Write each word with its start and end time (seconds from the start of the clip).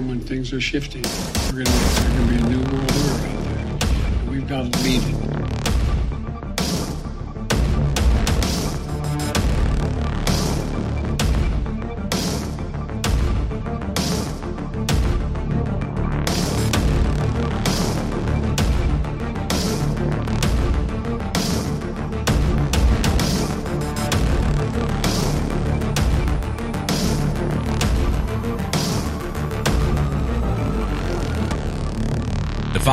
time 0.00 0.08
when 0.08 0.20
things 0.20 0.52
are 0.52 0.60
shifting. 0.60 1.02
We're 1.52 1.64
going 1.64 1.66
to 1.66 2.26
be 2.28 2.36
a 2.36 2.48
new 2.48 2.58
world 2.72 2.90
order 2.90 3.26
out 3.26 3.80
there. 3.80 4.30
We've 4.30 4.48
got 4.48 4.72
to 4.72 4.78
lead 4.82 5.02
it. 5.02 5.39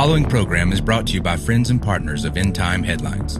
Following 0.08 0.24
program 0.24 0.72
is 0.72 0.80
brought 0.80 1.06
to 1.06 1.12
you 1.12 1.20
by 1.20 1.36
friends 1.36 1.68
and 1.68 1.82
partners 1.82 2.24
of 2.24 2.38
End 2.38 2.54
Time 2.54 2.82
Headlines. 2.82 3.36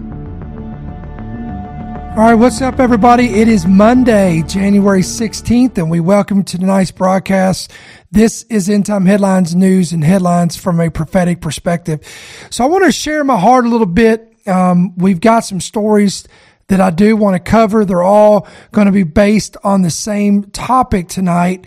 All 2.15 2.25
right, 2.25 2.35
what's 2.35 2.61
up, 2.61 2.79
everybody? 2.79 3.41
It 3.41 3.49
is 3.49 3.67
Monday, 3.67 4.43
January 4.47 5.01
16th, 5.01 5.79
and 5.79 5.91
we 5.91 5.99
welcome 5.99 6.45
to 6.45 6.59
tonight's 6.59 6.91
broadcast. 6.91 7.73
This 8.11 8.42
is 8.51 8.69
End 8.69 8.84
Time 8.84 9.07
Headlines 9.07 9.55
news 9.55 9.92
and 9.92 10.05
headlines 10.05 10.59
from 10.59 10.79
a 10.79 10.91
prophetic 10.91 11.41
perspective. 11.41 12.07
So 12.51 12.65
I 12.65 12.67
want 12.67 12.85
to 12.85 12.92
share 12.92 13.25
my 13.25 13.41
heart 13.41 13.64
a 13.64 13.69
little 13.70 13.87
bit. 13.87 14.37
Um, 14.47 14.95
we've 14.98 15.23
got 15.23 15.41
some 15.41 15.62
stories 15.62 16.29
that 16.67 16.83
I 16.83 16.91
do 16.91 17.17
want 17.17 17.35
to 17.35 17.51
cover. 17.51 17.87
They're 17.87 18.03
all 18.03 18.47
going 18.73 18.89
to 18.89 18.92
be 18.92 19.05
based 19.05 19.57
on 19.64 19.81
the 19.81 19.91
same 19.91 20.45
topic 20.51 21.09
tonight. 21.09 21.67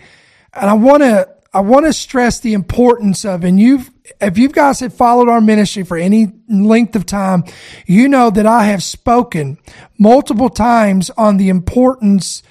And 0.54 0.70
I 0.70 0.74
want 0.74 1.02
to, 1.02 1.28
I 1.52 1.58
want 1.58 1.86
to 1.86 1.92
stress 1.92 2.38
the 2.38 2.52
importance 2.52 3.24
of, 3.24 3.42
and 3.42 3.58
you've, 3.58 3.90
if 4.20 4.38
you 4.38 4.48
guys 4.48 4.80
have 4.80 4.94
followed 4.94 5.28
our 5.28 5.40
ministry 5.40 5.82
for 5.84 5.96
any 5.96 6.32
length 6.48 6.96
of 6.96 7.06
time, 7.06 7.44
you 7.86 8.08
know 8.08 8.30
that 8.30 8.46
I 8.46 8.64
have 8.64 8.82
spoken 8.82 9.58
multiple 9.98 10.50
times 10.50 11.10
on 11.10 11.36
the 11.36 11.48
importance 11.48 12.42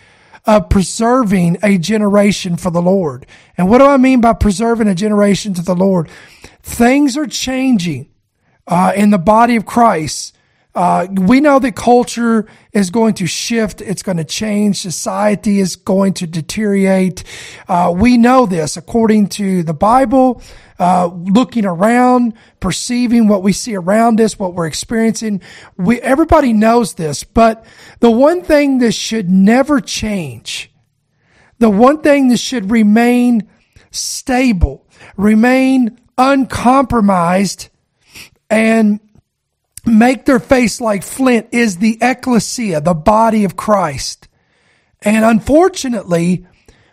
of 0.45 0.69
preserving 0.69 1.57
a 1.61 1.77
generation 1.77 2.57
for 2.57 2.71
the 2.71 2.81
Lord. 2.81 3.25
And 3.57 3.69
what 3.69 3.77
do 3.77 3.85
I 3.85 3.97
mean 3.97 4.21
by 4.21 4.33
preserving 4.33 4.87
a 4.87 4.95
generation 4.95 5.53
to 5.55 5.61
the 5.61 5.75
Lord? 5.75 6.09
Things 6.63 7.15
are 7.17 7.27
changing 7.27 8.09
uh, 8.67 8.93
in 8.95 9.11
the 9.11 9.19
body 9.19 9.55
of 9.55 9.65
Christ. 9.65 10.35
Uh, 10.73 11.07
we 11.11 11.41
know 11.41 11.59
that 11.59 11.75
culture 11.75 12.47
is 12.71 12.89
going 12.89 13.13
to 13.15 13.27
shift. 13.27 13.81
It's 13.81 14.03
going 14.03 14.17
to 14.17 14.23
change. 14.23 14.77
Society 14.77 15.59
is 15.59 15.75
going 15.75 16.13
to 16.15 16.27
deteriorate. 16.27 17.23
Uh, 17.67 17.93
we 17.95 18.17
know 18.17 18.45
this 18.45 18.77
according 18.77 19.27
to 19.29 19.63
the 19.63 19.73
Bible, 19.73 20.41
uh, 20.79 21.07
looking 21.07 21.65
around, 21.65 22.33
perceiving 22.59 23.27
what 23.27 23.43
we 23.43 23.51
see 23.51 23.75
around 23.75 24.21
us, 24.21 24.39
what 24.39 24.53
we're 24.53 24.67
experiencing. 24.67 25.41
We, 25.77 25.99
everybody 25.99 26.53
knows 26.53 26.93
this, 26.93 27.23
but 27.23 27.65
the 27.99 28.11
one 28.11 28.41
thing 28.41 28.79
that 28.79 28.93
should 28.93 29.29
never 29.29 29.81
change, 29.81 30.71
the 31.59 31.69
one 31.69 32.01
thing 32.01 32.29
that 32.29 32.39
should 32.39 32.71
remain 32.71 33.49
stable, 33.91 34.87
remain 35.17 35.99
uncompromised, 36.17 37.69
and 38.49 38.99
make 39.85 40.25
their 40.25 40.39
face 40.39 40.79
like 40.79 41.03
flint 41.03 41.47
is 41.51 41.77
the 41.77 41.97
ecclesia, 42.01 42.81
the 42.81 42.93
body 42.93 43.43
of 43.43 43.55
Christ. 43.55 44.27
And 45.01 45.25
unfortunately, 45.25 46.45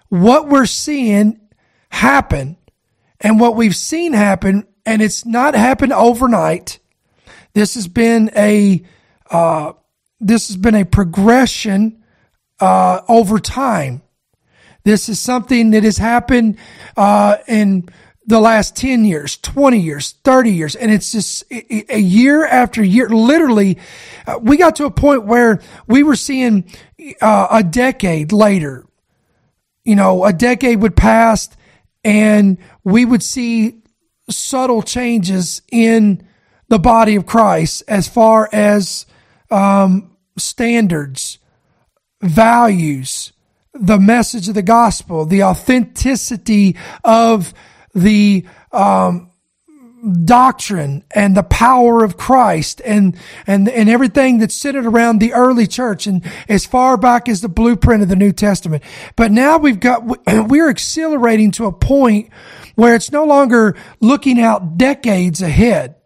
what 0.08 0.48
we're 0.48 0.66
seeing 0.66 1.40
happen 1.90 2.56
and 3.20 3.40
what 3.40 3.56
we've 3.56 3.76
seen 3.76 4.12
happen, 4.12 4.66
and 4.86 5.02
it's 5.02 5.26
not 5.26 5.54
happened 5.54 5.92
overnight. 5.92 6.78
This 7.52 7.74
has 7.74 7.88
been 7.88 8.30
a, 8.36 8.82
uh, 9.30 9.72
this 10.20 10.48
has 10.48 10.56
been 10.56 10.74
a 10.74 10.84
progression, 10.84 12.02
uh, 12.60 13.02
over 13.08 13.38
time. 13.38 14.02
This 14.84 15.08
is 15.08 15.20
something 15.20 15.72
that 15.72 15.84
has 15.84 15.98
happened, 15.98 16.56
uh, 16.96 17.36
in 17.46 17.88
the 18.28 18.40
last 18.40 18.76
10 18.76 19.06
years, 19.06 19.38
20 19.38 19.78
years, 19.78 20.12
30 20.22 20.52
years. 20.52 20.76
And 20.76 20.92
it's 20.92 21.12
just 21.12 21.44
a 21.50 21.98
year 21.98 22.44
after 22.44 22.84
year. 22.84 23.08
Literally, 23.08 23.78
uh, 24.26 24.38
we 24.42 24.58
got 24.58 24.76
to 24.76 24.84
a 24.84 24.90
point 24.90 25.24
where 25.24 25.62
we 25.86 26.02
were 26.02 26.14
seeing 26.14 26.70
uh, 27.22 27.48
a 27.50 27.62
decade 27.62 28.30
later, 28.30 28.86
you 29.82 29.96
know, 29.96 30.26
a 30.26 30.34
decade 30.34 30.82
would 30.82 30.94
pass 30.94 31.48
and 32.04 32.58
we 32.84 33.06
would 33.06 33.22
see 33.22 33.80
subtle 34.28 34.82
changes 34.82 35.62
in 35.72 36.28
the 36.68 36.78
body 36.78 37.16
of 37.16 37.24
Christ 37.24 37.82
as 37.88 38.08
far 38.08 38.46
as 38.52 39.06
um, 39.50 40.14
standards, 40.36 41.38
values, 42.20 43.32
the 43.72 43.98
message 43.98 44.50
of 44.50 44.54
the 44.54 44.60
gospel, 44.60 45.24
the 45.24 45.44
authenticity 45.44 46.76
of 47.02 47.54
the 47.98 48.46
um, 48.72 49.28
doctrine 50.24 51.04
and 51.10 51.36
the 51.36 51.42
power 51.42 52.04
of 52.04 52.16
Christ 52.16 52.80
and 52.84 53.16
and 53.46 53.68
and 53.68 53.88
everything 53.88 54.38
that's 54.38 54.54
centered 54.54 54.86
around 54.86 55.18
the 55.18 55.32
early 55.32 55.66
church 55.66 56.06
and 56.06 56.24
as 56.48 56.64
far 56.64 56.96
back 56.96 57.28
as 57.28 57.40
the 57.40 57.48
blueprint 57.48 58.02
of 58.02 58.08
the 58.08 58.16
New 58.16 58.32
Testament. 58.32 58.82
But 59.16 59.32
now 59.32 59.58
we've 59.58 59.80
got 59.80 60.04
we're 60.48 60.70
accelerating 60.70 61.50
to 61.52 61.66
a 61.66 61.72
point 61.72 62.30
where 62.74 62.94
it's 62.94 63.10
no 63.10 63.24
longer 63.24 63.76
looking 64.00 64.40
out 64.40 64.78
decades 64.78 65.42
ahead. 65.42 65.96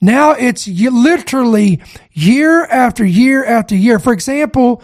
Now 0.00 0.32
it's 0.32 0.68
literally 0.68 1.82
year 2.12 2.64
after 2.66 3.04
year 3.04 3.44
after 3.44 3.74
year. 3.74 3.98
For 3.98 4.12
example, 4.12 4.82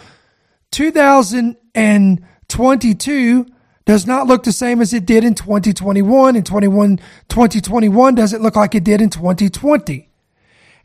2022 0.71 3.45
does 3.85 4.07
not 4.07 4.27
look 4.27 4.43
the 4.43 4.51
same 4.51 4.81
as 4.81 4.93
it 4.93 5.05
did 5.05 5.23
in 5.23 5.35
2021 5.35 6.35
and 6.35 6.45
21 6.45 6.97
2021 7.29 8.15
doesn't 8.15 8.41
look 8.41 8.55
like 8.55 8.75
it 8.75 8.83
did 8.83 9.01
in 9.01 9.09
2020 9.09 10.09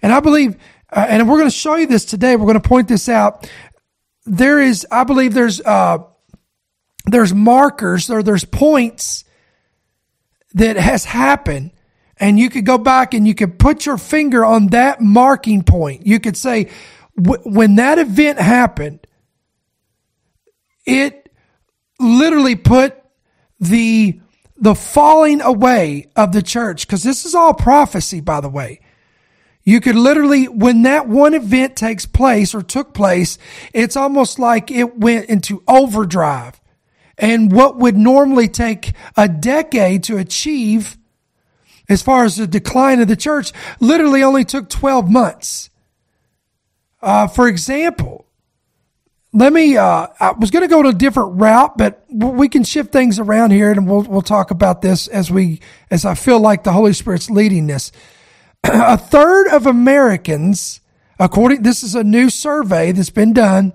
and 0.02 0.12
i 0.12 0.20
believe 0.20 0.56
uh, 0.90 1.06
and 1.08 1.28
we're 1.28 1.38
going 1.38 1.50
to 1.50 1.56
show 1.56 1.76
you 1.76 1.86
this 1.86 2.04
today. 2.04 2.36
We're 2.36 2.46
going 2.46 2.60
to 2.60 2.68
point 2.68 2.88
this 2.88 3.08
out. 3.08 3.48
There 4.24 4.60
is 4.60 4.86
i 4.90 5.04
believe 5.04 5.32
there's 5.32 5.60
uh 5.62 5.98
there's 7.06 7.32
markers 7.32 8.10
or 8.10 8.22
there's 8.22 8.44
points 8.44 9.24
that 10.52 10.76
has 10.76 11.06
happened 11.06 11.72
and 12.18 12.38
you 12.38 12.50
could 12.50 12.66
go 12.66 12.76
back 12.76 13.14
and 13.14 13.26
you 13.26 13.34
could 13.34 13.58
put 13.58 13.86
your 13.86 13.96
finger 13.96 14.44
on 14.44 14.68
that 14.68 15.00
marking 15.00 15.62
point. 15.62 16.06
You 16.06 16.20
could 16.20 16.36
say 16.36 16.70
when 17.16 17.76
that 17.76 17.98
event 17.98 18.38
happened 18.38 19.06
it 20.84 21.27
literally 21.98 22.56
put 22.56 22.96
the 23.60 24.20
the 24.56 24.74
falling 24.74 25.40
away 25.40 26.06
of 26.16 26.32
the 26.32 26.42
church 26.42 26.86
because 26.86 27.02
this 27.02 27.24
is 27.24 27.34
all 27.34 27.54
prophecy 27.54 28.20
by 28.20 28.40
the 28.40 28.48
way. 28.48 28.80
You 29.64 29.80
could 29.80 29.96
literally 29.96 30.48
when 30.48 30.82
that 30.82 31.08
one 31.08 31.34
event 31.34 31.76
takes 31.76 32.06
place 32.06 32.54
or 32.54 32.62
took 32.62 32.94
place 32.94 33.38
it's 33.72 33.96
almost 33.96 34.38
like 34.38 34.70
it 34.70 34.98
went 34.98 35.26
into 35.28 35.62
overdrive. 35.68 36.60
And 37.20 37.50
what 37.50 37.76
would 37.76 37.96
normally 37.96 38.46
take 38.46 38.92
a 39.16 39.28
decade 39.28 40.04
to 40.04 40.18
achieve 40.18 40.96
as 41.88 42.02
far 42.02 42.24
as 42.24 42.36
the 42.36 42.46
decline 42.46 43.00
of 43.00 43.08
the 43.08 43.16
church 43.16 43.52
literally 43.80 44.22
only 44.22 44.44
took 44.44 44.68
12 44.68 45.10
months. 45.10 45.70
Uh, 47.02 47.26
for 47.26 47.48
example 47.48 48.27
let 49.38 49.52
me 49.52 49.76
uh, 49.76 50.06
i 50.20 50.32
was 50.32 50.50
going 50.50 50.62
to 50.62 50.68
go 50.68 50.82
to 50.82 50.88
a 50.88 50.94
different 50.94 51.40
route 51.40 51.76
but 51.78 52.04
we 52.10 52.48
can 52.48 52.64
shift 52.64 52.92
things 52.92 53.18
around 53.18 53.50
here 53.50 53.70
and 53.70 53.88
we'll, 53.88 54.02
we'll 54.02 54.22
talk 54.22 54.50
about 54.50 54.82
this 54.82 55.06
as 55.08 55.30
we 55.30 55.60
as 55.90 56.04
i 56.04 56.14
feel 56.14 56.40
like 56.40 56.64
the 56.64 56.72
holy 56.72 56.92
spirit's 56.92 57.30
leading 57.30 57.66
this. 57.66 57.92
A 58.64 58.96
third 58.96 59.48
of 59.48 59.66
americans 59.66 60.80
according 61.18 61.62
this 61.62 61.82
is 61.82 61.94
a 61.94 62.04
new 62.04 62.28
survey 62.30 62.92
that's 62.92 63.10
been 63.10 63.32
done 63.32 63.72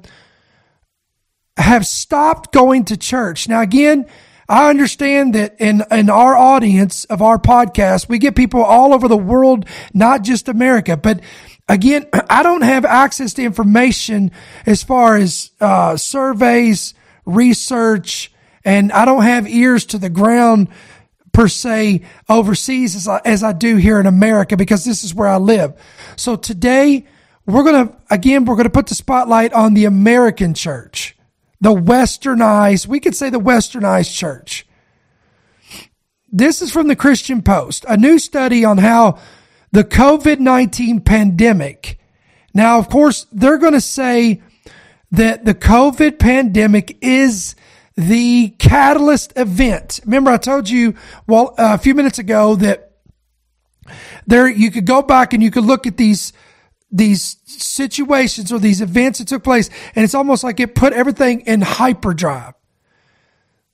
have 1.56 1.86
stopped 1.86 2.51
going 2.51 2.83
to 2.86 2.98
church. 2.98 3.48
Now 3.48 3.62
again 3.62 4.06
I 4.50 4.69
understand 4.69 5.36
that 5.36 5.56
in, 5.59 5.83
in 5.89 6.09
our 6.09 6.36
audience 6.36 7.06
of 7.06 7.21
our 7.21 7.39
podcast, 7.39 8.09
we 8.09 8.19
get 8.19 8.36
people 8.36 8.62
all 8.62 8.94
over 8.94 9.07
the 9.07 9.18
world, 9.18 9.66
not 9.94 10.21
just 10.24 10.50
America, 10.50 10.98
but 10.98 11.21
Again, 11.68 12.07
I 12.30 12.44
don't 12.44 12.62
have 12.62 12.86
access 12.86 13.33
to 13.36 13.44
information 13.44 14.31
as 14.65 14.83
far 14.83 15.15
as 15.15 15.51
uh, 15.60 15.98
surveys, 15.98 16.94
research, 17.25 18.31
and 18.65 18.92
I 18.92 19.06
don't 19.06 19.24
have 19.24 19.48
ears 19.48 19.86
to 19.88 19.98
the 19.98 20.10
ground 20.10 20.69
per 21.31 21.48
se 21.48 22.01
overseas 22.30 22.95
as 22.95 23.07
I, 23.07 23.19
as 23.25 23.44
I 23.44 23.54
do 23.54 23.75
here 23.75 24.00
in 24.00 24.06
America 24.06 24.56
because 24.56 24.86
this 24.86 25.04
is 25.04 25.13
where 25.13 25.27
I 25.27 25.38
live. 25.38 25.74
So 26.15 26.36
today 26.36 27.07
we're 27.45 27.63
going 27.63 27.88
to, 27.88 27.98
again, 28.09 28.45
we're 28.45 28.56
going 28.56 28.66
to 28.66 28.69
put 28.69 28.88
the 28.88 28.95
spotlight 28.95 29.51
on 29.51 29.74
the 29.74 29.86
American 29.86 30.54
church, 30.54 31.18
the 31.59 31.74
westernized, 31.74 32.88
we 32.88 33.00
could 33.00 33.16
say 33.16 33.30
the 33.30 33.39
westernized 33.39 34.16
church. 34.16 34.66
This 36.31 36.62
is 36.62 36.71
from 36.71 36.88
the 36.88 36.95
Christian 36.95 37.42
Post, 37.42 37.86
a 37.88 37.98
new 37.98 38.18
study 38.18 38.63
on 38.63 38.77
how 38.77 39.19
the 39.74 39.84
COVID 39.84 40.40
19 40.40 41.02
pandemic. 41.02 42.00
Now, 42.54 42.78
of 42.78 42.90
course, 42.90 43.25
they're 43.31 43.58
going 43.58 43.74
to 43.74 43.81
say 43.81 44.42
that 45.12 45.46
the 45.46 45.56
COVID 45.56 46.20
pandemic 46.20 46.98
is 47.02 47.56
the 47.98 48.50
catalyst 48.60 49.34
event. 49.36 50.00
Remember, 50.06 50.30
I 50.31 50.38
told 50.38 50.70
you 50.70 50.94
well 51.28 51.56
a 51.58 51.78
few 51.80 51.96
minutes 51.96 52.20
ago 52.20 52.56
that 52.56 52.92
there 54.28 54.48
you 54.48 54.72
could 54.72 54.86
go 54.86 55.02
back 55.02 55.34
and 55.34 55.42
you 55.42 55.52
could 55.52 55.66
look 55.66 55.86
at 55.88 55.98
these 55.98 56.34
these 56.92 57.38
situations 57.46 58.52
or 58.52 58.60
these 58.60 58.80
events 58.80 59.18
that 59.18 59.28
took 59.28 59.44
place, 59.44 59.72
and 59.96 60.06
it's 60.06 60.14
almost 60.14 60.44
like 60.44 60.60
it 60.60 60.76
put 60.76 60.94
everything 60.94 61.42
in 61.42 61.62
hyperdrive. 61.62 62.54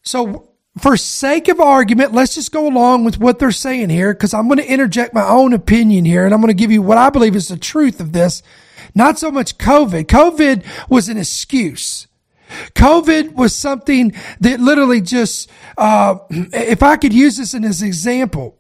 So, 0.02 0.49
for 0.82 0.98
sake 0.98 1.48
of 1.48 1.60
argument, 1.60 2.14
let's 2.14 2.36
just 2.36 2.52
go 2.52 2.68
along 2.68 3.04
with 3.04 3.20
what 3.20 3.40
they're 3.40 3.52
saying 3.52 3.90
here, 3.90 4.14
because 4.14 4.34
I'm 4.34 4.48
going 4.48 4.60
to 4.60 4.72
interject 4.72 5.14
my 5.14 5.28
own 5.28 5.54
opinion 5.54 6.06
here, 6.06 6.26
and 6.26 6.34
I'm 6.34 6.42
going 6.42 6.50
to 6.50 6.54
give 6.54 6.72
you 6.72 6.82
what 6.82 6.98
I 6.98 7.10
believe 7.10 7.36
is 7.36 7.48
the 7.48 7.58
truth 7.58 8.00
of 8.00 8.14
this. 8.14 8.42
Not 8.96 9.20
so 9.20 9.32
much 9.32 9.58
COVID. 9.58 10.06
COVID 10.06 10.66
was 10.90 11.10
an 11.10 11.18
excuse. 11.18 12.08
COVID 12.74 13.36
was 13.36 13.56
something 13.56 14.14
that 14.40 14.60
literally 14.60 15.02
just, 15.02 15.50
uh, 15.78 16.18
if 16.30 16.82
I 16.82 16.98
could 16.98 17.14
use 17.14 17.38
this 17.38 17.54
as 17.54 17.82
an 17.82 17.88
example, 17.88 18.58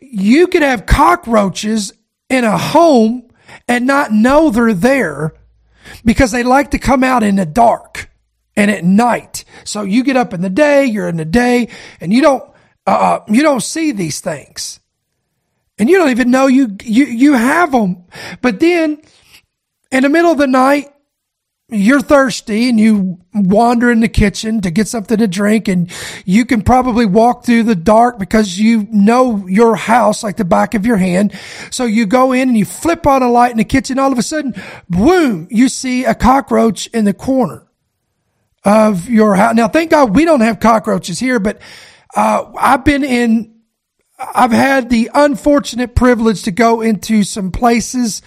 you 0.00 0.46
could 0.46 0.62
have 0.62 0.86
cockroaches 0.86 1.92
in 2.28 2.44
a 2.44 2.58
home 2.58 3.28
and 3.66 3.86
not 3.86 4.12
know 4.12 4.50
they're 4.50 4.74
there 4.74 5.34
because 6.04 6.30
they 6.30 6.42
like 6.42 6.72
to 6.72 6.78
come 6.78 7.02
out 7.02 7.22
in 7.22 7.36
the 7.36 7.46
dark 7.46 8.09
and 8.60 8.70
at 8.70 8.84
night. 8.84 9.46
So 9.64 9.82
you 9.82 10.04
get 10.04 10.18
up 10.18 10.34
in 10.34 10.42
the 10.42 10.50
day, 10.50 10.84
you're 10.84 11.08
in 11.08 11.16
the 11.16 11.24
day, 11.24 11.68
and 11.98 12.12
you 12.12 12.20
don't 12.20 12.44
uh, 12.86 12.90
uh 12.90 13.24
you 13.26 13.42
don't 13.42 13.62
see 13.62 13.92
these 13.92 14.20
things, 14.20 14.80
and 15.78 15.88
you 15.88 15.96
don't 15.96 16.10
even 16.10 16.30
know 16.30 16.46
you 16.46 16.76
you 16.82 17.06
you 17.06 17.32
have 17.32 17.72
them. 17.72 18.04
But 18.42 18.60
then 18.60 19.00
in 19.90 20.02
the 20.02 20.10
middle 20.10 20.30
of 20.30 20.36
the 20.36 20.46
night, 20.46 20.92
you're 21.70 22.02
thirsty 22.02 22.68
and 22.68 22.78
you 22.78 23.18
wander 23.32 23.90
in 23.90 24.00
the 24.00 24.08
kitchen 24.08 24.60
to 24.60 24.70
get 24.70 24.88
something 24.88 25.16
to 25.16 25.26
drink 25.28 25.66
and 25.66 25.90
you 26.26 26.44
can 26.44 26.60
probably 26.60 27.06
walk 27.06 27.46
through 27.46 27.62
the 27.62 27.74
dark 27.74 28.18
because 28.18 28.58
you 28.58 28.88
know 28.90 29.46
your 29.46 29.76
house 29.76 30.22
like 30.22 30.36
the 30.36 30.44
back 30.44 30.74
of 30.74 30.84
your 30.84 30.98
hand. 30.98 31.32
So 31.70 31.86
you 31.86 32.04
go 32.04 32.32
in 32.32 32.48
and 32.48 32.58
you 32.58 32.66
flip 32.66 33.06
on 33.06 33.22
a 33.22 33.30
light 33.30 33.52
in 33.52 33.56
the 33.56 33.64
kitchen. 33.64 33.98
All 33.98 34.12
of 34.12 34.18
a 34.18 34.22
sudden, 34.22 34.54
boom, 34.90 35.48
you 35.50 35.70
see 35.70 36.04
a 36.04 36.14
cockroach 36.14 36.88
in 36.88 37.06
the 37.06 37.14
corner 37.14 37.69
of 38.64 39.08
your 39.08 39.34
house. 39.34 39.54
Now, 39.54 39.68
thank 39.68 39.90
God 39.90 40.14
we 40.14 40.24
don't 40.24 40.40
have 40.40 40.60
cockroaches 40.60 41.18
here, 41.18 41.38
but, 41.38 41.60
uh, 42.14 42.50
I've 42.58 42.84
been 42.84 43.04
in, 43.04 43.54
I've 44.18 44.52
had 44.52 44.90
the 44.90 45.10
unfortunate 45.14 45.94
privilege 45.94 46.42
to 46.42 46.50
go 46.50 46.80
into 46.80 47.22
some 47.22 47.52
places 47.52 48.22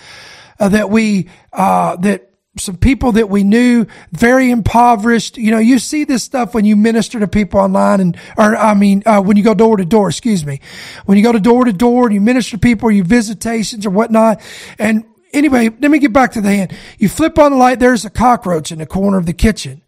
uh, 0.60 0.70
that 0.70 0.90
we, 0.90 1.30
uh, 1.52 1.98
that 1.98 2.34
some 2.58 2.78
people 2.78 3.14
that 3.14 3.30
we 3.30 3.44
knew 3.44 3.86
very 4.12 4.52
impoverished. 4.52 5.38
You 5.38 5.52
know, 5.52 5.60
you 5.60 5.80
see 5.80 6.04
this 6.04 6.24
stuff 6.24 6.54
when 6.54 6.66
you 6.66 6.76
minister 6.76 7.20
to 7.20 7.28
people 7.28 7.60
online 7.60 8.00
and, 8.00 8.18
or 8.38 8.56
I 8.56 8.74
mean, 8.76 9.04
uh, 9.06 9.22
when 9.22 9.38
you 9.38 9.44
go 9.44 9.54
door 9.54 9.78
to 9.78 9.86
door, 9.86 10.10
excuse 10.10 10.46
me, 10.46 10.62
when 11.06 11.18
you 11.18 11.24
go 11.24 11.32
to 11.32 11.40
door 11.40 11.66
to 11.66 11.74
door 11.74 12.06
and 12.06 12.14
you 12.14 12.22
minister 12.22 12.52
to 12.52 12.58
people 12.60 12.90
or 12.90 12.92
you 12.92 13.04
visitations 13.04 13.86
or 13.86 13.90
whatnot. 13.90 14.42
And 14.78 15.06
anyway, 15.32 15.70
let 15.70 15.90
me 15.90 16.00
get 16.00 16.14
back 16.14 16.34
to 16.34 16.42
the 16.42 16.50
hand. 16.50 16.74
You 17.00 17.10
flip 17.10 17.40
on 17.40 17.52
the 17.52 17.58
light, 17.58 17.80
there's 17.80 18.06
a 18.06 18.10
cockroach 18.12 18.72
in 18.72 18.80
the 18.80 18.86
corner 18.86 19.18
of 19.18 19.26
the 19.26 19.34
kitchen. 19.34 19.83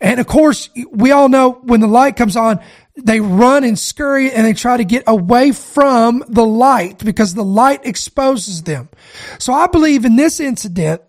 And 0.00 0.20
of 0.20 0.26
course, 0.26 0.70
we 0.90 1.10
all 1.10 1.28
know 1.28 1.52
when 1.62 1.80
the 1.80 1.86
light 1.86 2.16
comes 2.16 2.36
on, 2.36 2.60
they 2.96 3.20
run 3.20 3.64
and 3.64 3.78
scurry 3.78 4.30
and 4.30 4.46
they 4.46 4.52
try 4.52 4.76
to 4.76 4.84
get 4.84 5.04
away 5.06 5.52
from 5.52 6.24
the 6.28 6.44
light 6.44 7.04
because 7.04 7.34
the 7.34 7.44
light 7.44 7.84
exposes 7.84 8.62
them. 8.62 8.88
So 9.38 9.52
I 9.52 9.66
believe 9.66 10.04
in 10.04 10.16
this 10.16 10.40
incident, 10.40 11.02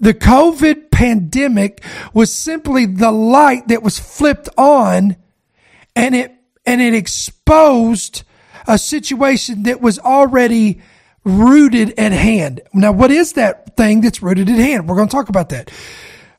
the 0.00 0.14
COVID 0.14 0.90
pandemic 0.90 1.84
was 2.12 2.32
simply 2.32 2.86
the 2.86 3.12
light 3.12 3.68
that 3.68 3.82
was 3.82 3.98
flipped 3.98 4.48
on 4.56 5.16
and 5.94 6.14
it, 6.14 6.34
and 6.66 6.80
it 6.80 6.94
exposed 6.94 8.24
a 8.66 8.78
situation 8.78 9.64
that 9.64 9.80
was 9.80 9.98
already 9.98 10.80
rooted 11.24 11.98
at 11.98 12.12
hand. 12.12 12.60
Now, 12.72 12.92
what 12.92 13.10
is 13.10 13.34
that 13.34 13.76
thing 13.76 14.00
that's 14.00 14.22
rooted 14.22 14.48
at 14.48 14.58
hand? 14.58 14.88
We're 14.88 14.96
going 14.96 15.08
to 15.08 15.14
talk 15.14 15.28
about 15.28 15.50
that. 15.50 15.70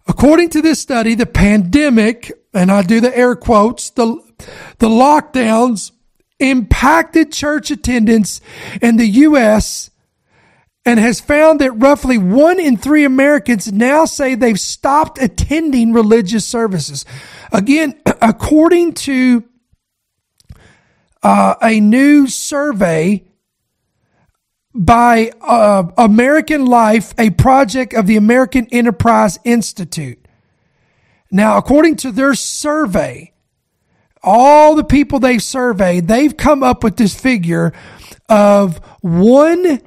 According 0.07 0.50
to 0.52 0.62
this 0.62 0.80
study, 0.80 1.16
the 1.16 1.25
pandemic, 1.25 2.31
and 2.54 2.72
I 2.72 2.84
do 2.84 3.00
the 3.00 3.16
air 3.16 3.36
quotes, 3.36 3.90
the, 3.90 4.22
the 4.78 4.90
lockdowns 4.90 5.92
impacted 6.40 7.31
church 7.31 7.72
attendance 7.72 8.42
in 8.81 8.98
the 8.98 9.07
U.S 9.07 9.90
and 10.86 11.00
has 11.00 11.19
found 11.19 11.60
that 11.62 11.72
roughly 11.72 12.18
one 12.18 12.60
in 12.60 12.78
three 12.78 13.04
Americans 13.04 13.72
now 13.72 14.06
say 14.06 14.36
they've 14.36 14.60
stopped 14.60 15.22
attending 15.22 15.92
religious 15.92 16.46
services. 16.46 17.06
Again, 17.52 18.00
according 18.22 18.94
to 18.94 19.44
uh, 21.24 21.56
a 21.62 21.80
new 21.80 22.28
survey 22.28 23.24
by 24.75 25.31
uh, 25.42 25.89
American 25.98 26.66
Life, 26.66 27.13
a 27.18 27.30
project 27.31 27.94
of 27.94 28.07
the 28.07 28.18
American 28.18 28.68
Enterprise 28.72 29.39
Institute. 29.45 30.19
Now, 31.31 31.57
according 31.57 31.95
to 31.98 32.12
their 32.12 32.36
survey, 32.36 33.31
all 34.22 34.75
the 34.75 34.83
people 34.83 35.19
they've 35.19 35.42
surveyed, 35.42 36.07
they've 36.07 36.36
come 36.36 36.62
up 36.62 36.83
with 36.83 36.98
this 36.98 37.18
figure 37.18 37.72
of 38.27 38.77
one 39.01 39.81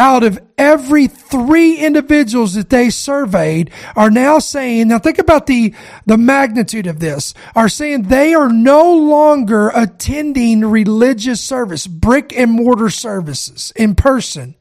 out 0.00 0.24
of 0.24 0.40
every 0.56 1.06
three 1.06 1.76
individuals 1.76 2.54
that 2.54 2.70
they 2.70 2.88
surveyed 2.88 3.70
are 3.94 4.10
now 4.10 4.38
saying, 4.38 4.88
now 4.88 4.98
think 4.98 5.18
about 5.18 5.46
the, 5.46 5.74
the 6.06 6.16
magnitude 6.16 6.86
of 6.86 7.00
this, 7.00 7.34
are 7.54 7.68
saying 7.68 8.04
they 8.04 8.32
are 8.32 8.48
no 8.48 8.94
longer 8.96 9.70
attending 9.74 10.64
religious 10.64 11.40
service, 11.42 11.86
brick 11.86 12.32
and 12.32 12.50
mortar 12.50 12.88
services 12.88 13.72
in 13.76 13.94
person. 13.94 14.54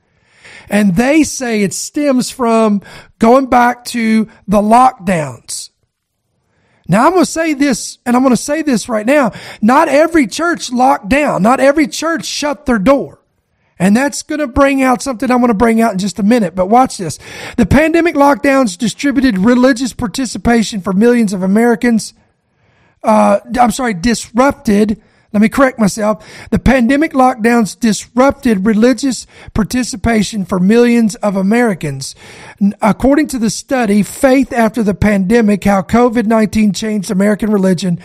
And 0.69 0.97
they 0.97 1.23
say 1.23 1.63
it 1.63 1.73
stems 1.73 2.29
from 2.29 2.81
going 3.17 3.47
back 3.47 3.85
to 3.85 4.27
the 4.45 4.61
lockdowns. 4.61 5.69
Now 6.89 7.05
I'm 7.05 7.13
going 7.13 7.23
to 7.23 7.31
say 7.31 7.53
this, 7.53 7.97
and 8.05 8.15
I'm 8.15 8.23
going 8.23 8.35
to 8.35 8.41
say 8.41 8.61
this 8.61 8.89
right 8.89 9.05
now. 9.05 9.31
Not 9.61 9.87
every 9.87 10.27
church 10.27 10.69
locked 10.69 11.07
down. 11.07 11.43
Not 11.43 11.61
every 11.61 11.87
church 11.87 12.25
shut 12.25 12.65
their 12.65 12.79
door. 12.79 13.18
And 13.79 13.95
that's 13.95 14.23
going 14.23 14.39
to 14.39 14.47
bring 14.47 14.83
out 14.83 15.01
something 15.01 15.31
I'm 15.31 15.37
going 15.37 15.47
to 15.47 15.53
bring 15.53 15.79
out 15.79 15.93
in 15.93 15.99
just 15.99 16.19
a 16.19 16.23
minute. 16.23 16.53
But 16.53 16.65
watch 16.65 16.97
this. 16.97 17.17
The 17.55 17.65
pandemic 17.65 18.13
lockdowns 18.13 18.77
distributed 18.77 19.37
religious 19.37 19.93
participation 19.93 20.81
for 20.81 20.91
millions 20.91 21.31
of 21.31 21.41
Americans. 21.41 22.13
Uh, 23.01 23.39
I'm 23.57 23.71
sorry, 23.71 23.93
disrupted. 23.93 25.01
Let 25.31 25.41
me 25.41 25.49
correct 25.49 25.79
myself. 25.79 26.27
The 26.49 26.59
pandemic 26.59 27.13
lockdowns 27.13 27.79
disrupted 27.79 28.65
religious 28.65 29.27
participation 29.53 30.43
for 30.43 30.59
millions 30.59 31.15
of 31.15 31.35
Americans. 31.35 32.15
According 32.81 33.27
to 33.27 33.39
the 33.39 33.51
study, 33.51 34.01
Faith 34.01 34.51
After 34.51 34.81
the 34.81 34.95
Pandemic, 34.95 35.63
How 35.63 35.83
COVID-19 35.83 36.75
Changed 36.75 37.11
American 37.11 37.51
Religion, 37.51 37.99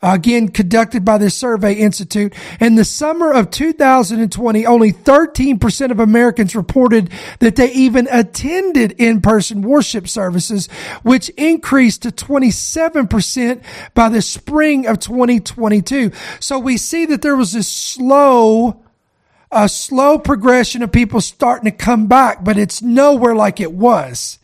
Uh, 0.00 0.12
again 0.14 0.48
conducted 0.48 1.04
by 1.04 1.18
the 1.18 1.28
Survey 1.28 1.74
Institute. 1.74 2.32
In 2.60 2.76
the 2.76 2.84
summer 2.84 3.32
of 3.32 3.50
2020, 3.50 4.64
only 4.64 4.92
13% 4.92 5.90
of 5.90 5.98
Americans 5.98 6.54
reported 6.54 7.10
that 7.40 7.56
they 7.56 7.72
even 7.72 8.06
attended 8.10 8.92
in-person 8.92 9.62
worship 9.62 10.06
services, 10.06 10.68
which 11.02 11.30
increased 11.30 12.02
to 12.02 12.10
27% 12.10 13.62
by 13.94 14.08
the 14.08 14.22
spring 14.22 14.86
of 14.86 15.00
2022. 15.00 16.12
So 16.38 16.60
we 16.60 16.76
see 16.76 17.04
that 17.06 17.22
there 17.22 17.36
was 17.36 17.52
this 17.52 17.68
slow 17.68 18.82
a 19.50 19.68
slow 19.68 20.18
progression 20.18 20.82
of 20.82 20.92
people 20.92 21.22
starting 21.22 21.64
to 21.64 21.76
come 21.76 22.06
back, 22.06 22.44
but 22.44 22.58
it's 22.58 22.82
nowhere 22.82 23.34
like 23.34 23.60
it 23.60 23.72
was. 23.72 24.38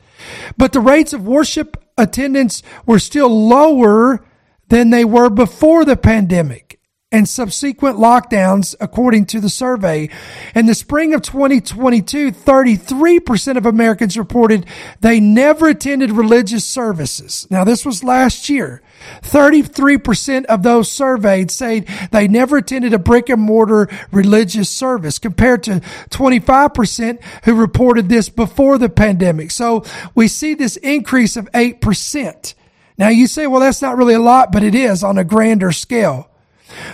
But 0.57 0.73
the 0.73 0.81
rates 0.81 1.13
of 1.13 1.27
worship 1.27 1.77
attendance 1.99 2.63
were 2.87 2.99
still 2.99 3.29
lower 3.29 4.25
than 4.69 4.91
they 4.91 5.05
were 5.05 5.31
before 5.31 5.85
the 5.85 5.97
pandemic 5.97 6.75
and 7.15 7.29
subsequent 7.29 7.97
lockdowns, 7.97 8.75
according 8.81 9.25
to 9.25 9.39
the 9.39 9.49
survey. 9.49 10.11
In 10.53 10.67
the 10.67 10.75
spring 10.75 11.15
of 11.15 11.23
2022, 11.23 12.33
33% 12.33 13.57
of 13.57 13.67
Americans 13.67 14.19
reported 14.19 14.67
they 14.99 15.21
never 15.21 15.69
attended 15.69 16.11
religious 16.11 16.65
services. 16.65 17.47
Now, 17.51 17.63
this 17.63 17.87
was 17.87 18.03
last 18.03 18.49
year. 18.49 18.83
33% 19.23 20.47
of 20.47 20.65
those 20.65 20.91
surveyed 20.91 21.53
say 21.53 21.85
they 22.11 22.27
never 22.27 22.57
attended 22.57 22.93
a 22.93 22.99
brick 22.99 23.29
and 23.29 23.41
mortar 23.41 23.89
religious 24.11 24.69
service 24.69 25.21
compared 25.21 25.63
to 25.63 25.81
25% 26.11 27.23
who 27.45 27.55
reported 27.55 28.09
this 28.09 28.29
before 28.29 28.77
the 28.77 28.89
pandemic. 28.89 29.53
So 29.53 29.85
we 30.17 30.27
see 30.27 30.55
this 30.55 30.77
increase 30.79 31.37
of 31.37 31.49
8%. 31.53 32.55
Now 32.97 33.09
you 33.09 33.27
say, 33.27 33.47
well, 33.47 33.61
that's 33.61 33.83
not 33.83 33.97
really 33.97 34.15
a 34.15 34.21
lot, 34.21 34.53
but 34.53 34.63
it 34.63 34.75
is 34.75 35.03
on 35.03 35.19
a 35.19 35.25
grander 35.25 35.73
scale. 35.73 36.31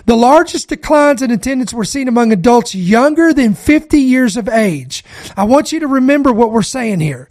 The 0.07 0.17
largest 0.17 0.69
declines 0.69 1.23
in 1.23 1.31
attendance 1.31 1.73
were 1.73 1.85
seen 1.85 2.09
among 2.09 2.33
adults 2.33 2.75
younger 2.75 3.33
than 3.33 3.55
50 3.55 3.99
years 3.99 4.37
of 4.37 4.49
age. 4.49 5.05
I 5.37 5.45
want 5.45 5.73
you 5.73 5.81
to 5.81 5.87
remember 5.87 6.33
what 6.33 6.53
we're 6.53 6.63
saying 6.63 7.01
here. 7.01 7.29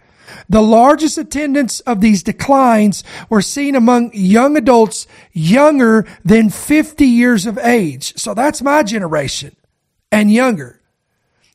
The 0.47 0.61
largest 0.61 1.17
attendance 1.17 1.79
of 1.81 2.01
these 2.01 2.23
declines 2.23 3.03
were 3.29 3.41
seen 3.41 3.75
among 3.75 4.11
young 4.13 4.57
adults 4.57 5.05
younger 5.31 6.07
than 6.23 6.49
50 6.49 7.05
years 7.05 7.45
of 7.45 7.57
age. 7.59 8.17
So 8.17 8.33
that's 8.33 8.61
my 8.61 8.83
generation 8.83 9.55
and 10.11 10.31
younger. 10.31 10.78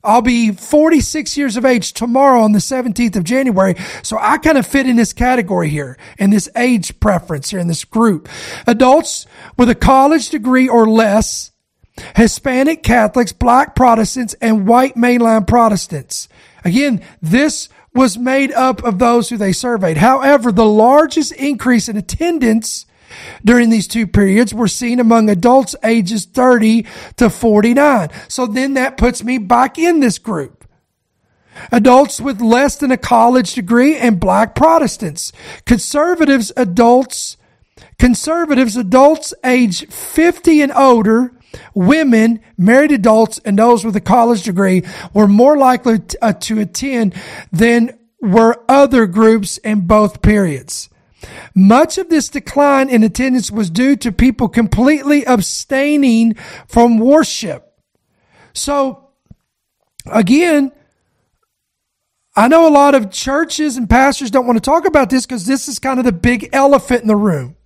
I'll 0.05 0.23
be 0.23 0.53
46 0.53 1.37
years 1.37 1.57
of 1.57 1.65
age 1.65 1.93
tomorrow 1.93 2.43
on 2.43 2.53
the 2.53 2.59
17th 2.59 3.17
of 3.17 3.25
January. 3.25 3.75
So 4.03 4.19
I 4.21 4.39
kind 4.39 4.59
of 4.59 4.67
fit 4.67 4.87
in 4.87 4.97
this 4.97 5.13
category 5.13 5.69
here 5.71 5.97
in 6.19 6.31
this 6.31 6.49
age 6.57 7.01
preference 7.01 7.51
here 7.51 7.61
in 7.61 7.69
this 7.69 7.85
group. 7.85 8.29
Adults 8.67 9.27
with 9.57 9.71
a 9.71 9.75
college 9.75 10.29
degree 10.29 10.69
or 10.69 10.87
less, 10.87 11.53
Hispanic 12.17 12.83
Catholics, 12.83 13.33
black 13.33 13.75
Protestants, 13.75 14.35
and 14.35 14.67
white 14.67 14.95
mainline 14.95 15.47
Protestants. 15.47 16.29
Again, 16.65 17.03
this 17.23 17.69
was 17.95 18.19
made 18.19 18.53
up 18.53 18.83
of 18.83 18.99
those 18.99 19.29
who 19.29 19.37
they 19.37 19.53
surveyed. 19.53 19.97
However, 19.97 20.51
the 20.51 20.67
largest 20.67 21.33
increase 21.33 21.89
in 21.89 21.97
attendance 21.97 22.87
during 23.45 23.71
these 23.71 23.87
two 23.87 24.07
periods 24.07 24.55
were 24.55 24.69
seen 24.69 25.01
among 25.01 25.29
adults 25.29 25.75
ages 25.85 26.25
30 26.25 26.87
to 27.17 27.31
49. 27.31 28.09
So 28.29 28.47
then 28.47 28.75
that 28.75 28.97
puts 28.97 29.23
me 29.23 29.39
back 29.39 29.79
in 29.79 30.01
this 30.01 30.19
group. 30.19 30.65
Adults 31.71 32.21
with 32.21 32.41
less 32.41 32.77
than 32.77 32.91
a 32.91 32.97
college 32.97 33.55
degree 33.55 33.97
and 33.97 34.21
black 34.21 34.55
Protestants. 34.55 35.33
Conservatives, 35.65 36.53
adults, 36.57 37.37
conservatives, 37.99 38.77
adults 38.77 39.33
age 39.45 39.87
50 39.89 40.63
and 40.63 40.73
older, 40.73 41.33
women, 41.75 42.41
married 42.57 42.93
adults, 42.93 43.39
and 43.45 43.59
those 43.59 43.85
with 43.85 43.97
a 43.97 44.01
college 44.01 44.43
degree 44.43 44.83
were 45.13 45.29
more 45.29 45.57
likely 45.57 46.01
uh, 46.21 46.33
to 46.33 46.61
attend 46.61 47.15
than 47.53 47.97
were 48.21 48.65
other 48.69 49.07
groups 49.07 49.59
in 49.59 49.87
both 49.87 50.23
periods. 50.23 50.89
Much 51.55 51.99
of 51.99 52.09
this 52.09 52.29
decline 52.29 52.89
in 52.89 53.03
attendance 53.03 53.51
was 53.51 53.71
due 53.71 53.97
to 53.97 54.13
people 54.13 54.49
completely 54.49 55.25
abstaining 55.25 56.35
from 56.67 56.99
worship. 56.99 57.73
So, 58.53 59.11
again, 60.07 60.73
I 62.37 62.49
know 62.49 62.67
a 62.67 62.71
lot 62.71 62.95
of 62.95 63.11
churches 63.11 63.77
and 63.77 63.89
pastors 63.89 64.31
don't 64.31 64.47
want 64.47 64.57
to 64.57 64.71
talk 64.71 64.87
about 64.87 65.11
this 65.11 65.25
because 65.25 65.47
this 65.47 65.69
is 65.69 65.79
kind 65.79 65.99
of 65.99 66.05
the 66.05 66.13
big 66.13 66.51
elephant 66.53 67.03
in 67.03 67.09
the 67.09 67.17
room. 67.17 67.57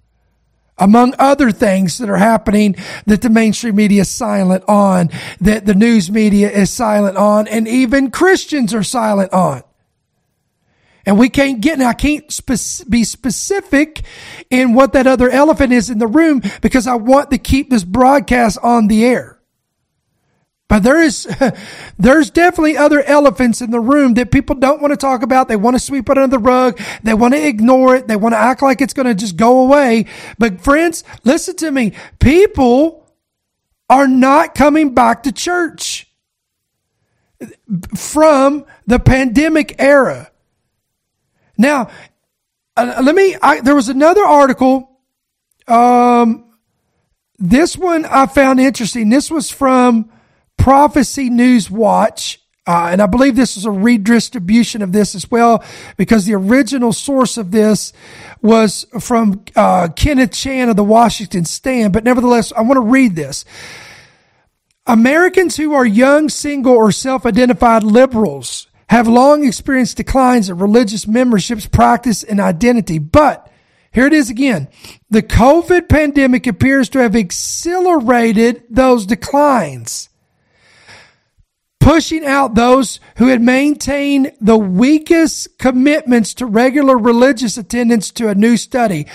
Among 0.76 1.14
other 1.18 1.50
things 1.50 1.98
that 1.98 2.08
are 2.08 2.18
happening 2.18 2.76
that 3.06 3.22
the 3.22 3.30
mainstream 3.30 3.74
media 3.74 4.02
is 4.02 4.10
silent 4.10 4.62
on, 4.68 5.10
that 5.40 5.66
the 5.66 5.74
news 5.74 6.10
media 6.10 6.50
is 6.50 6.70
silent 6.70 7.16
on, 7.16 7.48
and 7.48 7.66
even 7.66 8.10
Christians 8.10 8.72
are 8.74 8.84
silent 8.84 9.32
on. 9.32 9.62
And 11.08 11.18
we 11.18 11.30
can't 11.30 11.62
get, 11.62 11.78
and 11.78 11.88
I 11.88 11.94
can't 11.94 12.30
spe- 12.30 12.86
be 12.86 13.02
specific 13.02 14.02
in 14.50 14.74
what 14.74 14.92
that 14.92 15.06
other 15.06 15.30
elephant 15.30 15.72
is 15.72 15.88
in 15.88 16.00
the 16.00 16.06
room 16.06 16.42
because 16.60 16.86
I 16.86 16.96
want 16.96 17.30
to 17.30 17.38
keep 17.38 17.70
this 17.70 17.82
broadcast 17.82 18.58
on 18.62 18.88
the 18.88 19.06
air. 19.06 19.40
But 20.68 20.82
there 20.82 21.00
is, 21.00 21.26
there's 21.98 22.28
definitely 22.28 22.76
other 22.76 23.02
elephants 23.02 23.62
in 23.62 23.70
the 23.70 23.80
room 23.80 24.12
that 24.14 24.30
people 24.30 24.54
don't 24.54 24.82
want 24.82 24.92
to 24.92 24.98
talk 24.98 25.22
about. 25.22 25.48
They 25.48 25.56
want 25.56 25.76
to 25.76 25.80
sweep 25.80 26.10
it 26.10 26.18
under 26.18 26.36
the 26.36 26.38
rug. 26.38 26.78
They 27.02 27.14
want 27.14 27.32
to 27.32 27.42
ignore 27.42 27.96
it. 27.96 28.06
They 28.06 28.16
want 28.16 28.34
to 28.34 28.38
act 28.38 28.60
like 28.60 28.82
it's 28.82 28.92
going 28.92 29.06
to 29.06 29.14
just 29.14 29.38
go 29.38 29.62
away. 29.62 30.04
But 30.38 30.60
friends, 30.60 31.04
listen 31.24 31.56
to 31.56 31.70
me. 31.70 31.94
People 32.18 33.10
are 33.88 34.06
not 34.08 34.54
coming 34.54 34.92
back 34.92 35.22
to 35.22 35.32
church 35.32 36.06
from 37.96 38.66
the 38.86 38.98
pandemic 38.98 39.76
era. 39.78 40.30
Now, 41.58 41.90
uh, 42.76 43.00
let 43.02 43.14
me, 43.14 43.36
I, 43.42 43.60
there 43.60 43.74
was 43.74 43.88
another 43.88 44.24
article. 44.24 44.88
Um, 45.66 46.44
this 47.38 47.76
one 47.76 48.04
I 48.04 48.26
found 48.26 48.60
interesting. 48.60 49.10
This 49.10 49.30
was 49.30 49.50
from 49.50 50.10
Prophecy 50.56 51.28
News 51.28 51.70
Watch. 51.70 52.40
Uh, 52.66 52.90
and 52.92 53.00
I 53.00 53.06
believe 53.06 53.34
this 53.34 53.56
is 53.56 53.64
a 53.64 53.70
redistribution 53.70 54.82
of 54.82 54.92
this 54.92 55.14
as 55.14 55.30
well, 55.30 55.64
because 55.96 56.26
the 56.26 56.34
original 56.34 56.92
source 56.92 57.38
of 57.38 57.50
this 57.50 57.94
was 58.42 58.84
from 59.00 59.42
uh, 59.56 59.88
Kenneth 59.96 60.32
Chan 60.32 60.68
of 60.68 60.76
the 60.76 60.84
Washington 60.84 61.46
Stand. 61.46 61.94
But 61.94 62.04
nevertheless, 62.04 62.52
I 62.52 62.60
want 62.60 62.76
to 62.76 62.82
read 62.82 63.16
this. 63.16 63.46
Americans 64.86 65.56
who 65.56 65.72
are 65.72 65.86
young, 65.86 66.28
single, 66.28 66.74
or 66.74 66.92
self 66.92 67.24
identified 67.24 67.82
liberals 67.82 68.68
have 68.88 69.06
long 69.06 69.46
experienced 69.46 69.96
declines 69.96 70.48
of 70.48 70.60
religious 70.60 71.06
memberships, 71.06 71.66
practice, 71.66 72.22
and 72.22 72.40
identity. 72.40 72.98
But 72.98 73.50
here 73.92 74.06
it 74.06 74.12
is 74.12 74.30
again. 74.30 74.68
The 75.10 75.22
COVID 75.22 75.88
pandemic 75.88 76.46
appears 76.46 76.88
to 76.90 76.98
have 77.00 77.16
accelerated 77.16 78.64
those 78.70 79.06
declines 79.06 80.08
pushing 81.88 82.22
out 82.26 82.54
those 82.54 83.00
who 83.16 83.28
had 83.28 83.40
maintained 83.40 84.30
the 84.42 84.58
weakest 84.58 85.58
commitments 85.58 86.34
to 86.34 86.44
regular 86.44 86.98
religious 86.98 87.56
attendance 87.56 88.10
to 88.10 88.28
a 88.28 88.34
new 88.34 88.58
study. 88.58 89.06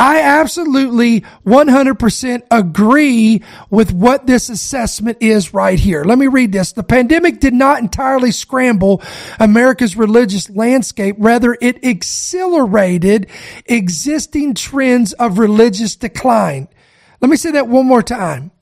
I 0.00 0.22
absolutely 0.22 1.20
100% 1.44 2.42
agree 2.50 3.42
with 3.68 3.92
what 3.92 4.26
this 4.26 4.48
assessment 4.48 5.18
is 5.20 5.52
right 5.52 5.78
here. 5.78 6.04
Let 6.04 6.16
me 6.16 6.26
read 6.26 6.52
this. 6.52 6.72
The 6.72 6.82
pandemic 6.82 7.38
did 7.38 7.52
not 7.52 7.80
entirely 7.80 8.30
scramble 8.30 9.02
America's 9.38 9.96
religious 9.96 10.48
landscape. 10.48 11.16
Rather, 11.18 11.54
it 11.60 11.84
accelerated 11.84 13.28
existing 13.66 14.54
trends 14.54 15.12
of 15.12 15.38
religious 15.38 15.96
decline. 15.96 16.68
Let 17.20 17.30
me 17.30 17.36
say 17.36 17.50
that 17.50 17.68
one 17.68 17.84
more 17.84 18.02
time. 18.02 18.52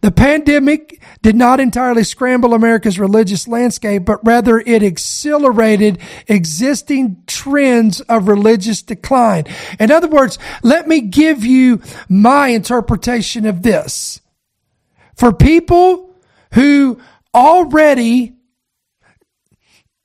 The 0.00 0.10
pandemic 0.10 1.02
did 1.22 1.36
not 1.36 1.60
entirely 1.60 2.04
scramble 2.04 2.54
America's 2.54 2.98
religious 2.98 3.48
landscape, 3.48 4.04
but 4.04 4.24
rather 4.24 4.58
it 4.60 4.82
accelerated 4.82 5.98
existing 6.28 7.22
trends 7.26 8.00
of 8.02 8.28
religious 8.28 8.82
decline. 8.82 9.44
In 9.78 9.90
other 9.90 10.08
words, 10.08 10.38
let 10.62 10.86
me 10.86 11.00
give 11.00 11.44
you 11.44 11.80
my 12.08 12.48
interpretation 12.48 13.46
of 13.46 13.62
this. 13.62 14.20
For 15.16 15.32
people 15.32 16.14
who 16.52 17.00
already 17.34 18.34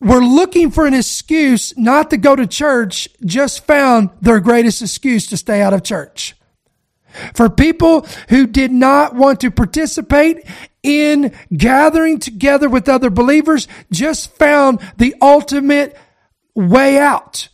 were 0.02 0.24
looking 0.24 0.72
for 0.72 0.86
an 0.86 0.94
excuse 0.94 1.78
not 1.78 2.10
to 2.10 2.18
go 2.18 2.36
to 2.36 2.48
church, 2.48 3.10
just 3.26 3.66
found 3.66 4.10
their 4.22 4.40
greatest 4.40 4.82
excuse 4.82 5.28
to 5.28 5.38
stay 5.38 5.62
out 5.62 5.74
of 5.74 5.84
church. 5.84 6.36
For 7.34 7.50
people 7.50 8.06
who 8.30 8.48
did 8.48 8.72
not 8.72 9.16
want 9.16 9.42
to 9.42 9.52
participate 9.52 10.46
in 10.84 11.34
gathering 11.56 12.20
together 12.20 12.70
with 12.70 12.88
other 12.88 13.10
believers, 13.10 13.68
just 13.92 14.36
found 14.36 14.80
the 14.98 15.16
ultimate 15.22 15.98
way 16.56 16.98
out. 16.98 17.50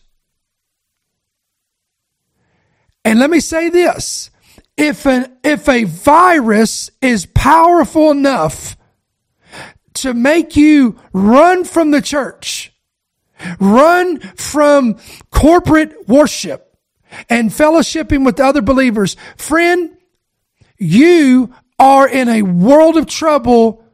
And 3.03 3.19
let 3.19 3.29
me 3.29 3.39
say 3.39 3.69
this. 3.69 4.31
If 4.77 5.05
an, 5.05 5.37
if 5.43 5.69
a 5.69 5.85
virus 5.85 6.91
is 7.01 7.25
powerful 7.27 8.11
enough 8.11 8.75
to 9.95 10.13
make 10.13 10.57
you 10.57 10.99
run 11.13 11.63
from 11.63 11.91
the 11.91 12.01
church, 12.01 12.73
run 13.59 14.19
from 14.19 14.97
corporate 15.31 16.09
worship, 16.09 16.64
and 17.29 17.49
fellowshipping 17.49 18.25
with 18.25 18.39
other 18.39 18.61
believers. 18.61 19.15
Friend, 19.37 19.97
you 20.77 21.53
are 21.79 22.07
in 22.07 22.29
a 22.29 22.41
world 22.41 22.97
of 22.97 23.05
trouble 23.05 23.84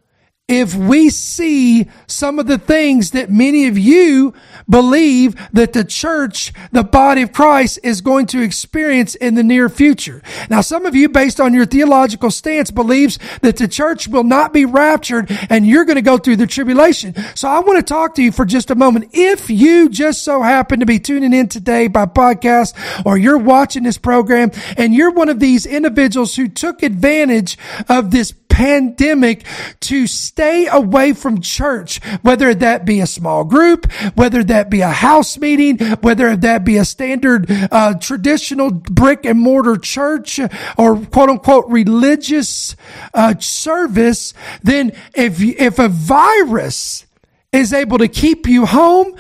if 0.51 0.75
we 0.75 1.10
see 1.10 1.88
some 2.08 2.38
of 2.38 2.46
the 2.46 2.58
things 2.58 3.12
that 3.12 3.31
many 3.31 3.67
of 3.67 3.77
you 3.77 4.34
believe 4.70 5.36
that 5.53 5.72
the 5.72 5.86
church, 5.86 6.51
the 6.74 6.84
body 6.84 7.22
of 7.22 7.31
Christ 7.31 7.79
is 7.84 8.01
going 8.01 8.25
to 8.27 8.41
experience 8.41 9.15
in 9.15 9.36
the 9.36 9.43
near 9.43 9.70
future. 9.70 10.22
Now, 10.50 10.60
some 10.60 10.86
of 10.86 10.93
you, 10.93 11.08
based 11.08 11.39
on 11.39 11.53
your 11.53 11.65
theological 11.65 12.31
stance, 12.31 12.70
believes 12.70 13.17
that 13.41 13.55
the 13.55 13.67
church 13.67 14.10
will 14.10 14.25
not 14.25 14.51
be 14.51 14.65
raptured 14.65 15.31
and 15.50 15.65
you're 15.65 15.86
going 15.86 15.96
to 15.96 16.01
go 16.01 16.17
through 16.17 16.36
the 16.36 16.48
tribulation. 16.48 17.15
So 17.34 17.48
I 17.48 17.60
want 17.60 17.77
to 17.77 17.84
talk 17.84 18.15
to 18.15 18.24
you 18.24 18.34
for 18.34 18.43
just 18.43 18.72
a 18.72 18.75
moment. 18.75 19.12
If 19.13 19.50
you 19.50 19.88
just 19.88 20.24
so 20.24 20.41
happen 20.41 20.81
to 20.81 20.86
be 20.86 21.00
tuning 21.00 21.34
in 21.34 21.48
today 21.48 21.88
by 21.88 22.08
podcast 22.08 23.05
or 23.05 23.17
you're 23.17 23.38
watching 23.38 23.84
this 23.84 23.98
program 23.98 24.51
and 24.77 24.93
you're 24.93 25.12
one 25.12 25.29
of 25.29 25.39
these 25.39 25.65
individuals 25.65 26.36
who 26.36 26.50
took 26.50 26.84
advantage 26.84 27.58
of 27.88 28.12
this 28.12 28.34
pandemic 28.51 29.46
to 29.79 30.05
stay 30.05 30.67
away 30.67 31.13
from 31.13 31.41
church, 31.41 32.03
whether 32.22 32.53
that 32.53 32.86
be 32.86 33.00
a 33.00 33.08
small 33.08 33.43
group, 33.43 33.91
whether 34.13 34.43
that 34.43 34.70
be 34.70 34.81
a 34.81 34.89
house 34.89 35.38
meeting, 35.38 35.79
whether 36.01 36.36
that 36.36 36.63
be 36.63 36.77
a 36.77 36.86
standard 36.86 37.48
uh, 37.50 37.96
traditional 37.96 38.70
brick 38.70 39.25
and 39.25 39.39
mortar 39.39 39.77
church 39.77 40.39
or 40.77 41.00
quote 41.05 41.29
unquote 41.29 41.65
religious 41.70 42.75
uh, 43.13 43.34
service, 43.39 44.34
then 44.62 44.91
if 45.15 45.41
if 45.41 45.79
a 45.79 45.88
virus 45.88 47.05
is 47.51 47.74
able 47.74 47.98
to 47.98 48.08
keep 48.08 48.48
you 48.48 48.65
home, 48.65 49.15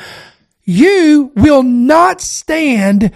you 0.63 1.31
will 1.35 1.63
not 1.63 2.21
stand 2.21 3.11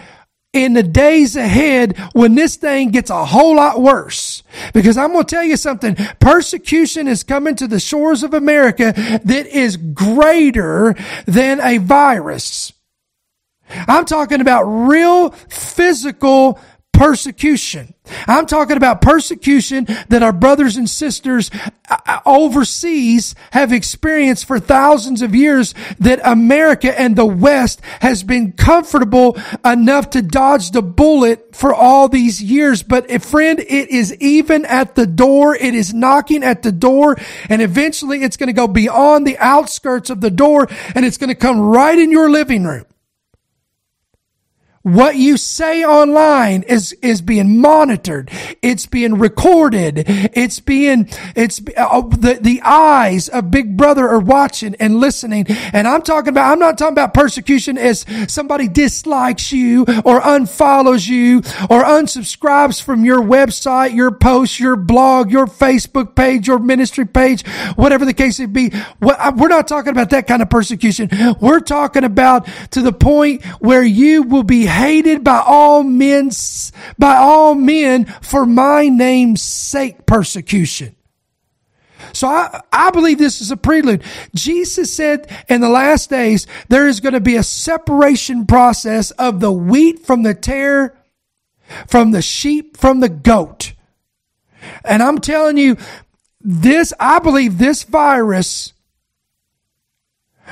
in 0.55 0.73
the 0.73 0.83
days 0.83 1.35
ahead 1.35 1.97
when 2.13 2.35
this 2.35 2.55
thing 2.55 2.89
gets 2.89 3.09
a 3.09 3.25
whole 3.25 3.57
lot 3.57 3.81
worse. 3.81 4.41
Because 4.73 4.97
I'm 4.97 5.11
going 5.11 5.25
to 5.25 5.35
tell 5.35 5.43
you 5.43 5.57
something. 5.57 5.95
Persecution 6.19 7.07
is 7.07 7.23
coming 7.23 7.55
to 7.55 7.67
the 7.67 7.79
shores 7.79 8.23
of 8.23 8.33
America 8.33 8.93
that 9.23 9.47
is 9.47 9.77
greater 9.77 10.95
than 11.25 11.59
a 11.59 11.77
virus. 11.77 12.71
I'm 13.69 14.05
talking 14.05 14.41
about 14.41 14.63
real 14.63 15.31
physical 15.31 16.59
persecution. 16.95 17.93
I'm 18.27 18.45
talking 18.45 18.77
about 18.77 19.01
persecution 19.01 19.87
that 20.09 20.23
our 20.23 20.31
brothers 20.31 20.77
and 20.77 20.89
sisters 20.89 21.49
uh, 21.89 21.97
uh, 22.05 22.19
overseas 22.25 23.35
have 23.51 23.71
experienced 23.71 24.45
for 24.45 24.59
thousands 24.59 25.21
of 25.21 25.35
years 25.35 25.73
that 25.99 26.19
America 26.23 26.99
and 26.99 27.15
the 27.15 27.25
West 27.25 27.81
has 28.01 28.23
been 28.23 28.51
comfortable 28.53 29.37
enough 29.63 30.11
to 30.11 30.21
dodge 30.21 30.71
the 30.71 30.81
bullet 30.81 31.55
for 31.55 31.73
all 31.73 32.07
these 32.07 32.41
years. 32.41 32.83
But 32.83 33.09
eh, 33.09 33.17
friend, 33.17 33.59
it 33.59 33.89
is 33.89 34.15
even 34.15 34.65
at 34.65 34.95
the 34.95 35.07
door. 35.07 35.55
It 35.55 35.73
is 35.73 35.93
knocking 35.93 36.43
at 36.43 36.63
the 36.63 36.71
door 36.71 37.17
and 37.49 37.61
eventually 37.61 38.23
it's 38.23 38.37
going 38.37 38.47
to 38.47 38.53
go 38.53 38.67
beyond 38.67 39.25
the 39.25 39.37
outskirts 39.39 40.09
of 40.09 40.21
the 40.21 40.31
door 40.31 40.67
and 40.93 41.05
it's 41.05 41.17
going 41.17 41.29
to 41.29 41.35
come 41.35 41.59
right 41.59 41.97
in 41.97 42.11
your 42.11 42.29
living 42.29 42.63
room. 42.63 42.85
What 44.85 45.15
you 45.15 45.37
say 45.37 45.83
online 45.83 46.61
is, 46.61 46.93
is 47.01 47.23
being 47.23 47.59
monitored. 47.59 48.29
It's 48.61 48.85
being 48.85 49.15
recorded. 49.17 50.03
It's 50.05 50.59
being, 50.59 51.09
it's, 51.35 51.59
uh, 51.75 52.01
the, 52.01 52.37
the 52.39 52.61
eyes 52.63 53.27
of 53.27 53.49
Big 53.49 53.75
Brother 53.75 54.07
are 54.07 54.19
watching 54.19 54.75
and 54.75 54.99
listening. 54.99 55.47
And 55.73 55.87
I'm 55.87 56.03
talking 56.03 56.29
about, 56.29 56.51
I'm 56.51 56.59
not 56.59 56.77
talking 56.77 56.93
about 56.93 57.15
persecution 57.15 57.79
as 57.79 58.05
somebody 58.27 58.67
dislikes 58.67 59.51
you 59.51 59.85
or 60.05 60.21
unfollows 60.21 61.07
you 61.07 61.37
or 61.67 61.83
unsubscribes 61.83 62.79
from 62.79 63.03
your 63.03 63.21
website, 63.21 63.95
your 63.95 64.11
post, 64.11 64.59
your 64.59 64.75
blog, 64.75 65.31
your 65.31 65.47
Facebook 65.47 66.15
page, 66.15 66.45
your 66.47 66.59
ministry 66.59 67.07
page, 67.07 67.43
whatever 67.75 68.05
the 68.05 68.13
case 68.13 68.39
may 68.39 68.45
be. 68.45 68.71
We're 69.01 69.47
not 69.47 69.67
talking 69.67 69.93
about 69.93 70.11
that 70.11 70.27
kind 70.27 70.43
of 70.43 70.51
persecution. 70.51 71.09
We're 71.41 71.59
talking 71.59 72.03
about 72.03 72.47
to 72.69 72.83
the 72.83 72.93
point 72.93 73.43
where 73.59 73.81
you 73.81 74.21
will 74.21 74.43
be 74.43 74.74
hated 74.75 75.23
by 75.23 75.41
all 75.45 75.83
men, 75.83 76.29
by 76.99 77.15
all 77.15 77.55
men 77.55 78.05
for 78.21 78.45
my 78.45 78.87
name's 78.89 79.41
sake 79.41 80.05
persecution. 80.05 80.95
So 82.13 82.27
I, 82.27 82.61
I 82.71 82.91
believe 82.91 83.17
this 83.17 83.41
is 83.41 83.51
a 83.51 83.57
prelude. 83.57 84.03
Jesus 84.33 84.93
said 84.93 85.31
in 85.49 85.61
the 85.61 85.69
last 85.69 86.09
days, 86.09 86.45
there 86.67 86.87
is 86.87 86.99
going 86.99 87.13
to 87.13 87.19
be 87.19 87.35
a 87.35 87.43
separation 87.43 88.45
process 88.45 89.11
of 89.11 89.39
the 89.39 89.51
wheat 89.51 90.05
from 90.05 90.23
the 90.23 90.33
tare, 90.33 90.97
from 91.87 92.11
the 92.11 92.21
sheep 92.21 92.77
from 92.77 92.99
the 92.99 93.09
goat. 93.09 93.73
And 94.83 95.01
I'm 95.01 95.19
telling 95.19 95.57
you, 95.57 95.77
this, 96.41 96.93
I 96.99 97.19
believe 97.19 97.57
this 97.57 97.83
virus 97.83 98.73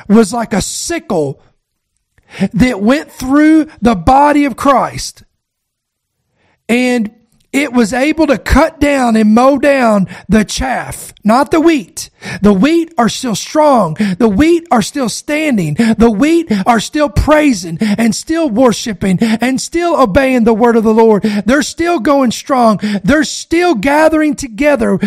was 0.07 0.33
like 0.33 0.53
a 0.53 0.61
sickle 0.61 1.39
that 2.53 2.81
went 2.81 3.11
through 3.11 3.67
the 3.81 3.95
body 3.95 4.45
of 4.45 4.55
Christ 4.55 5.23
and 6.69 7.13
it 7.53 7.71
was 7.71 7.93
able 7.93 8.25
to 8.27 8.39
cut 8.39 8.79
down 8.79 9.15
and 9.15 9.35
mow 9.35 9.59
down 9.59 10.07
the 10.27 10.43
chaff, 10.43 11.13
not 11.23 11.51
the 11.51 11.61
wheat. 11.61 12.09
The 12.41 12.51
wheat 12.51 12.91
are 12.97 13.09
still 13.09 13.35
strong. 13.35 13.93
The 13.93 14.27
wheat 14.27 14.67
are 14.71 14.81
still 14.81 15.07
standing. 15.07 15.75
The 15.75 16.09
wheat 16.09 16.51
are 16.65 16.79
still 16.79 17.09
praising 17.09 17.77
and 17.79 18.15
still 18.15 18.49
worshiping 18.49 19.19
and 19.21 19.61
still 19.61 19.95
obeying 20.01 20.45
the 20.45 20.53
word 20.53 20.75
of 20.75 20.83
the 20.83 20.93
Lord. 20.93 21.21
They're 21.21 21.61
still 21.61 21.99
going 21.99 22.31
strong. 22.31 22.79
They're 23.03 23.23
still 23.23 23.75
gathering 23.75 24.35
together 24.35 24.97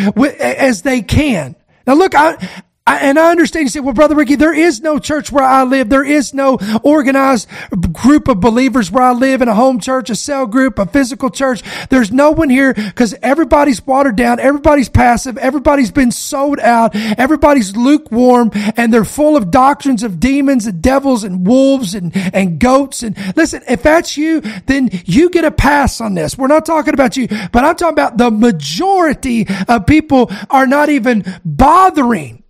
as 0.40 0.82
they 0.82 1.02
can. 1.02 1.56
Now 1.84 1.94
look, 1.94 2.14
I, 2.14 2.62
I, 2.88 2.98
and 2.98 3.18
I 3.18 3.32
understand 3.32 3.64
you 3.64 3.70
say, 3.70 3.80
well, 3.80 3.94
Brother 3.94 4.14
Ricky, 4.14 4.36
there 4.36 4.54
is 4.54 4.80
no 4.80 5.00
church 5.00 5.32
where 5.32 5.42
I 5.42 5.64
live. 5.64 5.88
There 5.88 6.04
is 6.04 6.32
no 6.32 6.56
organized 6.84 7.48
group 7.92 8.28
of 8.28 8.38
believers 8.38 8.92
where 8.92 9.02
I 9.02 9.12
live 9.12 9.42
in 9.42 9.48
a 9.48 9.54
home 9.56 9.80
church, 9.80 10.08
a 10.08 10.14
cell 10.14 10.46
group, 10.46 10.78
a 10.78 10.86
physical 10.86 11.28
church. 11.28 11.64
There's 11.88 12.12
no 12.12 12.30
one 12.30 12.48
here 12.48 12.74
because 12.74 13.12
everybody's 13.22 13.84
watered 13.84 14.14
down. 14.14 14.38
Everybody's 14.38 14.88
passive. 14.88 15.36
Everybody's 15.36 15.90
been 15.90 16.12
sold 16.12 16.60
out. 16.60 16.94
Everybody's 16.94 17.74
lukewarm 17.76 18.52
and 18.76 18.94
they're 18.94 19.04
full 19.04 19.36
of 19.36 19.50
doctrines 19.50 20.04
of 20.04 20.20
demons 20.20 20.66
and 20.66 20.80
devils 20.80 21.24
and 21.24 21.44
wolves 21.44 21.96
and, 21.96 22.16
and 22.32 22.60
goats. 22.60 23.02
And 23.02 23.16
listen, 23.36 23.64
if 23.68 23.82
that's 23.82 24.16
you, 24.16 24.42
then 24.66 24.90
you 25.06 25.30
get 25.30 25.44
a 25.44 25.50
pass 25.50 26.00
on 26.00 26.14
this. 26.14 26.38
We're 26.38 26.46
not 26.46 26.64
talking 26.64 26.94
about 26.94 27.16
you, 27.16 27.26
but 27.26 27.64
I'm 27.64 27.74
talking 27.74 27.94
about 27.94 28.16
the 28.16 28.30
majority 28.30 29.48
of 29.66 29.86
people 29.86 30.30
are 30.50 30.68
not 30.68 30.88
even 30.88 31.24
bothering 31.44 32.44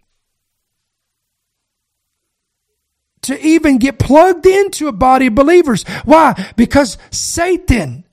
to 3.26 3.40
even 3.40 3.78
get 3.78 3.98
plugged 3.98 4.46
into 4.46 4.88
a 4.88 4.92
body 4.92 5.26
of 5.26 5.34
believers. 5.34 5.84
Why? 6.04 6.52
Because 6.56 6.98
Satan, 7.10 8.04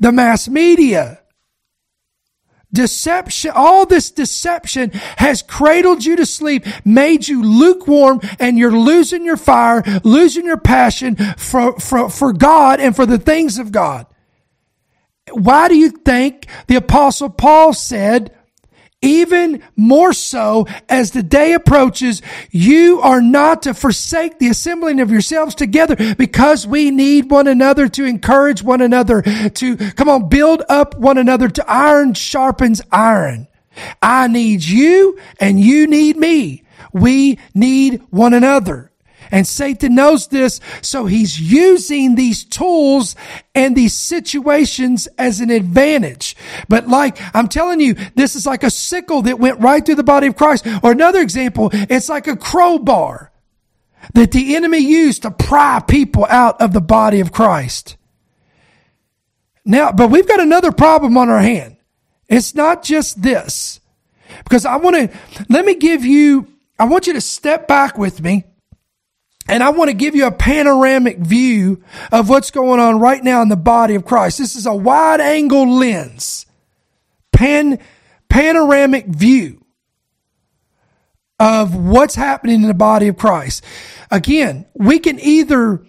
the 0.00 0.12
mass 0.12 0.48
media, 0.48 1.20
deception, 2.72 3.52
all 3.54 3.86
this 3.86 4.10
deception 4.10 4.90
has 5.16 5.42
cradled 5.42 6.04
you 6.04 6.16
to 6.16 6.26
sleep, 6.26 6.66
made 6.84 7.26
you 7.26 7.42
lukewarm, 7.42 8.20
and 8.38 8.58
you're 8.58 8.76
losing 8.76 9.24
your 9.24 9.36
fire, 9.36 9.82
losing 10.02 10.44
your 10.44 10.58
passion 10.58 11.16
for, 11.36 11.78
for, 11.78 12.10
for 12.10 12.32
God 12.32 12.80
and 12.80 12.94
for 12.94 13.06
the 13.06 13.18
things 13.18 13.58
of 13.58 13.72
God. 13.72 14.06
Why 15.30 15.68
do 15.68 15.76
you 15.76 15.90
think 15.90 16.46
the 16.66 16.76
apostle 16.76 17.30
Paul 17.30 17.72
said, 17.72 18.36
even 19.04 19.62
more 19.76 20.12
so 20.12 20.66
as 20.88 21.10
the 21.10 21.22
day 21.22 21.52
approaches, 21.52 22.22
you 22.50 23.00
are 23.00 23.20
not 23.20 23.62
to 23.62 23.74
forsake 23.74 24.38
the 24.38 24.48
assembling 24.48 25.00
of 25.00 25.10
yourselves 25.10 25.54
together 25.54 26.14
because 26.14 26.66
we 26.66 26.90
need 26.90 27.30
one 27.30 27.46
another 27.46 27.88
to 27.88 28.04
encourage 28.04 28.62
one 28.62 28.80
another 28.80 29.22
to 29.22 29.76
come 29.76 30.08
on, 30.08 30.28
build 30.28 30.62
up 30.68 30.96
one 30.96 31.18
another 31.18 31.48
to 31.48 31.64
iron 31.70 32.14
sharpens 32.14 32.80
iron. 32.90 33.46
I 34.00 34.28
need 34.28 34.64
you 34.64 35.18
and 35.40 35.60
you 35.60 35.86
need 35.86 36.16
me. 36.16 36.62
We 36.92 37.38
need 37.54 38.02
one 38.10 38.34
another. 38.34 38.92
And 39.34 39.48
Satan 39.48 39.96
knows 39.96 40.28
this, 40.28 40.60
so 40.80 41.06
he's 41.06 41.40
using 41.40 42.14
these 42.14 42.44
tools 42.44 43.16
and 43.52 43.74
these 43.74 43.92
situations 43.92 45.08
as 45.18 45.40
an 45.40 45.50
advantage. 45.50 46.36
But 46.68 46.86
like, 46.86 47.18
I'm 47.34 47.48
telling 47.48 47.80
you, 47.80 47.96
this 48.14 48.36
is 48.36 48.46
like 48.46 48.62
a 48.62 48.70
sickle 48.70 49.22
that 49.22 49.40
went 49.40 49.58
right 49.58 49.84
through 49.84 49.96
the 49.96 50.04
body 50.04 50.28
of 50.28 50.36
Christ. 50.36 50.68
Or 50.84 50.92
another 50.92 51.20
example, 51.20 51.70
it's 51.72 52.08
like 52.08 52.28
a 52.28 52.36
crowbar 52.36 53.32
that 54.12 54.30
the 54.30 54.54
enemy 54.54 54.78
used 54.78 55.22
to 55.22 55.32
pry 55.32 55.80
people 55.80 56.26
out 56.26 56.62
of 56.62 56.72
the 56.72 56.80
body 56.80 57.18
of 57.18 57.32
Christ. 57.32 57.96
Now, 59.64 59.90
but 59.90 60.12
we've 60.12 60.28
got 60.28 60.38
another 60.38 60.70
problem 60.70 61.16
on 61.16 61.28
our 61.28 61.40
hand. 61.40 61.76
It's 62.28 62.54
not 62.54 62.84
just 62.84 63.20
this. 63.20 63.80
Because 64.44 64.64
I 64.64 64.76
want 64.76 64.94
to, 64.94 65.18
let 65.48 65.64
me 65.64 65.74
give 65.74 66.04
you, 66.04 66.46
I 66.78 66.84
want 66.84 67.08
you 67.08 67.14
to 67.14 67.20
step 67.20 67.66
back 67.66 67.98
with 67.98 68.22
me 68.22 68.44
and 69.48 69.62
I 69.62 69.70
want 69.70 69.90
to 69.90 69.94
give 69.94 70.14
you 70.14 70.26
a 70.26 70.32
panoramic 70.32 71.18
view 71.18 71.82
of 72.10 72.28
what's 72.28 72.50
going 72.50 72.80
on 72.80 72.98
right 72.98 73.22
now 73.22 73.42
in 73.42 73.48
the 73.48 73.56
body 73.56 73.94
of 73.94 74.04
Christ. 74.04 74.38
This 74.38 74.56
is 74.56 74.66
a 74.66 74.74
wide 74.74 75.20
angle 75.20 75.70
lens, 75.70 76.46
pan, 77.32 77.78
panoramic 78.28 79.06
view 79.06 79.64
of 81.38 81.74
what's 81.74 82.14
happening 82.14 82.62
in 82.62 82.68
the 82.68 82.74
body 82.74 83.08
of 83.08 83.16
Christ. 83.16 83.64
Again, 84.10 84.66
we 84.74 84.98
can 84.98 85.20
either 85.20 85.86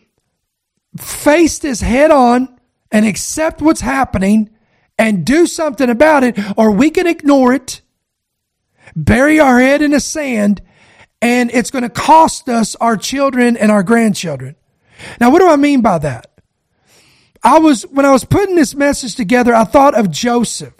face 0.97 1.59
this 1.59 1.81
head 1.81 2.11
on 2.11 2.59
and 2.91 3.05
accept 3.05 3.61
what's 3.61 3.81
happening 3.81 4.49
and 4.97 5.25
do 5.25 5.45
something 5.45 5.89
about 5.89 6.23
it, 6.23 6.39
or 6.57 6.71
we 6.71 6.89
can 6.89 7.07
ignore 7.07 7.53
it, 7.53 7.81
bury 8.95 9.39
our 9.39 9.59
head 9.59 9.81
in 9.81 9.91
the 9.91 9.99
sand, 9.99 10.61
and 11.21 11.51
it's 11.51 11.71
going 11.71 11.83
to 11.83 11.89
cost 11.89 12.49
us 12.49 12.75
our 12.75 12.97
children 12.97 13.57
and 13.57 13.71
our 13.71 13.83
grandchildren. 13.83 14.55
Now, 15.19 15.31
what 15.31 15.39
do 15.39 15.49
I 15.49 15.55
mean 15.55 15.81
by 15.81 15.97
that? 15.99 16.31
I 17.43 17.59
was, 17.59 17.83
when 17.83 18.05
I 18.05 18.11
was 18.11 18.25
putting 18.25 18.55
this 18.55 18.73
message 18.73 19.15
together, 19.15 19.53
I 19.53 19.65
thought 19.65 19.95
of 19.95 20.09
Joseph. 20.09 20.73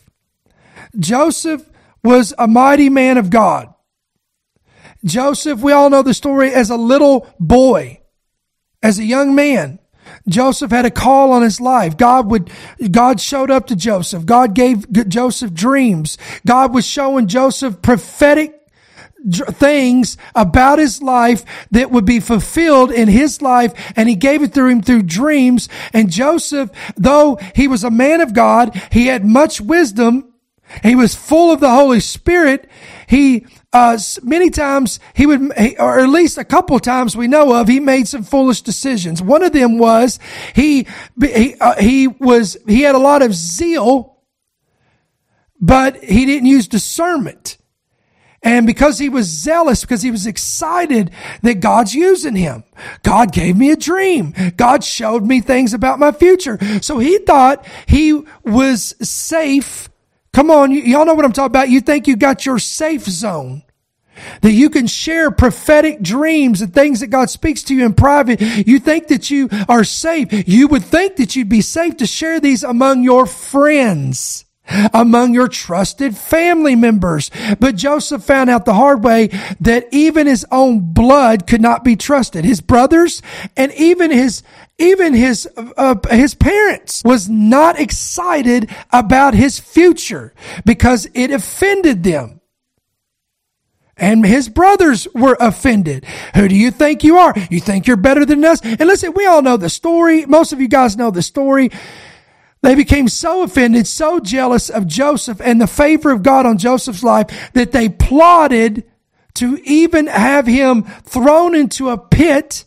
Joseph 0.97 1.69
was 2.03 2.33
a 2.37 2.47
mighty 2.47 2.89
man 2.89 3.17
of 3.17 3.29
God. 3.29 3.73
Joseph, 5.03 5.59
we 5.61 5.71
all 5.71 5.89
know 5.89 6.01
the 6.01 6.13
story 6.13 6.51
as 6.51 6.71
a 6.71 6.75
little 6.75 7.27
boy, 7.39 8.01
as 8.81 8.97
a 8.97 9.03
young 9.03 9.35
man. 9.35 9.79
Joseph 10.27 10.71
had 10.71 10.85
a 10.85 10.91
call 10.91 11.31
on 11.31 11.43
his 11.43 11.61
life. 11.61 11.97
God 11.97 12.29
would, 12.31 12.49
God 12.91 13.21
showed 13.21 13.51
up 13.51 13.67
to 13.67 13.75
Joseph. 13.75 14.25
God 14.25 14.55
gave 14.55 14.91
Joseph 15.07 15.53
dreams. 15.53 16.17
God 16.45 16.73
was 16.73 16.85
showing 16.85 17.27
Joseph 17.27 17.81
prophetic 17.81 18.59
things 19.31 20.17
about 20.35 20.79
his 20.79 21.01
life 21.01 21.43
that 21.71 21.91
would 21.91 22.05
be 22.05 22.19
fulfilled 22.19 22.91
in 22.91 23.07
his 23.07 23.41
life 23.41 23.73
and 23.95 24.07
he 24.07 24.15
gave 24.15 24.43
it 24.43 24.53
through 24.53 24.69
him 24.69 24.81
through 24.81 25.01
dreams 25.01 25.67
and 25.93 26.11
Joseph 26.11 26.69
though 26.95 27.39
he 27.55 27.67
was 27.67 27.83
a 27.83 27.89
man 27.89 28.21
of 28.21 28.33
God 28.33 28.79
he 28.91 29.07
had 29.07 29.25
much 29.25 29.59
wisdom 29.59 30.31
he 30.83 30.95
was 30.95 31.15
full 31.15 31.51
of 31.51 31.59
the 31.59 31.69
Holy 31.69 31.99
Spirit 31.99 32.69
he 33.07 33.45
uh, 33.75 33.97
many 34.23 34.49
times 34.49 35.01
he 35.13 35.25
would, 35.25 35.51
or 35.79 35.99
at 35.99 36.07
least 36.07 36.37
a 36.37 36.45
couple 36.45 36.79
times 36.79 37.17
we 37.17 37.27
know 37.27 37.59
of, 37.59 37.67
he 37.67 37.81
made 37.81 38.07
some 38.07 38.23
foolish 38.23 38.61
decisions. 38.61 39.21
One 39.21 39.43
of 39.43 39.51
them 39.51 39.77
was 39.77 40.17
he 40.55 40.87
he, 41.21 41.55
uh, 41.59 41.75
he 41.75 42.07
was 42.07 42.55
he 42.65 42.81
had 42.81 42.95
a 42.95 42.99
lot 42.99 43.21
of 43.21 43.33
zeal, 43.33 44.21
but 45.59 46.01
he 46.01 46.25
didn't 46.25 46.47
use 46.47 46.69
discernment. 46.69 47.57
And 48.45 48.67
because 48.67 48.99
he 48.99 49.09
was 49.09 49.25
zealous, 49.25 49.81
because 49.81 50.03
he 50.03 50.11
was 50.11 50.27
excited 50.27 51.11
that 51.41 51.59
God's 51.59 51.95
using 51.95 52.35
him. 52.35 52.63
God 53.03 53.33
gave 53.33 53.57
me 53.57 53.71
a 53.71 53.75
dream. 53.75 54.33
God 54.55 54.83
showed 54.83 55.25
me 55.25 55.41
things 55.41 55.73
about 55.73 55.99
my 55.99 56.11
future. 56.11 56.59
So 56.81 56.99
he 56.99 57.17
thought 57.17 57.65
he 57.87 58.23
was 58.43 58.95
safe. 59.01 59.89
Come 60.31 60.51
on, 60.51 60.71
y'all 60.71 61.05
know 61.05 61.15
what 61.15 61.25
I'm 61.25 61.33
talking 61.33 61.47
about. 61.47 61.69
You 61.69 61.81
think 61.81 62.07
you 62.07 62.15
got 62.15 62.45
your 62.45 62.59
safe 62.59 63.03
zone 63.03 63.63
that 64.41 64.51
you 64.51 64.69
can 64.69 64.87
share 64.87 65.31
prophetic 65.31 66.01
dreams 66.01 66.61
and 66.61 66.73
things 66.73 66.99
that 66.99 67.07
God 67.07 67.29
speaks 67.29 67.63
to 67.63 67.75
you 67.75 67.85
in 67.85 67.93
private. 67.93 68.39
You 68.41 68.79
think 68.79 69.07
that 69.07 69.29
you 69.29 69.49
are 69.67 69.83
safe. 69.83 70.47
You 70.47 70.67
would 70.67 70.83
think 70.83 71.17
that 71.17 71.35
you'd 71.35 71.49
be 71.49 71.61
safe 71.61 71.97
to 71.97 72.07
share 72.07 72.39
these 72.39 72.63
among 72.63 73.03
your 73.03 73.25
friends, 73.25 74.44
among 74.93 75.33
your 75.33 75.47
trusted 75.47 76.17
family 76.17 76.75
members. 76.75 77.31
But 77.59 77.75
Joseph 77.75 78.23
found 78.23 78.49
out 78.49 78.65
the 78.65 78.73
hard 78.73 79.03
way 79.03 79.27
that 79.59 79.87
even 79.91 80.27
his 80.27 80.45
own 80.51 80.93
blood 80.93 81.47
could 81.47 81.61
not 81.61 81.83
be 81.83 81.95
trusted. 81.95 82.45
His 82.45 82.61
brothers 82.61 83.21
and 83.55 83.71
even 83.73 84.11
his 84.11 84.43
even 84.77 85.13
his 85.13 85.47
uh, 85.55 85.95
his 86.09 86.35
parents 86.35 87.01
was 87.05 87.29
not 87.29 87.79
excited 87.79 88.69
about 88.91 89.33
his 89.33 89.59
future 89.59 90.33
because 90.65 91.07
it 91.13 91.31
offended 91.31 92.03
them. 92.03 92.41
And 93.97 94.25
his 94.25 94.49
brothers 94.49 95.07
were 95.13 95.37
offended. 95.39 96.05
Who 96.35 96.49
do 96.49 96.55
you 96.55 96.69
think 96.69 97.05
you 97.05 97.17
are? 97.17 97.33
You 97.49 97.61
think 97.61 97.87
you're 97.87 97.95
better 97.95 98.25
than 98.25 98.43
us? 98.43 98.59
And 98.61 98.81
listen, 98.81 99.13
we 99.13 99.25
all 99.25 99.41
know 99.41 99.55
the 99.55 99.69
story. 99.69 100.25
Most 100.25 100.51
of 100.51 100.59
you 100.59 100.67
guys 100.67 100.97
know 100.97 101.11
the 101.11 101.21
story. 101.21 101.71
They 102.65 102.73
became 102.73 103.07
so 103.07 103.43
offended, 103.43 103.85
so 103.85 104.19
jealous 104.19 104.71
of 104.71 104.87
Joseph 104.87 105.39
and 105.39 105.61
the 105.61 105.67
favor 105.67 106.09
of 106.09 106.23
God 106.23 106.47
on 106.47 106.57
Joseph's 106.57 107.03
life 107.03 107.51
that 107.53 107.71
they 107.71 107.89
plotted 107.89 108.85
to 109.35 109.59
even 109.65 110.07
have 110.07 110.47
him 110.47 110.81
thrown 111.03 111.53
into 111.53 111.91
a 111.91 111.97
pit, 111.99 112.65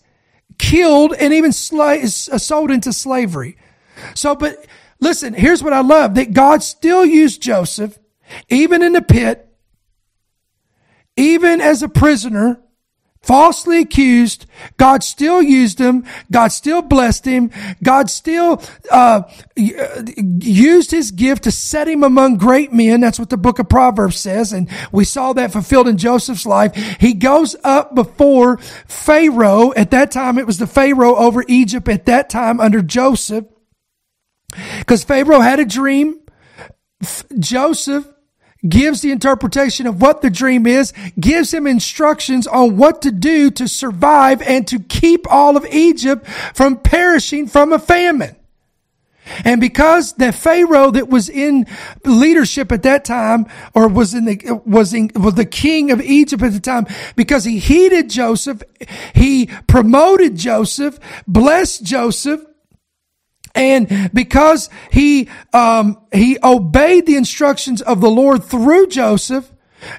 killed, 0.56 1.14
and 1.14 1.34
even 1.34 1.50
sla- 1.50 2.30
uh, 2.32 2.38
sold 2.38 2.70
into 2.70 2.92
slavery. 2.92 3.56
So, 4.14 4.36
but 4.36 4.68
listen, 5.00 5.34
here's 5.34 5.64
what 5.64 5.72
I 5.72 5.80
love 5.80 6.14
that 6.14 6.32
God 6.32 6.62
still 6.62 7.04
used 7.04 7.42
Joseph, 7.42 7.98
even 8.48 8.84
in 8.84 8.92
the 8.92 9.02
pit, 9.02 9.48
even 11.16 11.60
as 11.60 11.82
a 11.82 11.88
prisoner, 11.88 12.60
falsely 13.22 13.80
accused, 13.80 14.46
God 14.76 15.02
still 15.02 15.42
used 15.42 15.78
him. 15.78 16.04
God 16.30 16.48
still 16.48 16.82
blessed 16.82 17.24
him. 17.24 17.50
God 17.82 18.10
still 18.10 18.62
uh, 18.90 19.22
used 19.56 20.90
his 20.90 21.10
gift 21.10 21.44
to 21.44 21.50
set 21.50 21.88
him 21.88 22.02
among 22.02 22.38
great 22.38 22.72
men. 22.72 23.00
That's 23.00 23.18
what 23.18 23.30
the 23.30 23.36
book 23.36 23.58
of 23.58 23.68
Proverbs 23.68 24.18
says, 24.18 24.52
and 24.52 24.68
we 24.92 25.04
saw 25.04 25.32
that 25.34 25.52
fulfilled 25.52 25.88
in 25.88 25.98
Joseph's 25.98 26.46
life. 26.46 26.74
He 27.00 27.14
goes 27.14 27.56
up 27.64 27.94
before 27.94 28.58
Pharaoh. 28.86 29.72
At 29.72 29.90
that 29.90 30.10
time, 30.10 30.38
it 30.38 30.46
was 30.46 30.58
the 30.58 30.66
Pharaoh 30.66 31.16
over 31.16 31.44
Egypt. 31.48 31.88
At 31.88 32.06
that 32.06 32.30
time, 32.30 32.60
under 32.60 32.82
Joseph, 32.82 33.44
because 34.78 35.04
Pharaoh 35.04 35.40
had 35.40 35.60
a 35.60 35.64
dream. 35.64 36.20
Joseph 37.38 38.08
gives 38.66 39.02
the 39.02 39.12
interpretation 39.12 39.86
of 39.86 40.00
what 40.00 40.22
the 40.22 40.30
dream 40.30 40.66
is, 40.66 40.92
gives 41.18 41.52
him 41.52 41.66
instructions 41.66 42.46
on 42.46 42.76
what 42.76 43.02
to 43.02 43.12
do 43.12 43.50
to 43.52 43.68
survive 43.68 44.42
and 44.42 44.66
to 44.66 44.78
keep 44.80 45.30
all 45.30 45.56
of 45.56 45.64
Egypt 45.66 46.26
from 46.54 46.76
perishing 46.78 47.46
from 47.46 47.72
a 47.72 47.78
famine. 47.78 48.34
And 49.44 49.60
because 49.60 50.14
the 50.14 50.32
Pharaoh 50.32 50.90
that 50.90 51.08
was 51.08 51.28
in 51.28 51.66
leadership 52.04 52.72
at 52.72 52.82
that 52.84 53.04
time, 53.04 53.46
or 53.74 53.86
was 53.86 54.14
in 54.14 54.24
the, 54.24 54.62
was 54.64 54.94
in, 54.94 55.10
was 55.14 55.34
the 55.34 55.44
king 55.44 55.90
of 55.90 56.00
Egypt 56.00 56.42
at 56.42 56.52
the 56.52 56.60
time, 56.60 56.86
because 57.14 57.44
he 57.44 57.58
heeded 57.58 58.08
Joseph, 58.08 58.62
he 59.14 59.50
promoted 59.66 60.36
Joseph, 60.36 60.98
blessed 61.26 61.84
Joseph, 61.84 62.42
and 63.58 64.10
because 64.14 64.70
he, 64.92 65.28
um, 65.52 66.00
he 66.12 66.38
obeyed 66.44 67.06
the 67.06 67.16
instructions 67.16 67.82
of 67.82 68.00
the 68.00 68.10
Lord 68.10 68.44
through 68.44 68.86
Joseph, 68.86 69.50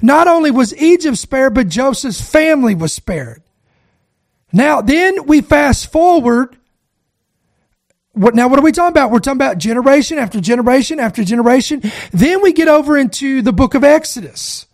not 0.02 0.28
only 0.28 0.50
was 0.50 0.76
Egypt 0.78 1.18
spared, 1.18 1.54
but 1.54 1.68
Joseph's 1.68 2.22
family 2.22 2.74
was 2.74 2.94
spared. 2.94 3.44
Now, 4.54 4.82
then 4.82 5.26
we 5.26 5.42
fast 5.42 5.92
forward. 5.92 6.58
What, 8.14 8.34
now, 8.34 8.48
what 8.48 8.60
are 8.60 8.64
we 8.64 8.72
talking 8.72 8.94
about? 8.94 9.12
We're 9.12 9.20
talking 9.20 9.38
about 9.38 9.58
generation 9.58 10.18
after 10.18 10.40
generation 10.40 11.00
after 11.00 11.24
generation. 11.24 11.84
Then 12.12 12.42
we 12.42 12.54
get 12.54 12.70
over 12.70 12.98
into 12.98 13.42
the 13.42 13.54
book 13.54 13.76
of 13.76 13.84
Exodus. 13.84 14.68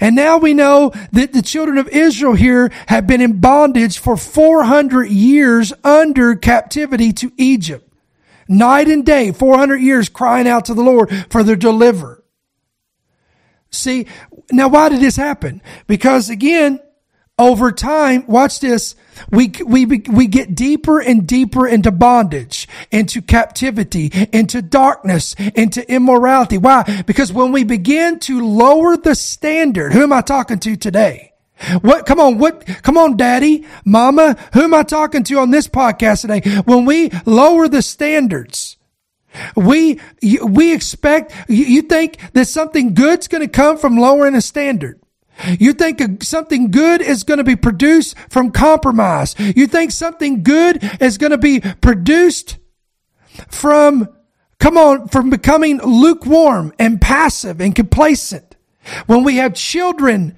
And 0.00 0.16
now 0.16 0.38
we 0.38 0.54
know 0.54 0.90
that 1.12 1.32
the 1.32 1.40
children 1.40 1.78
of 1.78 1.88
Israel 1.88 2.34
here 2.34 2.70
have 2.88 3.06
been 3.06 3.20
in 3.20 3.40
bondage 3.40 3.98
for 3.98 4.16
400 4.16 5.08
years 5.08 5.72
under 5.84 6.34
captivity 6.34 7.12
to 7.12 7.32
Egypt 7.36 7.87
night 8.48 8.88
and 8.88 9.04
day, 9.04 9.32
400 9.32 9.76
years 9.76 10.08
crying 10.08 10.48
out 10.48 10.64
to 10.66 10.74
the 10.74 10.82
Lord 10.82 11.10
for 11.30 11.42
their 11.42 11.56
deliverer. 11.56 12.24
See, 13.70 14.06
now 14.50 14.68
why 14.68 14.88
did 14.88 15.00
this 15.00 15.16
happen? 15.16 15.60
Because 15.86 16.30
again, 16.30 16.80
over 17.38 17.70
time, 17.70 18.24
watch 18.26 18.58
this, 18.58 18.96
we, 19.30 19.52
we, 19.64 19.84
we 19.84 20.26
get 20.26 20.56
deeper 20.56 21.00
and 21.00 21.26
deeper 21.26 21.68
into 21.68 21.92
bondage, 21.92 22.66
into 22.90 23.22
captivity, 23.22 24.10
into 24.32 24.60
darkness, 24.60 25.34
into 25.54 25.88
immorality. 25.90 26.58
Why? 26.58 27.04
Because 27.06 27.32
when 27.32 27.52
we 27.52 27.62
begin 27.62 28.18
to 28.20 28.44
lower 28.44 28.96
the 28.96 29.14
standard, 29.14 29.92
who 29.92 30.02
am 30.02 30.12
I 30.12 30.22
talking 30.22 30.58
to 30.60 30.76
today? 30.76 31.27
What, 31.80 32.06
come 32.06 32.20
on, 32.20 32.38
what, 32.38 32.64
come 32.82 32.96
on, 32.96 33.16
daddy, 33.16 33.66
mama, 33.84 34.36
who 34.52 34.62
am 34.62 34.74
I 34.74 34.82
talking 34.84 35.24
to 35.24 35.38
on 35.38 35.50
this 35.50 35.66
podcast 35.66 36.22
today? 36.22 36.40
When 36.62 36.84
we 36.84 37.10
lower 37.26 37.68
the 37.68 37.82
standards, 37.82 38.76
we, 39.56 40.00
we 40.22 40.72
expect, 40.72 41.32
you 41.48 41.82
think 41.82 42.18
that 42.32 42.46
something 42.46 42.94
good's 42.94 43.28
going 43.28 43.42
to 43.42 43.48
come 43.48 43.76
from 43.76 43.96
lowering 43.96 44.34
a 44.34 44.40
standard. 44.40 45.00
You 45.58 45.72
think 45.72 46.22
something 46.22 46.70
good 46.70 47.00
is 47.00 47.22
going 47.24 47.38
to 47.38 47.44
be 47.44 47.56
produced 47.56 48.16
from 48.28 48.50
compromise. 48.50 49.36
You 49.38 49.66
think 49.66 49.92
something 49.92 50.42
good 50.42 50.82
is 51.00 51.18
going 51.18 51.30
to 51.30 51.38
be 51.38 51.60
produced 51.60 52.58
from, 53.48 54.08
come 54.58 54.76
on, 54.76 55.08
from 55.08 55.30
becoming 55.30 55.78
lukewarm 55.78 56.72
and 56.78 57.00
passive 57.00 57.60
and 57.60 57.74
complacent. 57.74 58.56
When 59.06 59.22
we 59.22 59.36
have 59.36 59.54
children 59.54 60.36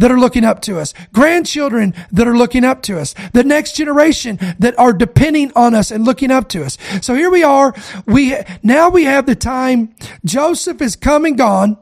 that 0.00 0.10
are 0.10 0.18
looking 0.18 0.44
up 0.44 0.60
to 0.62 0.78
us, 0.78 0.94
grandchildren 1.12 1.94
that 2.10 2.26
are 2.26 2.36
looking 2.36 2.64
up 2.64 2.82
to 2.82 2.98
us, 2.98 3.14
the 3.32 3.44
next 3.44 3.76
generation 3.76 4.38
that 4.58 4.76
are 4.78 4.92
depending 4.92 5.52
on 5.54 5.74
us 5.74 5.90
and 5.90 6.04
looking 6.04 6.30
up 6.30 6.48
to 6.48 6.64
us. 6.64 6.78
So 7.02 7.14
here 7.14 7.30
we 7.30 7.42
are. 7.42 7.74
We, 8.06 8.34
now 8.62 8.88
we 8.88 9.04
have 9.04 9.26
the 9.26 9.36
time. 9.36 9.94
Joseph 10.24 10.80
is 10.80 10.96
come 10.96 11.26
and 11.26 11.36
gone. 11.36 11.76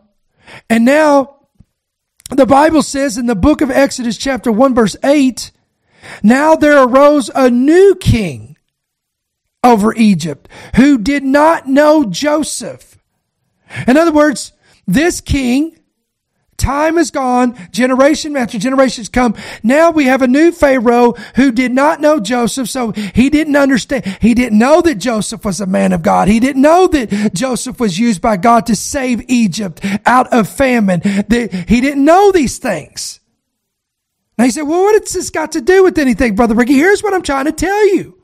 And 0.68 0.84
now 0.84 1.36
the 2.30 2.46
Bible 2.46 2.82
says 2.82 3.16
in 3.16 3.26
the 3.26 3.36
book 3.36 3.60
of 3.60 3.70
Exodus 3.70 4.18
chapter 4.18 4.50
1 4.50 4.74
verse 4.74 4.96
8, 5.04 5.52
now 6.22 6.56
there 6.56 6.82
arose 6.82 7.30
a 7.34 7.50
new 7.50 7.94
king 7.94 8.56
over 9.62 9.94
Egypt 9.94 10.48
who 10.74 10.98
did 10.98 11.22
not 11.22 11.68
know 11.68 12.04
Joseph. 12.04 12.98
In 13.86 13.96
other 13.96 14.12
words, 14.12 14.52
this 14.86 15.20
king 15.20 15.77
Time 16.58 16.98
is 16.98 17.10
gone. 17.10 17.56
Generation 17.70 18.36
after 18.36 18.58
generations 18.58 19.08
come. 19.08 19.34
Now 19.62 19.90
we 19.90 20.04
have 20.04 20.20
a 20.20 20.26
new 20.26 20.52
Pharaoh 20.52 21.12
who 21.36 21.52
did 21.52 21.72
not 21.72 22.00
know 22.00 22.20
Joseph. 22.20 22.68
So 22.68 22.90
he 22.90 23.30
didn't 23.30 23.56
understand. 23.56 24.04
He 24.20 24.34
didn't 24.34 24.58
know 24.58 24.82
that 24.82 24.96
Joseph 24.96 25.44
was 25.44 25.60
a 25.60 25.66
man 25.66 25.92
of 25.92 26.02
God. 26.02 26.28
He 26.28 26.40
didn't 26.40 26.60
know 26.60 26.88
that 26.88 27.32
Joseph 27.32 27.80
was 27.80 27.98
used 27.98 28.20
by 28.20 28.36
God 28.36 28.66
to 28.66 28.76
save 28.76 29.22
Egypt 29.28 29.80
out 30.04 30.30
of 30.32 30.48
famine. 30.48 31.00
He 31.02 31.80
didn't 31.80 32.04
know 32.04 32.32
these 32.32 32.58
things. 32.58 33.20
Now 34.36 34.44
he 34.44 34.50
said, 34.50 34.62
well, 34.62 34.82
what 34.82 35.00
has 35.00 35.12
this 35.12 35.30
got 35.30 35.52
to 35.52 35.60
do 35.60 35.84
with 35.84 35.96
anything, 35.96 36.34
Brother 36.34 36.54
Ricky? 36.54 36.74
Here's 36.74 37.02
what 37.02 37.14
I'm 37.14 37.22
trying 37.22 37.46
to 37.46 37.52
tell 37.52 37.94
you 37.94 38.17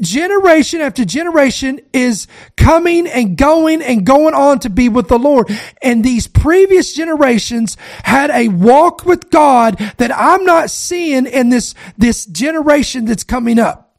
generation 0.00 0.80
after 0.80 1.04
generation 1.04 1.80
is 1.92 2.26
coming 2.56 3.06
and 3.06 3.36
going 3.36 3.82
and 3.82 4.04
going 4.04 4.34
on 4.34 4.58
to 4.60 4.70
be 4.70 4.88
with 4.88 5.08
the 5.08 5.18
Lord. 5.18 5.48
And 5.82 6.04
these 6.04 6.26
previous 6.26 6.92
generations 6.92 7.76
had 8.04 8.30
a 8.30 8.48
walk 8.48 9.04
with 9.04 9.30
God 9.30 9.76
that 9.98 10.10
I'm 10.16 10.44
not 10.44 10.70
seeing 10.70 11.26
in 11.26 11.50
this, 11.50 11.74
this 11.96 12.26
generation 12.26 13.04
that's 13.04 13.24
coming 13.24 13.58
up. 13.58 13.89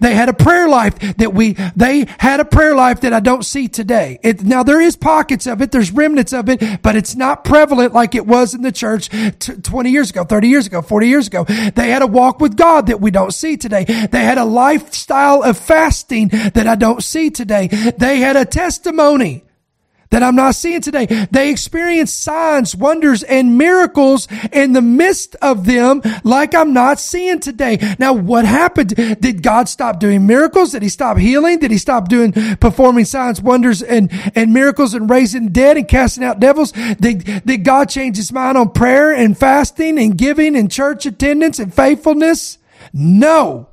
They 0.00 0.14
had 0.14 0.28
a 0.28 0.32
prayer 0.32 0.68
life 0.68 0.98
that 1.16 1.32
we, 1.32 1.52
they 1.76 2.06
had 2.18 2.40
a 2.40 2.44
prayer 2.44 2.74
life 2.74 3.00
that 3.00 3.12
I 3.12 3.20
don't 3.20 3.44
see 3.44 3.68
today. 3.68 4.18
It, 4.22 4.42
now 4.42 4.62
there 4.62 4.80
is 4.80 4.96
pockets 4.96 5.46
of 5.46 5.62
it, 5.62 5.70
there's 5.70 5.92
remnants 5.92 6.32
of 6.32 6.48
it, 6.48 6.82
but 6.82 6.96
it's 6.96 7.14
not 7.14 7.44
prevalent 7.44 7.94
like 7.94 8.14
it 8.14 8.26
was 8.26 8.54
in 8.54 8.62
the 8.62 8.72
church 8.72 9.08
t- 9.38 9.54
20 9.54 9.90
years 9.90 10.10
ago, 10.10 10.24
30 10.24 10.48
years 10.48 10.66
ago, 10.66 10.82
40 10.82 11.08
years 11.08 11.26
ago. 11.26 11.44
They 11.44 11.90
had 11.90 12.02
a 12.02 12.06
walk 12.06 12.40
with 12.40 12.56
God 12.56 12.86
that 12.86 13.00
we 13.00 13.10
don't 13.10 13.32
see 13.32 13.56
today. 13.56 13.84
They 13.84 14.24
had 14.24 14.38
a 14.38 14.44
lifestyle 14.44 15.42
of 15.42 15.58
fasting 15.58 16.28
that 16.28 16.66
I 16.66 16.74
don't 16.74 17.02
see 17.02 17.30
today. 17.30 17.68
They 17.68 18.18
had 18.18 18.36
a 18.36 18.44
testimony 18.44 19.44
that 20.10 20.22
I'm 20.22 20.34
not 20.34 20.54
seeing 20.54 20.80
today. 20.80 21.06
They 21.30 21.50
experience 21.50 22.12
signs, 22.12 22.74
wonders, 22.74 23.22
and 23.22 23.56
miracles 23.56 24.28
in 24.52 24.72
the 24.72 24.82
midst 24.82 25.36
of 25.36 25.66
them 25.66 26.02
like 26.24 26.54
I'm 26.54 26.72
not 26.72 27.00
seeing 27.00 27.40
today. 27.40 27.78
Now, 27.98 28.12
what 28.12 28.44
happened? 28.44 28.94
Did 29.20 29.42
God 29.42 29.68
stop 29.68 30.00
doing 30.00 30.26
miracles? 30.26 30.72
Did 30.72 30.82
he 30.82 30.88
stop 30.88 31.16
healing? 31.16 31.58
Did 31.58 31.70
he 31.70 31.78
stop 31.78 32.08
doing, 32.08 32.32
performing 32.32 33.04
signs, 33.04 33.40
wonders, 33.40 33.82
and, 33.82 34.10
and 34.34 34.52
miracles 34.52 34.94
and 34.94 35.08
raising 35.08 35.48
dead 35.48 35.76
and 35.76 35.86
casting 35.88 36.24
out 36.24 36.40
devils? 36.40 36.72
Did, 36.72 37.44
did 37.46 37.64
God 37.64 37.88
change 37.88 38.16
his 38.16 38.32
mind 38.32 38.58
on 38.58 38.72
prayer 38.72 39.12
and 39.12 39.38
fasting 39.38 39.98
and 39.98 40.18
giving 40.18 40.56
and 40.56 40.70
church 40.70 41.06
attendance 41.06 41.58
and 41.58 41.72
faithfulness? 41.72 42.58
No. 42.92 43.68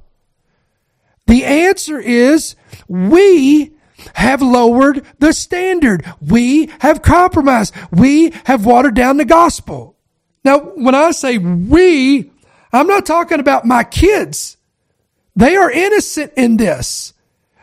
The 1.25 1.43
answer 1.43 1.99
is 1.99 2.55
we 2.87 3.76
have 4.15 4.41
lowered 4.41 5.05
the 5.19 5.33
standard. 5.33 6.05
We 6.21 6.69
have 6.79 7.01
compromised. 7.01 7.73
We 7.91 8.31
have 8.45 8.65
watered 8.65 8.95
down 8.95 9.17
the 9.17 9.25
gospel. 9.25 9.95
Now, 10.43 10.59
when 10.59 10.95
I 10.95 11.11
say 11.11 11.37
we, 11.37 12.31
I'm 12.71 12.87
not 12.87 13.05
talking 13.05 13.39
about 13.39 13.65
my 13.65 13.83
kids. 13.83 14.57
They 15.35 15.55
are 15.55 15.71
innocent 15.71 16.33
in 16.35 16.57
this. 16.57 17.13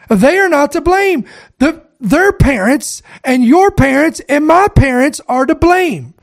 They 0.08 0.38
are 0.38 0.48
not 0.48 0.72
to 0.72 0.80
blame. 0.80 1.24
The, 1.58 1.82
their 2.00 2.32
parents 2.32 3.02
and 3.24 3.44
your 3.44 3.70
parents 3.70 4.20
and 4.28 4.46
my 4.46 4.68
parents 4.68 5.20
are 5.26 5.46
to 5.46 5.54
blame 5.54 6.14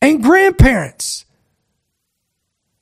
and 0.00 0.22
grandparents. 0.22 1.24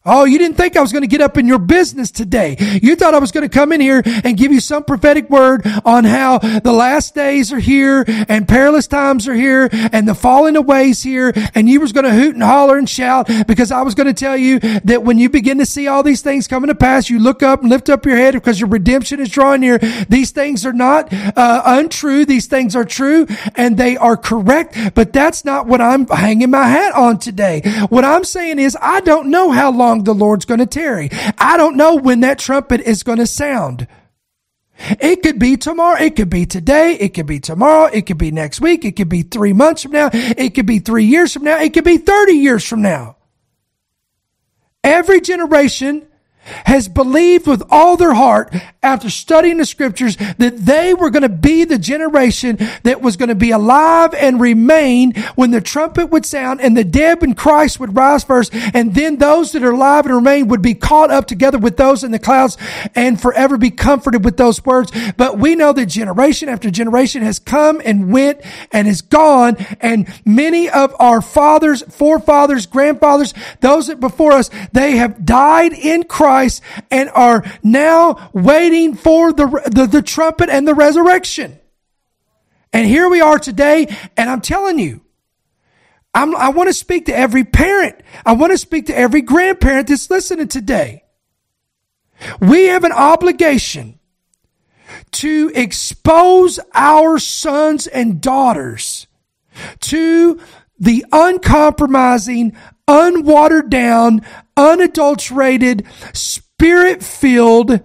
Oh, 0.04 0.24
you 0.24 0.36
didn't 0.36 0.56
think 0.56 0.76
I 0.76 0.80
was 0.80 0.90
going 0.90 1.02
to 1.02 1.08
get 1.08 1.20
up 1.20 1.38
in 1.38 1.46
your 1.46 1.60
business 1.60 2.10
today. 2.10 2.56
You 2.82 2.96
thought 2.96 3.14
I 3.14 3.20
was 3.20 3.30
going 3.30 3.48
to 3.48 3.54
come 3.54 3.70
in 3.70 3.80
here 3.80 4.02
and 4.04 4.36
give 4.36 4.50
you 4.50 4.58
some 4.58 4.82
prophetic 4.82 5.30
word 5.30 5.62
on 5.84 6.02
how 6.02 6.38
the 6.38 6.72
last 6.72 7.14
days 7.14 7.52
are 7.52 7.60
here 7.60 8.04
and 8.08 8.48
perilous 8.48 8.88
times 8.88 9.28
are 9.28 9.34
here 9.34 9.68
and 9.72 10.08
the 10.08 10.14
falling 10.14 10.56
away 10.56 10.90
is 10.90 11.04
here. 11.04 11.32
And 11.54 11.68
you 11.68 11.80
was 11.80 11.92
going 11.92 12.04
to 12.04 12.12
hoot 12.12 12.34
and 12.34 12.42
holler 12.42 12.78
and 12.78 12.90
shout 12.90 13.28
because 13.46 13.70
I 13.70 13.82
was 13.82 13.94
going 13.94 14.08
to 14.08 14.12
tell 14.12 14.36
you 14.36 14.58
that 14.58 15.04
when 15.04 15.18
you 15.18 15.30
begin 15.30 15.58
to 15.58 15.66
see 15.66 15.86
all 15.86 16.02
these 16.02 16.20
things 16.20 16.48
coming 16.48 16.66
to 16.66 16.74
pass, 16.74 17.08
you 17.08 17.20
look 17.20 17.44
up 17.44 17.60
and 17.60 17.70
lift 17.70 17.88
up 17.88 18.04
your 18.04 18.16
head 18.16 18.34
because 18.34 18.58
your 18.58 18.70
redemption 18.70 19.20
is 19.20 19.28
drawing 19.28 19.60
near. 19.60 19.78
These 20.08 20.32
things 20.32 20.66
are 20.66 20.72
not 20.72 21.12
uh, 21.12 21.62
untrue. 21.64 22.24
These 22.24 22.46
things 22.46 22.74
are 22.74 22.84
true 22.84 23.28
and 23.54 23.76
they 23.76 23.96
are 23.96 24.16
correct. 24.16 24.76
But 24.96 25.12
that's 25.12 25.44
not 25.44 25.68
what 25.68 25.80
I'm 25.80 26.08
hanging 26.08 26.50
my 26.50 26.66
hat 26.66 26.92
on 26.92 27.20
today. 27.20 27.62
What 27.88 28.04
I'm 28.04 28.24
saying 28.24 28.58
is 28.58 28.76
I 28.82 29.00
don't 29.00 29.30
know 29.30 29.52
how 29.52 29.70
long 29.70 29.91
long 29.92 30.04
the 30.04 30.14
Lord's 30.14 30.44
going 30.44 30.60
to 30.60 30.66
tarry. 30.66 31.10
I 31.38 31.56
don't 31.56 31.76
know 31.76 31.96
when 31.96 32.20
that 32.20 32.38
trumpet 32.38 32.80
is 32.80 33.02
going 33.02 33.18
to 33.18 33.26
sound. 33.26 33.86
It 34.78 35.22
could 35.22 35.38
be 35.38 35.56
tomorrow. 35.56 36.00
It 36.00 36.16
could 36.16 36.30
be 36.30 36.46
today. 36.46 36.94
It 36.94 37.10
could 37.10 37.26
be 37.26 37.40
tomorrow. 37.40 37.84
It 37.86 38.06
could 38.06 38.18
be 38.18 38.30
next 38.30 38.60
week. 38.60 38.84
It 38.84 38.96
could 38.96 39.08
be 39.08 39.22
three 39.22 39.52
months 39.52 39.82
from 39.82 39.92
now. 39.92 40.10
It 40.12 40.54
could 40.54 40.66
be 40.66 40.78
three 40.78 41.04
years 41.04 41.32
from 41.32 41.44
now. 41.44 41.60
It 41.60 41.74
could 41.74 41.84
be 41.84 41.98
30 41.98 42.32
years 42.32 42.66
from 42.66 42.82
now. 42.82 43.16
Every 44.82 45.20
generation 45.20 46.06
has 46.44 46.88
believed 46.88 47.46
with 47.46 47.62
all 47.70 47.96
their 47.96 48.14
heart 48.14 48.54
after 48.82 49.08
studying 49.08 49.58
the 49.58 49.64
scriptures 49.64 50.16
that 50.38 50.56
they 50.58 50.92
were 50.92 51.10
going 51.10 51.22
to 51.22 51.28
be 51.28 51.64
the 51.64 51.78
generation 51.78 52.58
that 52.82 53.00
was 53.00 53.16
going 53.16 53.28
to 53.28 53.34
be 53.34 53.50
alive 53.50 54.12
and 54.14 54.40
remain 54.40 55.12
when 55.34 55.50
the 55.50 55.60
trumpet 55.60 56.06
would 56.06 56.26
sound 56.26 56.60
and 56.60 56.76
the 56.76 56.84
dead 56.84 57.22
in 57.22 57.34
Christ 57.34 57.78
would 57.78 57.94
rise 57.94 58.24
first. 58.24 58.52
And 58.54 58.94
then 58.94 59.16
those 59.18 59.52
that 59.52 59.62
are 59.62 59.72
alive 59.72 60.06
and 60.06 60.14
remain 60.14 60.48
would 60.48 60.62
be 60.62 60.74
caught 60.74 61.10
up 61.10 61.26
together 61.26 61.58
with 61.58 61.76
those 61.76 62.02
in 62.02 62.10
the 62.10 62.18
clouds 62.18 62.56
and 62.94 63.20
forever 63.20 63.56
be 63.56 63.70
comforted 63.70 64.24
with 64.24 64.36
those 64.36 64.64
words. 64.64 64.90
But 65.16 65.38
we 65.38 65.54
know 65.54 65.72
that 65.72 65.86
generation 65.86 66.48
after 66.48 66.70
generation 66.70 67.22
has 67.22 67.38
come 67.38 67.80
and 67.84 68.12
went 68.12 68.40
and 68.72 68.88
is 68.88 69.02
gone. 69.02 69.56
And 69.80 70.12
many 70.24 70.68
of 70.68 70.96
our 70.98 71.20
fathers, 71.20 71.82
forefathers, 71.82 72.66
grandfathers, 72.66 73.34
those 73.60 73.88
that 73.88 74.00
before 74.00 74.32
us, 74.32 74.50
they 74.72 74.96
have 74.96 75.24
died 75.24 75.72
in 75.72 76.04
Christ 76.04 76.31
and 76.90 77.10
are 77.10 77.44
now 77.62 78.30
waiting 78.32 78.62
waiting 78.62 78.94
for 78.94 79.32
the, 79.32 79.46
the, 79.72 79.86
the 79.86 80.02
trumpet 80.02 80.48
and 80.48 80.66
the 80.66 80.74
resurrection. 80.74 81.58
And 82.72 82.86
here 82.86 83.08
we 83.08 83.20
are 83.20 83.38
today, 83.38 83.94
and 84.16 84.30
I'm 84.30 84.40
telling 84.40 84.78
you, 84.78 85.02
I'm, 86.14 86.34
I 86.36 86.50
want 86.50 86.68
to 86.68 86.74
speak 86.74 87.06
to 87.06 87.16
every 87.16 87.44
parent. 87.44 87.96
I 88.24 88.32
want 88.32 88.52
to 88.52 88.58
speak 88.58 88.86
to 88.86 88.96
every 88.96 89.22
grandparent 89.22 89.88
that's 89.88 90.10
listening 90.10 90.48
today. 90.48 91.04
We 92.40 92.66
have 92.66 92.84
an 92.84 92.92
obligation 92.92 93.98
to 95.12 95.50
expose 95.54 96.60
our 96.72 97.18
sons 97.18 97.86
and 97.86 98.20
daughters 98.20 99.06
to 99.80 100.40
the 100.78 101.04
uncompromising, 101.10 102.56
unwatered 102.86 103.70
down, 103.70 104.22
unadulterated, 104.56 105.86
spirit 106.12 107.02
filled 107.02 107.80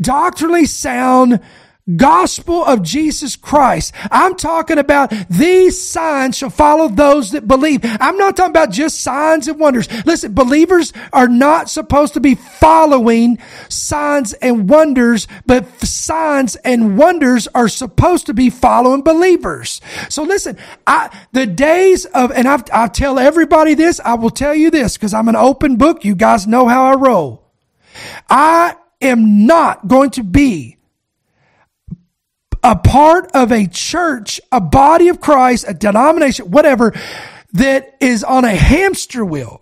doctrinally 0.00 0.66
sound 0.66 1.40
gospel 1.96 2.64
of 2.64 2.82
Jesus 2.82 3.36
Christ. 3.36 3.92
I'm 4.10 4.36
talking 4.36 4.78
about 4.78 5.12
these 5.28 5.80
signs 5.80 6.36
shall 6.36 6.50
follow 6.50 6.88
those 6.88 7.32
that 7.32 7.48
believe. 7.48 7.80
I'm 7.84 8.16
not 8.16 8.36
talking 8.36 8.50
about 8.52 8.70
just 8.70 9.00
signs 9.00 9.48
and 9.48 9.58
wonders. 9.58 9.88
Listen, 10.04 10.32
believers 10.32 10.92
are 11.12 11.28
not 11.28 11.68
supposed 11.68 12.14
to 12.14 12.20
be 12.20 12.34
following 12.34 13.38
signs 13.68 14.32
and 14.34 14.68
wonders, 14.68 15.26
but 15.46 15.68
signs 15.80 16.56
and 16.56 16.96
wonders 16.96 17.48
are 17.48 17.68
supposed 17.68 18.26
to 18.26 18.34
be 18.34 18.50
following 18.50 19.02
believers. 19.02 19.80
So 20.08 20.22
listen, 20.22 20.56
I, 20.86 21.16
the 21.32 21.46
days 21.46 22.04
of, 22.06 22.30
and 22.32 22.46
I've, 22.46 22.64
I 22.72 22.88
tell 22.88 23.18
everybody 23.18 23.74
this, 23.74 24.00
I 24.00 24.14
will 24.14 24.30
tell 24.30 24.54
you 24.54 24.70
this 24.70 24.96
because 24.96 25.14
I'm 25.14 25.28
an 25.28 25.36
open 25.36 25.76
book. 25.76 26.04
You 26.04 26.14
guys 26.14 26.46
know 26.46 26.68
how 26.68 26.84
I 26.84 26.94
roll. 26.94 27.50
I 28.30 28.76
am 29.00 29.46
not 29.46 29.88
going 29.88 30.10
to 30.10 30.22
be 30.22 30.78
a 32.62 32.76
part 32.76 33.30
of 33.32 33.50
a 33.50 33.66
church, 33.66 34.40
a 34.50 34.60
body 34.60 35.08
of 35.08 35.20
Christ, 35.20 35.64
a 35.66 35.74
denomination, 35.74 36.50
whatever, 36.50 36.92
that 37.52 37.96
is 38.00 38.24
on 38.24 38.44
a 38.44 38.54
hamster 38.54 39.24
wheel 39.24 39.61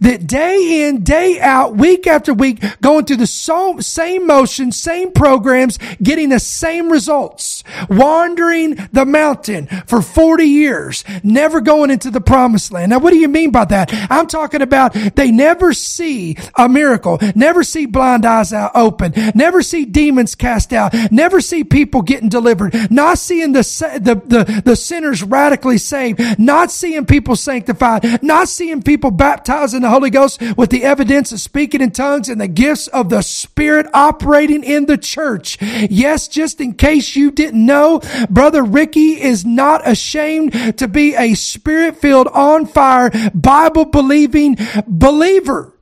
that 0.00 0.26
day 0.26 0.86
in, 0.88 1.02
day 1.02 1.40
out, 1.40 1.76
week 1.76 2.06
after 2.06 2.34
week, 2.34 2.62
going 2.80 3.04
through 3.04 3.16
the 3.16 3.26
same 3.26 4.26
motion, 4.26 4.72
same 4.72 5.12
programs, 5.12 5.78
getting 6.02 6.28
the 6.30 6.40
same 6.40 6.90
results, 6.90 7.62
wandering 7.88 8.76
the 8.92 9.04
mountain 9.04 9.66
for 9.86 10.02
40 10.02 10.44
years, 10.44 11.04
never 11.22 11.60
going 11.60 11.90
into 11.90 12.10
the 12.10 12.20
promised 12.20 12.72
land. 12.72 12.90
Now, 12.90 12.98
what 12.98 13.12
do 13.12 13.18
you 13.18 13.28
mean 13.28 13.50
by 13.50 13.64
that? 13.66 13.90
I'm 14.10 14.26
talking 14.26 14.62
about 14.62 14.94
they 14.94 15.30
never 15.30 15.72
see 15.72 16.36
a 16.56 16.68
miracle, 16.68 17.18
never 17.34 17.62
see 17.62 17.86
blind 17.86 18.24
eyes 18.26 18.52
open, 18.52 19.12
never 19.34 19.62
see 19.62 19.84
demons 19.84 20.34
cast 20.34 20.72
out, 20.72 20.94
never 21.10 21.40
see 21.40 21.64
people 21.64 22.02
getting 22.02 22.28
delivered, 22.28 22.90
not 22.90 23.18
seeing 23.18 23.52
the, 23.52 23.62
the, 24.00 24.14
the, 24.14 24.62
the 24.64 24.76
sinners 24.76 25.22
radically 25.22 25.78
saved, 25.78 26.38
not 26.38 26.70
seeing 26.70 27.06
people 27.06 27.36
sanctified, 27.36 28.22
not 28.22 28.48
seeing 28.48 28.82
people 28.82 29.10
baptized 29.10 29.74
in 29.76 29.82
the 29.82 29.90
Holy 29.90 30.10
Ghost 30.10 30.42
with 30.56 30.70
the 30.70 30.84
evidence 30.84 31.32
of 31.32 31.40
speaking 31.40 31.80
in 31.80 31.90
tongues 31.92 32.28
and 32.28 32.40
the 32.40 32.48
gifts 32.48 32.88
of 32.88 33.08
the 33.08 33.22
Spirit 33.22 33.86
operating 33.94 34.64
in 34.64 34.86
the 34.86 34.98
church. 34.98 35.58
Yes, 35.60 36.28
just 36.28 36.60
in 36.60 36.74
case 36.74 37.14
you 37.14 37.30
didn't 37.30 37.64
know, 37.64 38.00
Brother 38.28 38.62
Ricky 38.62 39.20
is 39.20 39.44
not 39.44 39.86
ashamed 39.86 40.78
to 40.78 40.88
be 40.88 41.14
a 41.14 41.34
spirit 41.34 41.96
filled, 41.96 42.28
on 42.28 42.66
fire, 42.66 43.10
Bible 43.34 43.84
believing 43.84 44.56
believer. 44.86 45.75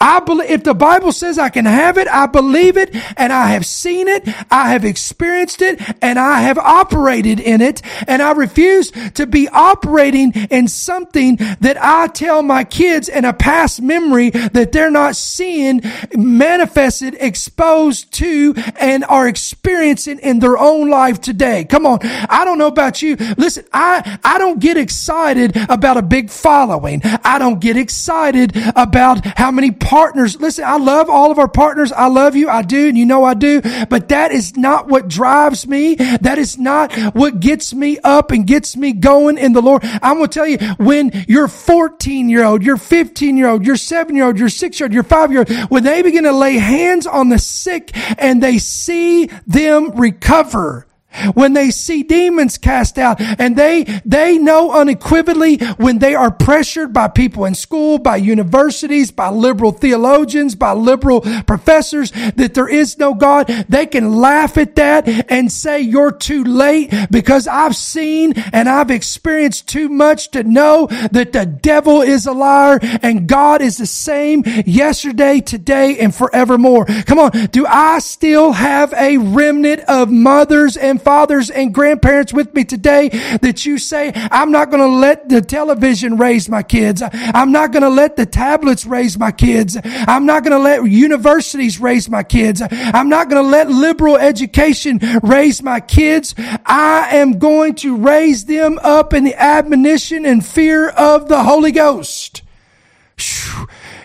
I 0.00 0.20
believe 0.20 0.50
if 0.50 0.64
the 0.64 0.74
Bible 0.74 1.12
says 1.12 1.38
I 1.38 1.50
can 1.50 1.66
have 1.66 1.98
it, 1.98 2.08
I 2.08 2.26
believe 2.26 2.78
it 2.78 2.96
and 3.18 3.32
I 3.32 3.48
have 3.48 3.66
seen 3.66 4.08
it, 4.08 4.26
I 4.50 4.70
have 4.70 4.84
experienced 4.84 5.60
it 5.60 5.80
and 6.00 6.18
I 6.18 6.40
have 6.40 6.56
operated 6.56 7.38
in 7.38 7.60
it 7.60 7.82
and 8.08 8.22
I 8.22 8.32
refuse 8.32 8.90
to 9.14 9.26
be 9.26 9.48
operating 9.48 10.32
in 10.32 10.68
something 10.68 11.36
that 11.60 11.76
I 11.78 12.06
tell 12.06 12.42
my 12.42 12.64
kids 12.64 13.10
in 13.10 13.26
a 13.26 13.34
past 13.34 13.82
memory 13.82 14.30
that 14.30 14.72
they're 14.72 14.90
not 14.90 15.16
seeing 15.16 15.82
manifested, 16.16 17.16
exposed 17.20 18.10
to 18.14 18.54
and 18.80 19.04
are 19.04 19.28
experiencing 19.28 20.18
in 20.20 20.38
their 20.38 20.56
own 20.56 20.88
life 20.88 21.20
today. 21.20 21.64
Come 21.64 21.84
on. 21.84 21.98
I 22.02 22.46
don't 22.46 22.56
know 22.56 22.68
about 22.68 23.02
you. 23.02 23.16
Listen, 23.36 23.66
I, 23.72 24.18
I 24.24 24.38
don't 24.38 24.60
get 24.60 24.78
excited 24.78 25.56
about 25.68 25.98
a 25.98 26.02
big 26.02 26.30
following. 26.30 27.02
I 27.04 27.38
don't 27.38 27.60
get 27.60 27.76
excited 27.76 28.52
about 28.74 29.26
how 29.36 29.50
many 29.50 29.70
partners. 29.90 30.40
Listen, 30.40 30.62
I 30.62 30.76
love 30.76 31.10
all 31.10 31.32
of 31.32 31.40
our 31.40 31.48
partners. 31.48 31.90
I 31.90 32.06
love 32.06 32.36
you. 32.36 32.48
I 32.48 32.62
do. 32.62 32.86
And 32.86 32.96
you 32.96 33.04
know 33.04 33.24
I 33.24 33.34
do. 33.34 33.60
But 33.86 34.10
that 34.10 34.30
is 34.30 34.56
not 34.56 34.86
what 34.86 35.08
drives 35.08 35.66
me. 35.66 35.96
That 35.96 36.38
is 36.38 36.56
not 36.58 36.94
what 37.12 37.40
gets 37.40 37.74
me 37.74 37.98
up 38.04 38.30
and 38.30 38.46
gets 38.46 38.76
me 38.76 38.92
going 38.92 39.36
in 39.36 39.52
the 39.52 39.60
Lord. 39.60 39.82
I'm 40.00 40.18
going 40.18 40.28
to 40.28 40.32
tell 40.32 40.46
you 40.46 40.58
when 40.78 41.24
your 41.26 41.48
14 41.48 42.28
year 42.28 42.44
old, 42.44 42.62
your 42.62 42.76
15 42.76 43.36
year 43.36 43.48
old, 43.48 43.66
your 43.66 43.74
seven 43.74 44.14
year 44.14 44.26
old, 44.26 44.38
your 44.38 44.48
six 44.48 44.78
year 44.78 44.86
old, 44.86 44.94
your 44.94 45.02
five 45.02 45.32
year 45.32 45.40
old, 45.40 45.50
when 45.72 45.82
they 45.82 46.02
begin 46.02 46.22
to 46.22 46.32
lay 46.32 46.54
hands 46.54 47.08
on 47.08 47.28
the 47.28 47.40
sick 47.40 47.90
and 48.16 48.40
they 48.40 48.58
see 48.58 49.26
them 49.48 49.90
recover, 49.98 50.86
when 51.34 51.52
they 51.52 51.70
see 51.70 52.02
demons 52.02 52.58
cast 52.58 52.98
out 52.98 53.20
and 53.20 53.56
they, 53.56 53.84
they 54.04 54.38
know 54.38 54.72
unequivocally 54.72 55.58
when 55.76 55.98
they 55.98 56.14
are 56.14 56.30
pressured 56.30 56.92
by 56.92 57.08
people 57.08 57.44
in 57.44 57.54
school, 57.54 57.98
by 57.98 58.16
universities, 58.16 59.10
by 59.10 59.28
liberal 59.28 59.72
theologians, 59.72 60.54
by 60.54 60.72
liberal 60.72 61.20
professors 61.46 62.10
that 62.36 62.54
there 62.54 62.68
is 62.68 62.98
no 62.98 63.14
God, 63.14 63.46
they 63.68 63.86
can 63.86 64.16
laugh 64.16 64.56
at 64.56 64.76
that 64.76 65.08
and 65.30 65.50
say 65.50 65.80
you're 65.80 66.12
too 66.12 66.44
late 66.44 66.92
because 67.10 67.46
I've 67.46 67.76
seen 67.76 68.34
and 68.52 68.68
I've 68.68 68.90
experienced 68.90 69.68
too 69.68 69.88
much 69.88 70.30
to 70.30 70.44
know 70.44 70.86
that 71.12 71.32
the 71.32 71.46
devil 71.46 72.02
is 72.02 72.26
a 72.26 72.32
liar 72.32 72.78
and 73.02 73.28
God 73.28 73.62
is 73.62 73.78
the 73.78 73.86
same 73.86 74.42
yesterday, 74.66 75.40
today, 75.40 75.98
and 75.98 76.14
forevermore. 76.14 76.86
Come 76.86 77.18
on. 77.18 77.30
Do 77.46 77.66
I 77.66 77.98
still 77.98 78.52
have 78.52 78.92
a 78.94 79.16
remnant 79.18 79.80
of 79.82 80.10
mothers 80.10 80.76
and 80.76 80.99
fathers 81.00 81.50
and 81.50 81.74
grandparents 81.74 82.32
with 82.32 82.54
me 82.54 82.64
today 82.64 83.08
that 83.40 83.66
you 83.66 83.78
say, 83.78 84.12
I'm 84.14 84.50
not 84.52 84.70
going 84.70 84.82
to 84.82 84.96
let 84.96 85.28
the 85.28 85.40
television 85.40 86.16
raise 86.16 86.48
my 86.48 86.62
kids. 86.62 87.02
I'm 87.12 87.52
not 87.52 87.72
going 87.72 87.82
to 87.82 87.88
let 87.88 88.16
the 88.16 88.26
tablets 88.26 88.86
raise 88.86 89.18
my 89.18 89.32
kids. 89.32 89.76
I'm 89.84 90.26
not 90.26 90.44
going 90.44 90.56
to 90.56 90.62
let 90.62 90.84
universities 90.90 91.80
raise 91.80 92.08
my 92.08 92.22
kids. 92.22 92.62
I'm 92.70 93.08
not 93.08 93.28
going 93.28 93.42
to 93.42 93.48
let 93.48 93.70
liberal 93.70 94.16
education 94.16 95.00
raise 95.22 95.62
my 95.62 95.80
kids. 95.80 96.34
I 96.38 97.16
am 97.16 97.38
going 97.38 97.74
to 97.76 97.96
raise 97.96 98.44
them 98.44 98.78
up 98.82 99.14
in 99.14 99.24
the 99.24 99.34
admonition 99.34 100.24
and 100.26 100.44
fear 100.44 100.88
of 100.88 101.28
the 101.28 101.42
Holy 101.42 101.72
Ghost. 101.72 102.42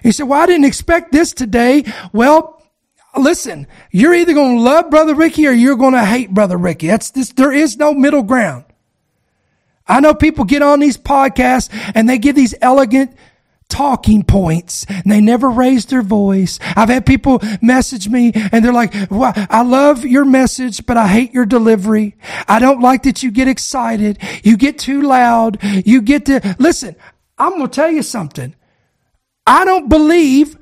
He 0.04 0.12
said, 0.12 0.28
well, 0.28 0.42
I 0.42 0.46
didn't 0.46 0.66
expect 0.66 1.12
this 1.12 1.34
today. 1.34 1.86
Well, 2.14 2.55
listen, 3.18 3.68
you're 3.92 4.14
either 4.14 4.34
going 4.34 4.58
to 4.58 4.62
love 4.62 4.90
Brother 4.90 5.16
Ricky 5.16 5.48
or 5.48 5.52
you're 5.52 5.76
going 5.76 5.94
to 5.94 6.06
hate 6.06 6.34
Brother 6.34 6.58
Ricky. 6.58 6.88
That's 6.88 7.12
this, 7.12 7.30
there 7.34 7.52
is 7.52 7.78
no 7.78 7.94
middle 7.94 8.24
ground. 8.24 8.66
I 9.88 10.00
know 10.00 10.14
people 10.14 10.46
get 10.46 10.62
on 10.62 10.80
these 10.80 10.98
podcasts 10.98 11.70
and 11.94 12.10
they 12.10 12.18
give 12.18 12.36
these 12.36 12.56
elegant 12.62 13.16
talking 13.68 14.24
points 14.24 14.86
and 14.90 15.12
they 15.12 15.22
never 15.22 15.50
raise 15.50 15.86
their 15.86 16.02
voice. 16.02 16.60
I've 16.76 16.90
had 16.90 17.06
people 17.06 17.40
message 17.62 18.08
me 18.08 18.32
and 18.34 18.64
they're 18.64 18.74
like, 18.74 18.94
well, 19.10 19.34
I 19.36 19.64
love 19.64 20.06
your 20.06 20.26
message, 20.26 20.86
but 20.86 20.98
I 20.98 21.08
hate 21.08 21.34
your 21.34 21.46
delivery. 21.46 22.16
I 22.48 22.60
don't 22.60 22.82
like 22.82 23.04
that 23.04 23.24
you 23.24 23.32
get 23.32 23.48
excited. 23.48 24.18
You 24.44 24.58
get 24.58 24.80
too 24.80 25.02
loud. 25.02 25.60
You 25.64 26.02
get 26.02 26.26
to, 26.26 26.56
listen, 26.60 26.96
I'm 27.38 27.58
going 27.58 27.70
to 27.70 27.76
tell 27.76 27.92
you 27.92 28.04
something. 28.04 28.56
I 29.48 29.66
don't 29.66 29.90
believe 29.90 30.58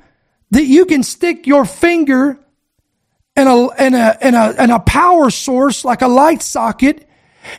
that 0.50 0.64
you 0.64 0.84
can 0.84 1.02
stick 1.02 1.46
your 1.46 1.64
finger 1.64 2.38
and 3.36 3.48
a, 3.48 3.68
and 3.78 3.94
a, 3.94 4.18
and 4.24 4.36
a, 4.36 4.54
and 4.60 4.72
a 4.72 4.78
power 4.80 5.30
source 5.30 5.84
like 5.84 6.02
a 6.02 6.08
light 6.08 6.42
socket 6.42 7.08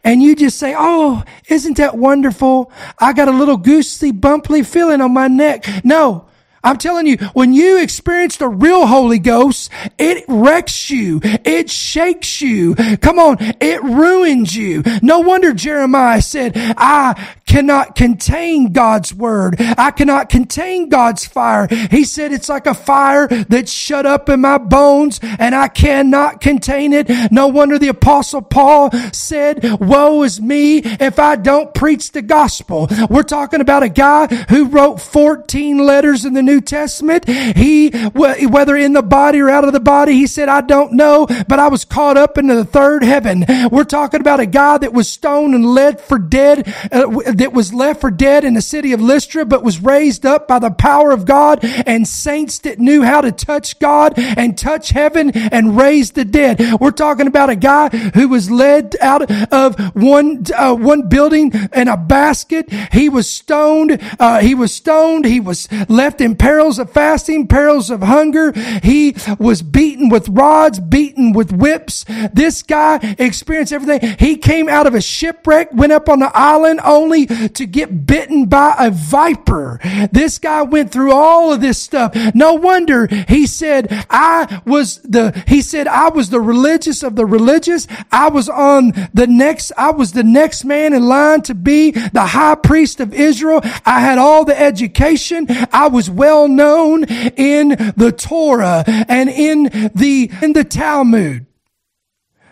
and 0.04 0.22
you 0.22 0.36
just 0.36 0.58
say, 0.58 0.76
Oh, 0.78 1.24
isn't 1.48 1.78
that 1.78 1.98
wonderful? 1.98 2.72
I 3.00 3.14
got 3.14 3.28
a 3.28 3.32
little 3.32 3.58
goosey 3.58 4.12
bumpy 4.12 4.64
feeling 4.64 5.02
on 5.02 5.14
my 5.14 5.28
neck. 5.28 5.66
No, 5.84 6.26
I'm 6.66 6.78
telling 6.78 7.06
you, 7.06 7.18
when 7.34 7.54
you 7.54 7.80
experience 7.80 8.38
the 8.38 8.50
real 8.50 8.88
Holy 8.88 9.20
Ghost, 9.20 9.72
it 10.00 10.26
wrecks 10.28 10.90
you. 10.90 11.20
It 11.24 11.70
shakes 11.70 12.42
you. 12.42 12.74
Come 12.74 13.20
on. 13.20 13.38
It 13.40 13.84
ruins 13.84 14.56
you. 14.56 14.82
No 15.04 15.20
wonder 15.20 15.54
Jeremiah 15.54 16.24
said, 16.24 16.54
I 16.56 17.34
cannot 17.46 17.96
contain 17.96 18.72
God's 18.72 19.14
word. 19.14 19.56
I 19.60 19.92
cannot 19.92 20.30
contain 20.30 20.90
God's 20.90 21.26
fire. 21.26 21.68
He 21.92 22.04
said 22.04 22.32
it's 22.32 22.50
like 22.50 22.68
a 22.68 22.74
fire 22.74 23.28
that's 23.28 23.72
shut 23.72 24.06
up 24.06 24.30
in 24.30 24.42
my 24.42 24.58
bones 24.58 25.20
and 25.22 25.54
I 25.56 25.68
cannot 25.68 26.42
contain 26.42 26.94
it. 26.94 27.10
No 27.32 27.48
wonder 27.48 27.78
the 27.78 27.90
apostle 27.90 28.42
Paul 28.42 28.92
said, 29.12 29.64
woe 29.80 30.24
is 30.24 30.42
me 30.42 30.80
if 30.80 31.20
I 31.20 31.36
don't 31.36 31.74
preach 31.74 32.12
the 32.12 32.22
gospel. 32.22 32.88
We're 33.10 33.24
talking 33.24 33.62
about 33.62 33.84
a 33.84 33.90
guy 33.90 34.28
who 34.50 34.66
wrote 34.66 35.00
14 35.02 35.78
letters 35.78 36.26
in 36.26 36.34
the 36.34 36.44
New 36.44 36.62
Testament. 36.62 37.28
He, 37.28 37.90
whether 37.90 38.76
in 38.76 38.94
the 38.94 39.04
body 39.04 39.40
or 39.40 39.50
out 39.50 39.66
of 39.66 39.74
the 39.74 39.80
body, 39.80 40.14
he 40.14 40.28
said, 40.28 40.50
I 40.50 40.62
don't 40.62 40.94
know, 40.94 41.28
but 41.48 41.60
I 41.60 41.68
was 41.68 41.86
caught 41.86 42.18
up 42.18 42.38
into 42.38 42.56
the 42.56 42.66
third 42.66 43.04
heaven. 43.04 43.46
We're 43.72 43.84
talking 43.84 44.22
about 44.22 44.40
a 44.40 44.46
guy 44.46 44.78
that 44.80 44.94
was 44.94 45.10
stoned 45.10 45.54
and 45.54 45.66
led 45.66 46.02
for 46.02 46.18
dead, 46.18 46.74
uh, 46.92 47.34
that 47.38 47.54
was 47.54 47.74
left 47.74 48.02
for 48.02 48.12
dead 48.12 48.44
in 48.44 48.54
the 48.54 48.62
city 48.62 48.94
of 48.94 49.02
Lystra, 49.02 49.46
but 49.46 49.64
was 49.64 49.82
raised 49.82 50.26
up 50.26 50.48
by 50.48 50.60
the 50.60 50.72
power 50.72 51.12
of 51.12 51.26
God 51.26 51.60
and 51.64 52.08
saints 52.08 52.60
that 52.60 52.80
knew 52.80 53.04
how 53.04 53.22
to 53.22 53.32
touch 53.32 53.80
God 53.80 54.14
and 54.18 54.58
touch 54.58 54.90
heaven 54.90 55.32
and 55.32 55.78
raise 55.78 56.12
the 56.12 56.26
dead. 56.26 56.62
We're 56.80 56.92
talking 56.92 57.28
about 57.28 57.50
a 57.50 57.56
guy 57.56 57.90
who 57.90 58.30
was 58.30 58.50
led 58.50 58.96
out 59.02 59.30
of 59.52 59.80
one, 59.96 60.44
uh, 60.56 60.76
one 60.76 61.08
building 61.10 61.52
in 61.74 61.88
a 61.88 61.98
basket. 61.98 62.72
He 62.92 63.10
was 63.10 63.30
stoned. 63.30 64.00
Uh, 64.20 64.40
he 64.40 64.56
was 64.56 64.74
stoned. 64.74 65.26
He 65.26 65.40
was 65.40 65.68
left 65.90 66.22
in 66.22 66.36
perils 66.36 66.80
of 66.80 66.92
fasting, 66.92 67.48
perils 67.48 67.90
of 67.90 68.02
hunger. 68.02 68.52
He 68.84 69.16
was 69.40 69.62
beaten 69.62 70.10
with 70.10 70.30
rods, 70.30 70.80
beaten 70.80 71.34
with 71.34 71.52
whips. 71.52 72.06
This 72.34 72.64
guy 72.64 73.16
experienced 73.20 73.74
everything. 73.74 74.16
He 74.20 74.38
came 74.38 74.70
out 74.70 74.88
of 74.88 74.96
a 74.96 75.02
shipwreck, 75.02 75.74
went 75.74 75.92
up 75.92 76.10
on 76.10 76.20
the 76.20 76.32
island 76.34 76.80
only 76.84 77.25
to 77.26 77.66
get 77.66 78.06
bitten 78.06 78.46
by 78.46 78.76
a 78.80 78.92
viper. 78.92 79.80
This 80.12 80.38
guy 80.38 80.62
went 80.64 80.92
through 80.92 81.14
all 81.14 81.52
of 81.52 81.62
this 81.62 81.82
stuff. 81.82 82.16
No 82.34 82.54
wonder 82.54 83.08
he 83.28 83.48
said, 83.48 83.88
I 84.10 84.62
was 84.66 85.00
the, 85.00 85.44
he 85.48 85.62
said, 85.62 85.88
I 85.88 86.10
was 86.10 86.30
the 86.30 86.42
religious 86.42 87.04
of 87.04 87.16
the 87.16 87.26
religious. 87.26 87.88
I 88.12 88.30
was 88.30 88.50
on 88.50 88.94
the 89.14 89.28
next, 89.28 89.72
I 89.78 89.92
was 89.92 90.14
the 90.14 90.24
next 90.24 90.66
man 90.66 90.94
in 90.94 91.04
line 91.04 91.42
to 91.44 91.56
be 91.56 91.92
the 91.92 92.26
high 92.26 92.56
priest 92.56 93.00
of 93.00 93.14
Israel. 93.14 93.62
I 93.86 94.00
had 94.00 94.18
all 94.18 94.46
the 94.46 94.60
education. 94.60 95.48
I 95.72 95.88
was 95.88 96.10
well 96.10 96.48
known 96.48 97.06
in 97.06 97.70
the 97.96 98.14
Torah 98.16 98.84
and 98.88 99.30
in 99.30 99.92
the, 99.96 100.32
in 100.42 100.54
the 100.54 100.64
Talmud. 100.64 101.46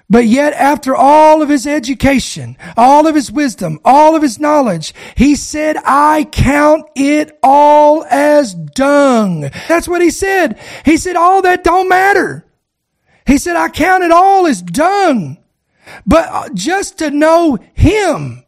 But 0.10 0.28
yet, 0.28 0.54
after 0.54 0.96
all 0.96 1.42
of 1.42 1.50
his 1.50 1.66
education, 1.66 2.58
all 2.76 3.08
of 3.08 3.16
his 3.16 3.32
wisdom, 3.32 3.80
all 3.84 4.16
of 4.16 4.22
his 4.22 4.40
knowledge, 4.40 4.94
he 5.16 5.36
said, 5.36 5.78
I 5.84 6.28
count 6.32 6.86
it 6.96 7.38
all 7.42 8.04
as 8.06 8.54
dung. 8.54 9.50
That's 9.68 9.88
what 9.88 10.02
he 10.02 10.10
said. 10.10 10.60
He 10.86 10.98
said, 10.98 11.16
all 11.16 11.42
that 11.44 11.64
don't 11.64 11.90
matter. 11.90 12.46
He 13.26 13.38
said, 13.38 13.56
I 13.56 13.70
count 13.70 14.04
it 14.04 14.12
all 14.12 14.46
as 14.46 14.62
dung. 14.62 15.38
But 16.06 16.30
uh, 16.30 16.50
just 16.54 17.00
to 17.00 17.10
know 17.10 17.58
him 17.74 18.44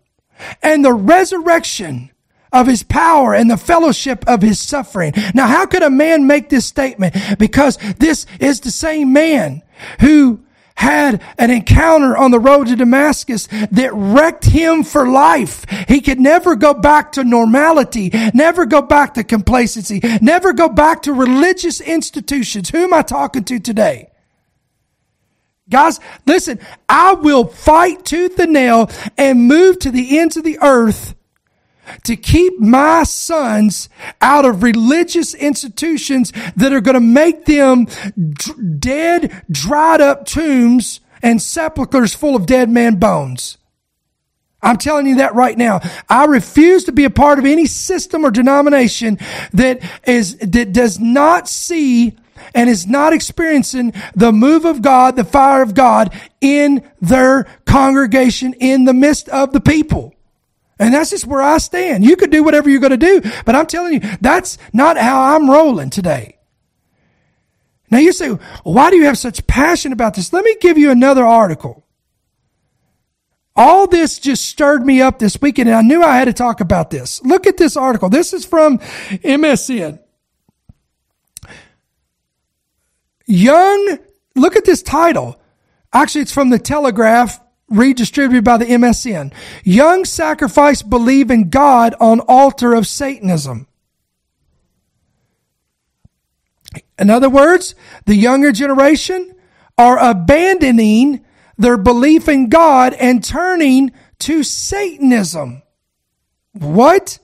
and 0.61 0.83
the 0.83 0.93
resurrection 0.93 2.11
of 2.51 2.67
his 2.67 2.83
power 2.83 3.33
and 3.33 3.49
the 3.49 3.57
fellowship 3.57 4.23
of 4.27 4.41
his 4.41 4.59
suffering. 4.59 5.13
Now, 5.33 5.47
how 5.47 5.65
could 5.65 5.83
a 5.83 5.89
man 5.89 6.27
make 6.27 6.49
this 6.49 6.65
statement? 6.65 7.15
Because 7.37 7.77
this 7.97 8.25
is 8.39 8.61
the 8.61 8.71
same 8.71 9.11
man 9.11 9.61
who 9.99 10.44
had 10.75 11.21
an 11.37 11.49
encounter 11.49 12.15
on 12.15 12.31
the 12.31 12.39
road 12.39 12.67
to 12.67 12.75
Damascus 12.75 13.47
that 13.71 13.91
wrecked 13.93 14.45
him 14.45 14.83
for 14.83 15.07
life. 15.07 15.65
He 15.87 16.01
could 16.01 16.19
never 16.19 16.55
go 16.55 16.73
back 16.73 17.13
to 17.13 17.23
normality, 17.23 18.11
never 18.33 18.65
go 18.65 18.81
back 18.81 19.13
to 19.15 19.23
complacency, 19.23 20.01
never 20.21 20.53
go 20.53 20.69
back 20.69 21.03
to 21.03 21.13
religious 21.13 21.81
institutions. 21.81 22.69
Who 22.69 22.83
am 22.83 22.93
I 22.93 23.01
talking 23.01 23.43
to 23.45 23.59
today? 23.59 24.09
Guys, 25.67 25.99
listen, 26.27 26.59
I 26.87 27.13
will 27.13 27.45
fight 27.45 28.05
tooth 28.05 28.37
and 28.37 28.53
nail 28.53 28.91
and 29.17 29.47
move 29.47 29.79
to 29.79 29.91
the 29.91 30.19
ends 30.19 30.37
of 30.37 30.43
the 30.43 30.59
earth 30.61 31.14
to 32.03 32.15
keep 32.15 32.59
my 32.59 33.03
sons 33.03 33.89
out 34.21 34.45
of 34.45 34.63
religious 34.63 35.33
institutions 35.33 36.31
that 36.55 36.73
are 36.73 36.81
going 36.81 36.95
to 36.95 36.99
make 36.99 37.45
them 37.45 37.87
dead, 38.79 39.43
dried 39.49 40.01
up 40.01 40.25
tombs 40.25 40.99
and 41.21 41.41
sepulchres 41.41 42.13
full 42.13 42.35
of 42.35 42.45
dead 42.45 42.69
man 42.69 42.95
bones. 42.95 43.57
I'm 44.65 44.77
telling 44.77 45.05
you 45.05 45.17
that 45.17 45.35
right 45.35 45.55
now. 45.55 45.79
I 46.09 46.25
refuse 46.25 46.85
to 46.85 46.91
be 46.91 47.03
a 47.03 47.09
part 47.11 47.37
of 47.37 47.45
any 47.45 47.67
system 47.67 48.25
or 48.25 48.31
denomination 48.31 49.19
that 49.53 49.79
is, 50.07 50.37
that 50.37 50.73
does 50.73 50.99
not 50.99 51.47
see 51.47 52.17
and 52.55 52.69
is 52.69 52.87
not 52.87 53.13
experiencing 53.13 53.93
the 54.15 54.31
move 54.31 54.65
of 54.65 54.81
God, 54.81 55.15
the 55.15 55.23
fire 55.23 55.61
of 55.61 55.75
God 55.75 56.13
in 56.41 56.89
their 56.99 57.43
congregation 57.65 58.53
in 58.53 58.85
the 58.85 58.93
midst 58.93 59.29
of 59.29 59.53
the 59.53 59.61
people. 59.61 60.14
And 60.77 60.93
that's 60.93 61.09
just 61.09 61.25
where 61.25 61.41
I 61.41 61.57
stand. 61.57 62.03
You 62.03 62.15
could 62.17 62.31
do 62.31 62.43
whatever 62.43 62.69
you're 62.69 62.81
going 62.81 62.97
to 62.97 62.97
do, 62.97 63.21
but 63.45 63.55
I'm 63.55 63.65
telling 63.65 63.93
you, 63.93 64.01
that's 64.19 64.57
not 64.73 64.97
how 64.97 65.35
I'm 65.35 65.49
rolling 65.49 65.89
today. 65.89 66.37
Now 67.89 67.99
you 67.99 68.11
say, 68.11 68.29
why 68.63 68.89
do 68.89 68.97
you 68.97 69.05
have 69.05 69.17
such 69.17 69.45
passion 69.47 69.93
about 69.93 70.15
this? 70.15 70.33
Let 70.33 70.43
me 70.43 70.55
give 70.59 70.77
you 70.77 70.91
another 70.91 71.25
article. 71.25 71.85
All 73.55 73.87
this 73.87 74.19
just 74.19 74.45
stirred 74.45 74.85
me 74.85 75.01
up 75.01 75.17
this 75.17 75.39
weekend, 75.41 75.69
and 75.69 75.77
I 75.77 75.81
knew 75.81 76.03
I 76.03 76.17
had 76.17 76.25
to 76.25 76.33
talk 76.33 76.59
about 76.59 76.89
this. 76.89 77.23
Look 77.23 77.47
at 77.47 77.55
this 77.55 77.77
article. 77.77 78.09
This 78.09 78.33
is 78.33 78.43
from 78.45 78.79
MSN. 78.79 79.99
Young, 83.25 83.97
look 84.35 84.57
at 84.57 84.65
this 84.65 84.83
title. 84.83 85.39
Actually, 85.93 86.21
it's 86.21 86.33
from 86.33 86.49
the 86.49 86.59
Telegraph, 86.59 87.39
redistributed 87.69 88.43
by 88.43 88.57
the 88.57 88.65
MSN. 88.65 89.33
Young 89.63 90.05
sacrifice 90.05 90.81
believe 90.81 91.31
in 91.31 91.49
God 91.49 91.95
on 91.99 92.19
altar 92.21 92.73
of 92.73 92.87
Satanism. 92.87 93.67
In 96.97 97.09
other 97.09 97.29
words, 97.29 97.75
the 98.05 98.15
younger 98.15 98.51
generation 98.51 99.35
are 99.77 99.97
abandoning 99.97 101.25
their 101.57 101.77
belief 101.77 102.27
in 102.27 102.49
God 102.49 102.93
and 102.93 103.23
turning 103.23 103.91
to 104.19 104.43
Satanism. 104.43 105.61
What? 106.53 107.19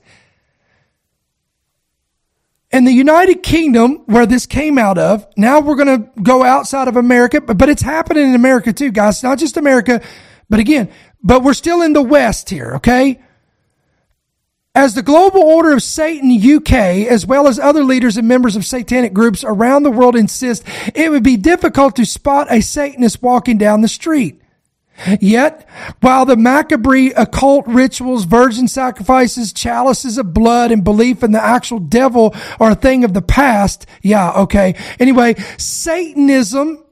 In 2.70 2.84
the 2.84 2.92
United 2.92 3.42
Kingdom, 3.42 4.02
where 4.06 4.26
this 4.26 4.46
came 4.46 4.78
out 4.78 4.96
of, 4.96 5.26
now 5.36 5.60
we're 5.60 5.76
going 5.76 6.02
to 6.02 6.22
go 6.22 6.42
outside 6.42 6.88
of 6.88 6.96
America, 6.96 7.40
but 7.40 7.58
but 7.58 7.68
it's 7.68 7.82
happening 7.82 8.28
in 8.28 8.34
America 8.34 8.72
too, 8.72 8.90
guys. 8.90 9.16
It's 9.16 9.22
Not 9.22 9.38
just 9.38 9.56
America, 9.58 10.00
but 10.52 10.60
again, 10.60 10.90
but 11.22 11.42
we're 11.42 11.54
still 11.54 11.80
in 11.80 11.94
the 11.94 12.02
West 12.02 12.50
here, 12.50 12.74
okay? 12.74 13.18
As 14.74 14.94
the 14.94 15.02
Global 15.02 15.40
Order 15.40 15.72
of 15.72 15.82
Satan 15.82 16.30
UK, 16.30 17.08
as 17.10 17.24
well 17.24 17.48
as 17.48 17.58
other 17.58 17.82
leaders 17.82 18.18
and 18.18 18.28
members 18.28 18.54
of 18.54 18.66
satanic 18.66 19.14
groups 19.14 19.44
around 19.44 19.82
the 19.82 19.90
world 19.90 20.14
insist, 20.14 20.62
it 20.94 21.10
would 21.10 21.22
be 21.22 21.38
difficult 21.38 21.96
to 21.96 22.04
spot 22.04 22.48
a 22.50 22.60
Satanist 22.60 23.22
walking 23.22 23.56
down 23.56 23.80
the 23.80 23.88
street. 23.88 24.42
Yet, 25.22 25.66
while 26.00 26.26
the 26.26 26.36
Macabre 26.36 27.14
occult 27.16 27.66
rituals, 27.66 28.24
virgin 28.24 28.68
sacrifices, 28.68 29.54
chalices 29.54 30.18
of 30.18 30.34
blood, 30.34 30.70
and 30.70 30.84
belief 30.84 31.22
in 31.22 31.32
the 31.32 31.42
actual 31.42 31.78
devil 31.78 32.34
are 32.60 32.72
a 32.72 32.74
thing 32.74 33.04
of 33.04 33.14
the 33.14 33.22
past, 33.22 33.86
yeah, 34.02 34.32
okay. 34.32 34.74
Anyway, 35.00 35.36
Satanism 35.56 36.84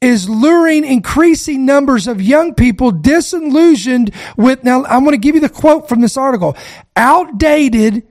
is 0.00 0.28
luring 0.28 0.84
increasing 0.84 1.64
numbers 1.64 2.06
of 2.06 2.20
young 2.20 2.54
people 2.54 2.90
disillusioned 2.90 4.12
with, 4.36 4.62
now 4.62 4.84
I'm 4.84 5.04
going 5.04 5.12
to 5.12 5.18
give 5.18 5.34
you 5.34 5.40
the 5.40 5.48
quote 5.48 5.88
from 5.88 6.00
this 6.00 6.16
article, 6.16 6.56
outdated 6.94 8.06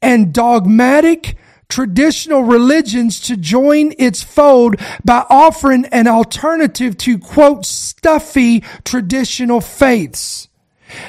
and 0.00 0.32
dogmatic 0.32 1.36
traditional 1.68 2.42
religions 2.42 3.20
to 3.20 3.36
join 3.36 3.92
its 3.98 4.22
fold 4.22 4.76
by 5.04 5.24
offering 5.28 5.84
an 5.86 6.06
alternative 6.06 6.96
to 6.96 7.18
quote 7.18 7.66
stuffy 7.66 8.60
traditional 8.84 9.60
faiths. 9.60 10.48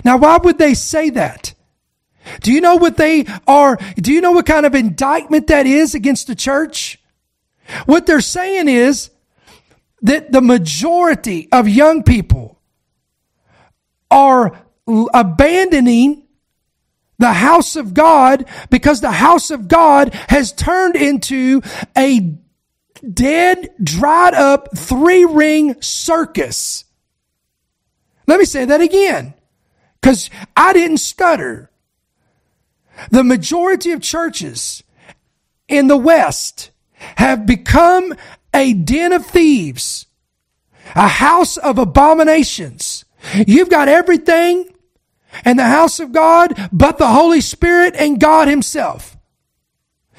Now, 0.03 0.17
why 0.17 0.37
would 0.37 0.57
they 0.57 0.73
say 0.73 1.11
that? 1.11 1.53
Do 2.41 2.51
you 2.51 2.61
know 2.61 2.75
what 2.75 2.97
they 2.97 3.25
are? 3.47 3.77
Do 3.95 4.11
you 4.11 4.21
know 4.21 4.33
what 4.33 4.45
kind 4.45 4.65
of 4.65 4.75
indictment 4.75 5.47
that 5.47 5.65
is 5.65 5.95
against 5.95 6.27
the 6.27 6.35
church? 6.35 6.99
What 7.85 8.05
they're 8.05 8.21
saying 8.21 8.67
is 8.67 9.11
that 10.01 10.31
the 10.31 10.41
majority 10.41 11.47
of 11.51 11.67
young 11.67 12.03
people 12.03 12.59
are 14.09 14.57
abandoning 15.13 16.23
the 17.17 17.33
house 17.33 17.75
of 17.75 17.93
God 17.93 18.45
because 18.69 19.01
the 19.01 19.11
house 19.11 19.51
of 19.51 19.67
God 19.67 20.13
has 20.29 20.53
turned 20.53 20.95
into 20.95 21.61
a 21.97 22.37
dead, 23.13 23.69
dried 23.83 24.33
up 24.33 24.69
three 24.75 25.25
ring 25.25 25.81
circus. 25.81 26.85
Let 28.25 28.39
me 28.39 28.45
say 28.45 28.65
that 28.65 28.81
again 28.81 29.33
because 30.01 30.29
I 30.55 30.73
didn't 30.73 30.97
stutter. 30.97 31.71
The 33.11 33.23
majority 33.23 33.91
of 33.91 34.01
churches 34.01 34.83
in 35.67 35.87
the 35.87 35.97
West 35.97 36.71
have 36.93 37.45
become 37.45 38.13
a 38.53 38.73
den 38.73 39.11
of 39.13 39.25
thieves, 39.25 40.07
a 40.95 41.07
house 41.07 41.57
of 41.57 41.77
abominations. 41.77 43.05
You've 43.47 43.69
got 43.69 43.87
everything 43.87 44.73
and 45.45 45.59
the 45.59 45.65
house 45.65 45.99
of 45.99 46.11
God, 46.11 46.69
but 46.71 46.97
the 46.97 47.07
Holy 47.07 47.41
Spirit 47.41 47.95
and 47.95 48.19
God 48.19 48.47
Himself. 48.47 49.17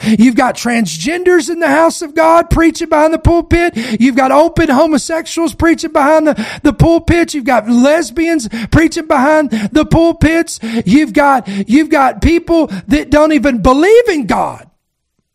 You've 0.02 0.36
got 0.36 0.54
transgenders 0.54 1.50
in 1.50 1.60
the 1.60 1.68
house 1.68 2.00
of 2.00 2.14
God 2.14 2.48
preaching 2.48 2.88
behind 2.88 3.12
the 3.12 3.18
pulpit. 3.18 3.76
You've 4.00 4.16
got 4.16 4.32
open 4.32 4.70
homosexuals 4.70 5.54
preaching 5.54 5.92
behind 5.92 6.26
the, 6.26 6.60
the 6.62 6.72
pulpits. 6.72 7.34
You've 7.34 7.44
got 7.44 7.68
lesbians 7.68 8.48
preaching 8.70 9.06
behind 9.06 9.50
the 9.50 9.84
pulpits. 9.84 10.58
You've 10.86 11.12
got, 11.12 11.46
you've 11.68 11.90
got 11.90 12.22
people 12.22 12.68
that 12.88 13.10
don't 13.10 13.32
even 13.32 13.60
believe 13.60 14.08
in 14.08 14.26
God 14.26 14.70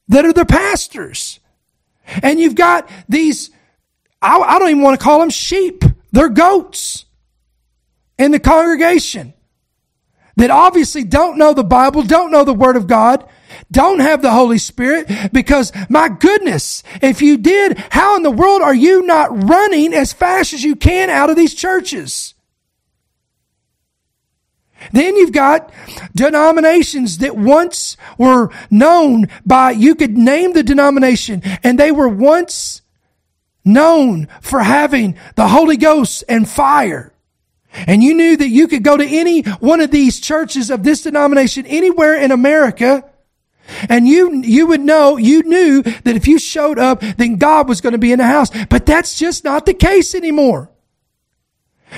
that 0.07 0.25
are 0.25 0.33
the 0.33 0.45
pastors. 0.45 1.39
And 2.21 2.39
you've 2.39 2.55
got 2.55 2.89
these, 3.09 3.49
I, 4.21 4.37
I 4.37 4.59
don't 4.59 4.69
even 4.69 4.81
want 4.81 4.99
to 4.99 5.03
call 5.03 5.19
them 5.19 5.29
sheep. 5.29 5.83
They're 6.11 6.29
goats 6.29 7.05
in 8.17 8.31
the 8.31 8.39
congregation 8.39 9.33
that 10.37 10.51
obviously 10.51 11.03
don't 11.03 11.37
know 11.37 11.53
the 11.53 11.63
Bible, 11.63 12.03
don't 12.03 12.31
know 12.31 12.43
the 12.43 12.53
Word 12.53 12.75
of 12.75 12.87
God, 12.87 13.27
don't 13.71 13.99
have 13.99 14.21
the 14.21 14.31
Holy 14.31 14.57
Spirit 14.57 15.09
because 15.31 15.71
my 15.89 16.09
goodness, 16.09 16.83
if 17.01 17.21
you 17.21 17.37
did, 17.37 17.77
how 17.89 18.17
in 18.17 18.23
the 18.23 18.31
world 18.31 18.61
are 18.61 18.75
you 18.75 19.03
not 19.03 19.49
running 19.49 19.93
as 19.93 20.13
fast 20.13 20.53
as 20.53 20.63
you 20.63 20.75
can 20.75 21.09
out 21.09 21.29
of 21.29 21.35
these 21.35 21.53
churches? 21.53 22.34
Then 24.91 25.15
you've 25.15 25.31
got 25.31 25.71
denominations 26.13 27.19
that 27.19 27.35
once 27.35 27.97
were 28.17 28.49
known 28.69 29.27
by, 29.45 29.71
you 29.71 29.95
could 29.95 30.17
name 30.17 30.53
the 30.53 30.63
denomination, 30.63 31.41
and 31.63 31.79
they 31.79 31.91
were 31.91 32.09
once 32.09 32.81
known 33.63 34.27
for 34.41 34.59
having 34.59 35.17
the 35.35 35.47
Holy 35.47 35.77
Ghost 35.77 36.23
and 36.29 36.47
fire. 36.47 37.11
And 37.87 38.01
you 38.01 38.13
knew 38.13 38.37
that 38.37 38.49
you 38.49 38.67
could 38.67 38.83
go 38.83 38.95
to 38.95 39.05
any 39.05 39.41
one 39.41 39.81
of 39.81 39.91
these 39.91 40.19
churches 40.19 40.69
of 40.69 40.83
this 40.83 41.01
denomination 41.01 41.65
anywhere 41.65 42.15
in 42.15 42.31
America. 42.31 43.03
And 43.89 44.07
you, 44.07 44.41
you 44.43 44.67
would 44.67 44.81
know, 44.81 45.17
you 45.17 45.43
knew 45.43 45.81
that 45.81 46.15
if 46.15 46.27
you 46.27 46.39
showed 46.39 46.79
up, 46.79 47.01
then 47.01 47.35
God 47.37 47.67
was 47.67 47.81
going 47.81 47.93
to 47.93 47.99
be 47.99 48.11
in 48.11 48.19
the 48.19 48.25
house. 48.25 48.49
But 48.69 48.85
that's 48.85 49.17
just 49.17 49.43
not 49.43 49.65
the 49.65 49.73
case 49.73 50.15
anymore. 50.15 50.69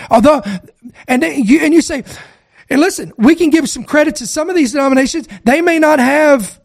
Although, 0.09 0.41
and 1.07 1.23
you, 1.23 1.59
and 1.59 1.73
you 1.73 1.81
say, 1.81 2.03
and 2.69 2.81
listen, 2.81 3.13
we 3.17 3.35
can 3.35 3.49
give 3.49 3.69
some 3.69 3.83
credit 3.83 4.15
to 4.17 4.27
some 4.27 4.49
of 4.49 4.55
these 4.55 4.73
denominations. 4.73 5.27
They 5.43 5.61
may 5.61 5.79
not 5.79 5.99
have 5.99 6.59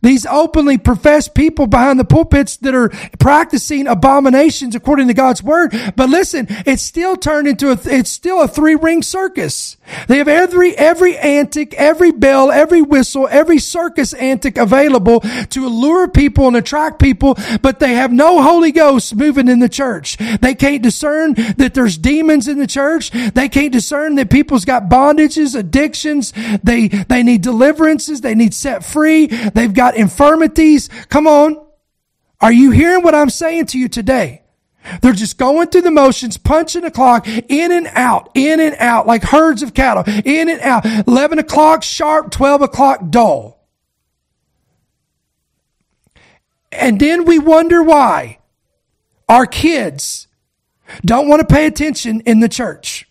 These 0.00 0.26
openly 0.26 0.78
professed 0.78 1.34
people 1.34 1.66
behind 1.66 1.98
the 1.98 2.04
pulpits 2.04 2.56
that 2.58 2.74
are 2.74 2.90
practicing 3.18 3.86
abominations 3.86 4.74
according 4.74 5.08
to 5.08 5.14
God's 5.14 5.42
word. 5.42 5.74
But 5.96 6.08
listen, 6.08 6.46
it's 6.66 6.82
still 6.82 7.16
turned 7.16 7.48
into 7.48 7.70
a, 7.70 7.78
it's 7.84 8.10
still 8.10 8.42
a 8.42 8.48
three 8.48 8.76
ring 8.76 9.02
circus. 9.02 9.76
They 10.06 10.18
have 10.18 10.28
every, 10.28 10.76
every 10.76 11.16
antic, 11.16 11.74
every 11.74 12.12
bell, 12.12 12.50
every 12.52 12.82
whistle, 12.82 13.26
every 13.30 13.58
circus 13.58 14.14
antic 14.14 14.56
available 14.56 15.20
to 15.20 15.66
allure 15.66 16.08
people 16.08 16.46
and 16.46 16.56
attract 16.56 17.00
people, 17.00 17.36
but 17.62 17.80
they 17.80 17.94
have 17.94 18.12
no 18.12 18.42
Holy 18.42 18.72
Ghost 18.72 19.16
moving 19.16 19.48
in 19.48 19.58
the 19.58 19.68
church. 19.68 20.16
They 20.40 20.54
can't 20.54 20.82
discern 20.82 21.34
that 21.56 21.72
there's 21.74 21.98
demons 21.98 22.48
in 22.48 22.58
the 22.58 22.66
church. 22.66 23.10
They 23.10 23.48
can't 23.48 23.72
discern 23.72 24.14
that 24.16 24.30
people's 24.30 24.64
got 24.64 24.88
bondages, 24.88 25.58
addictions. 25.58 26.32
They, 26.62 26.88
they 26.88 27.22
need 27.22 27.42
deliverances. 27.42 28.20
They 28.20 28.34
need 28.34 28.54
set 28.54 28.84
free. 28.84 29.26
They've 29.26 29.72
got 29.72 29.87
infirmities. 29.96 30.88
Come 31.08 31.26
on. 31.26 31.64
Are 32.40 32.52
you 32.52 32.70
hearing 32.70 33.02
what 33.02 33.14
I'm 33.14 33.30
saying 33.30 33.66
to 33.66 33.78
you 33.78 33.88
today? 33.88 34.42
They're 35.02 35.12
just 35.12 35.38
going 35.38 35.68
through 35.68 35.82
the 35.82 35.90
motions, 35.90 36.36
punching 36.36 36.82
the 36.82 36.90
clock, 36.90 37.26
in 37.26 37.72
and 37.72 37.88
out, 37.92 38.30
in 38.34 38.60
and 38.60 38.76
out, 38.78 39.06
like 39.06 39.22
herds 39.22 39.62
of 39.62 39.74
cattle, 39.74 40.04
in 40.24 40.48
and 40.48 40.60
out. 40.60 40.86
11 41.06 41.38
o'clock 41.38 41.82
sharp, 41.82 42.30
12 42.30 42.62
o'clock 42.62 43.10
dull. 43.10 43.58
And 46.70 47.00
then 47.00 47.24
we 47.24 47.38
wonder 47.38 47.82
why 47.82 48.38
our 49.28 49.46
kids 49.46 50.28
don't 51.04 51.28
want 51.28 51.46
to 51.46 51.54
pay 51.54 51.66
attention 51.66 52.20
in 52.20 52.40
the 52.40 52.48
church. 52.48 53.07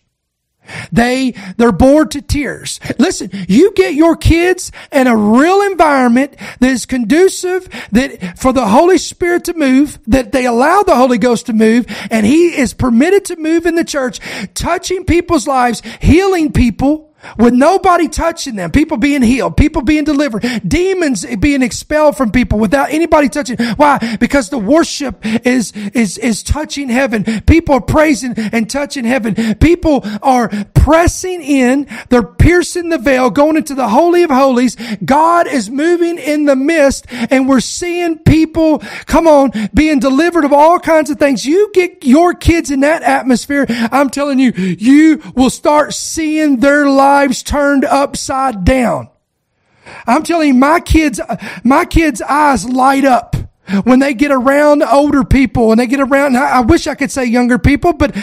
They, 0.92 1.34
they're 1.56 1.72
bored 1.72 2.10
to 2.12 2.22
tears. 2.22 2.80
Listen, 2.98 3.30
you 3.48 3.72
get 3.72 3.94
your 3.94 4.16
kids 4.16 4.72
in 4.92 5.06
a 5.06 5.16
real 5.16 5.62
environment 5.62 6.36
that 6.60 6.70
is 6.70 6.86
conducive, 6.86 7.68
that 7.92 8.38
for 8.38 8.52
the 8.52 8.68
Holy 8.68 8.98
Spirit 8.98 9.44
to 9.44 9.54
move, 9.54 9.98
that 10.06 10.32
they 10.32 10.46
allow 10.46 10.82
the 10.82 10.96
Holy 10.96 11.18
Ghost 11.18 11.46
to 11.46 11.52
move, 11.52 11.86
and 12.10 12.24
He 12.26 12.56
is 12.56 12.74
permitted 12.74 13.24
to 13.26 13.36
move 13.36 13.66
in 13.66 13.74
the 13.74 13.84
church, 13.84 14.20
touching 14.54 15.04
people's 15.04 15.46
lives, 15.46 15.82
healing 16.00 16.52
people, 16.52 17.07
with 17.36 17.52
nobody 17.52 18.08
touching 18.08 18.56
them, 18.56 18.70
people 18.70 18.96
being 18.96 19.22
healed, 19.22 19.56
people 19.56 19.82
being 19.82 20.04
delivered, 20.04 20.44
demons 20.66 21.26
being 21.36 21.62
expelled 21.62 22.16
from 22.16 22.30
people 22.30 22.58
without 22.58 22.90
anybody 22.90 23.28
touching. 23.28 23.56
Why? 23.76 24.16
Because 24.20 24.50
the 24.50 24.58
worship 24.58 25.18
is, 25.24 25.72
is, 25.94 26.18
is 26.18 26.42
touching 26.42 26.88
heaven. 26.88 27.24
People 27.42 27.76
are 27.76 27.80
praising 27.80 28.34
and 28.36 28.68
touching 28.70 29.04
heaven. 29.04 29.56
People 29.56 30.02
are 30.22 30.48
pressing 30.74 31.42
in. 31.42 31.88
They're 32.08 32.22
piercing 32.22 32.88
the 32.88 32.98
veil, 32.98 33.30
going 33.30 33.56
into 33.56 33.74
the 33.74 33.88
Holy 33.88 34.22
of 34.22 34.30
Holies. 34.30 34.76
God 35.04 35.46
is 35.48 35.70
moving 35.70 36.18
in 36.18 36.44
the 36.44 36.56
midst 36.56 37.06
and 37.10 37.48
we're 37.48 37.60
seeing 37.60 38.18
people, 38.18 38.78
come 39.06 39.26
on, 39.26 39.52
being 39.74 39.98
delivered 39.98 40.44
of 40.44 40.52
all 40.52 40.78
kinds 40.78 41.10
of 41.10 41.18
things. 41.18 41.44
You 41.44 41.70
get 41.74 42.04
your 42.04 42.34
kids 42.34 42.70
in 42.70 42.80
that 42.80 43.02
atmosphere. 43.02 43.66
I'm 43.68 44.10
telling 44.10 44.38
you, 44.38 44.52
you 44.52 45.22
will 45.34 45.50
start 45.50 45.94
seeing 45.94 46.58
their 46.58 46.88
lives 46.88 47.07
lives 47.08 47.42
turned 47.42 47.84
upside 47.84 48.64
down. 48.64 49.08
I'm 50.06 50.22
telling 50.22 50.48
you, 50.48 50.54
my 50.54 50.80
kids, 50.80 51.20
my 51.64 51.86
kids' 51.86 52.20
eyes 52.20 52.68
light 52.68 53.06
up 53.06 53.34
when 53.84 53.98
they 53.98 54.12
get 54.12 54.30
around 54.30 54.82
older 54.82 55.24
people 55.24 55.70
and 55.70 55.80
they 55.80 55.86
get 55.86 56.00
around. 56.00 56.36
I, 56.36 56.58
I 56.58 56.60
wish 56.60 56.86
I 56.86 56.94
could 56.94 57.10
say 57.10 57.24
younger 57.24 57.58
people, 57.58 57.94
but 57.94 58.14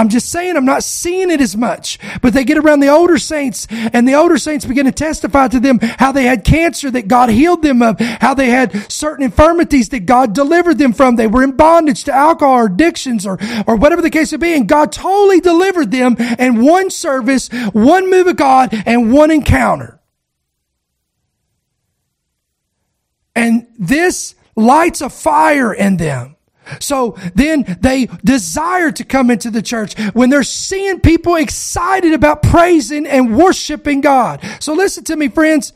I'm 0.00 0.08
just 0.08 0.30
saying 0.30 0.56
I'm 0.56 0.64
not 0.64 0.82
seeing 0.82 1.30
it 1.30 1.42
as 1.42 1.54
much. 1.54 1.98
But 2.22 2.32
they 2.32 2.42
get 2.42 2.56
around 2.56 2.80
the 2.80 2.88
older 2.88 3.18
saints 3.18 3.66
and 3.70 4.08
the 4.08 4.14
older 4.14 4.38
saints 4.38 4.64
begin 4.64 4.86
to 4.86 4.92
testify 4.92 5.48
to 5.48 5.60
them 5.60 5.78
how 5.78 6.10
they 6.10 6.24
had 6.24 6.42
cancer 6.42 6.90
that 6.90 7.06
God 7.06 7.28
healed 7.28 7.60
them 7.60 7.82
of, 7.82 8.00
how 8.00 8.32
they 8.32 8.48
had 8.48 8.90
certain 8.90 9.26
infirmities 9.26 9.90
that 9.90 10.06
God 10.06 10.32
delivered 10.32 10.78
them 10.78 10.94
from. 10.94 11.16
They 11.16 11.26
were 11.26 11.42
in 11.42 11.52
bondage 11.52 12.04
to 12.04 12.14
alcohol 12.14 12.54
or 12.54 12.64
addictions 12.64 13.26
or, 13.26 13.38
or 13.66 13.76
whatever 13.76 14.00
the 14.00 14.08
case 14.08 14.32
may 14.32 14.38
be. 14.38 14.54
And 14.54 14.66
God 14.66 14.90
totally 14.90 15.38
delivered 15.38 15.90
them 15.90 16.16
in 16.38 16.64
one 16.64 16.88
service, 16.88 17.50
one 17.74 18.08
move 18.08 18.26
of 18.26 18.36
God 18.36 18.70
and 18.86 19.12
one 19.12 19.30
encounter. 19.30 20.00
And 23.36 23.66
this 23.78 24.34
lights 24.56 25.02
a 25.02 25.10
fire 25.10 25.74
in 25.74 25.98
them. 25.98 26.36
So 26.78 27.16
then 27.34 27.78
they 27.80 28.06
desire 28.24 28.92
to 28.92 29.04
come 29.04 29.30
into 29.30 29.50
the 29.50 29.62
church 29.62 29.98
when 30.12 30.30
they're 30.30 30.42
seeing 30.42 31.00
people 31.00 31.36
excited 31.36 32.12
about 32.12 32.42
praising 32.42 33.06
and 33.06 33.36
worshiping 33.36 34.00
God. 34.00 34.44
So 34.60 34.72
listen 34.74 35.04
to 35.04 35.16
me, 35.16 35.28
friends. 35.28 35.72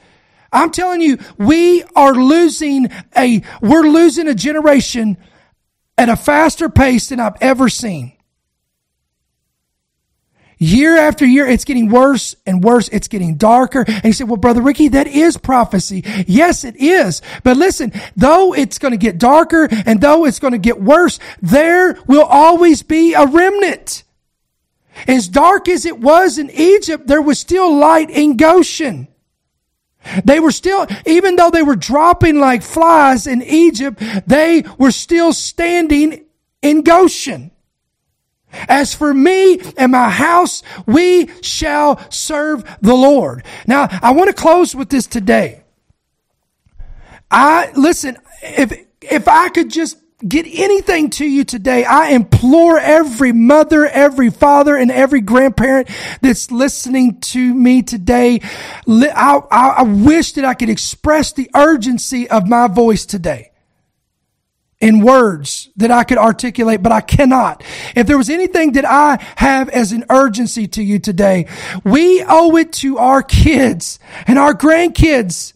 I'm 0.53 0.71
telling 0.71 1.01
you, 1.01 1.19
we 1.37 1.83
are 1.97 2.15
losing 2.15 2.89
a, 3.17 3.43
we're 3.61 3.89
losing 3.89 4.29
a 4.29 4.35
generation 4.35 5.19
at 5.99 6.09
a 6.09 6.17
faster 6.17 6.69
pace 6.69 7.09
than 7.09 7.21
I've 7.21 7.37
ever 7.41 7.69
seen. 7.69 8.14
Year 10.65 10.97
after 10.97 11.27
year, 11.27 11.47
it's 11.47 11.67
getting 11.67 11.91
worse 11.91 12.35
and 12.47 12.65
worse. 12.65 12.89
It's 12.89 13.07
getting 13.07 13.37
darker. 13.37 13.85
And 13.87 14.05
you 14.05 14.15
say, 14.15 14.25
well, 14.25 14.39
brother 14.39 14.63
Ricky, 14.63 14.89
that 14.89 15.07
is 15.07 15.37
prophecy. 15.37 16.03
Yes, 16.27 16.65
it 16.65 16.75
is. 16.77 17.21
But 17.43 17.59
listen, 17.59 17.93
though 18.17 18.55
it's 18.55 18.79
going 18.79 18.93
to 18.93 18.97
get 18.97 19.19
darker 19.19 19.69
and 19.85 20.01
though 20.01 20.25
it's 20.25 20.39
going 20.39 20.53
to 20.53 20.59
get 20.59 20.81
worse, 20.81 21.19
there 21.43 21.99
will 22.07 22.25
always 22.25 22.83
be 22.83 23.13
a 23.13 23.27
remnant. 23.27 24.05
As 25.07 25.29
dark 25.29 25.69
as 25.69 25.85
it 25.85 25.99
was 25.99 26.39
in 26.39 26.49
Egypt, 26.51 27.09
there 27.09 27.21
was 27.21 27.39
still 27.39 27.77
light 27.77 28.09
in 28.09 28.39
Goshen. 28.39 29.09
They 30.25 30.41
were 30.41 30.51
still, 30.51 30.87
even 31.05 31.37
though 31.37 31.51
they 31.51 31.63
were 31.63 31.77
dropping 31.77 32.41
like 32.41 32.63
flies 32.63 33.27
in 33.27 33.43
Egypt, 33.43 34.03
they 34.27 34.65
were 34.79 34.93
still 34.93 35.35
standing 35.35 36.25
in 36.63 36.81
Goshen. 36.81 37.51
As 38.69 38.95
for 38.95 39.13
me 39.13 39.61
and 39.77 39.93
my 39.93 40.11
house, 40.11 40.63
we 40.87 41.29
shall 41.43 41.99
serve 42.11 42.65
the 42.81 42.95
Lord. 42.95 43.45
Now, 43.67 43.89
I 44.03 44.13
want 44.13 44.29
to 44.29 44.35
close 44.35 44.75
with 44.75 44.89
this 44.89 45.07
today. 45.07 45.63
I, 47.31 47.73
listen, 47.75 48.17
if, 48.43 48.73
if 49.01 49.29
I 49.29 49.49
could 49.49 49.71
just 49.71 49.99
get 50.27 50.47
anything 50.47 51.11
to 51.11 51.27
you 51.27 51.45
today, 51.45 51.85
I 51.85 52.11
implore 52.11 52.79
every 52.79 53.33
mother, 53.33 53.87
every 53.87 54.31
father, 54.31 54.77
and 54.77 54.91
every 54.91 55.21
grandparent 55.21 55.89
that's 56.21 56.51
listening 56.51 57.21
to 57.21 57.55
me 57.55 57.83
today. 57.83 58.41
I, 58.87 59.41
I, 59.51 59.69
I 59.79 59.83
wish 59.83 60.33
that 60.33 60.45
I 60.45 60.55
could 60.55 60.71
express 60.71 61.33
the 61.33 61.51
urgency 61.55 62.29
of 62.31 62.49
my 62.49 62.69
voice 62.69 63.05
today 63.05 63.51
in 64.85 65.01
words 65.01 65.71
that 65.77 65.91
I 65.91 66.05
could 66.05 66.19
articulate, 66.19 66.83
but 66.83 66.93
I 66.93 67.01
cannot. 67.01 67.65
If 67.97 68.07
there 68.07 68.19
was 68.19 68.29
anything 68.29 68.73
that 68.73 68.85
I 68.85 69.17
have 69.37 69.71
as 69.71 69.93
an 69.93 70.05
urgency 70.11 70.67
to 70.69 70.83
you 70.83 70.99
today, 70.99 71.47
we 71.85 72.23
owe 72.23 72.55
it 72.59 72.75
to 72.75 72.99
our 72.99 73.23
kids 73.23 73.99
and 74.27 74.39
our 74.39 74.53
grandkids. 74.53 75.55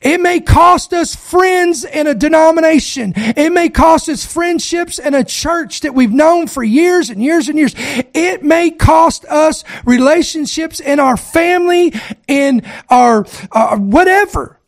It 0.00 0.20
may 0.20 0.38
cost 0.38 0.92
us 0.92 1.16
friends 1.16 1.84
in 1.84 2.06
a 2.06 2.14
denomination. 2.14 3.12
It 3.16 3.50
may 3.50 3.68
cost 3.68 4.08
us 4.08 4.24
friendships 4.24 5.00
in 5.00 5.14
a 5.14 5.24
church 5.24 5.80
that 5.80 5.92
we've 5.92 6.12
known 6.12 6.46
for 6.46 6.62
years 6.62 7.10
and 7.10 7.20
years 7.20 7.48
and 7.48 7.58
years. 7.58 7.74
It 7.76 8.44
may 8.44 8.70
cost 8.70 9.24
us 9.24 9.64
relationships 9.84 10.78
in 10.78 11.00
our 11.00 11.16
family, 11.16 11.92
in 12.28 12.62
our 12.88 13.26
uh, 13.50 13.78
whatever. 13.78 14.60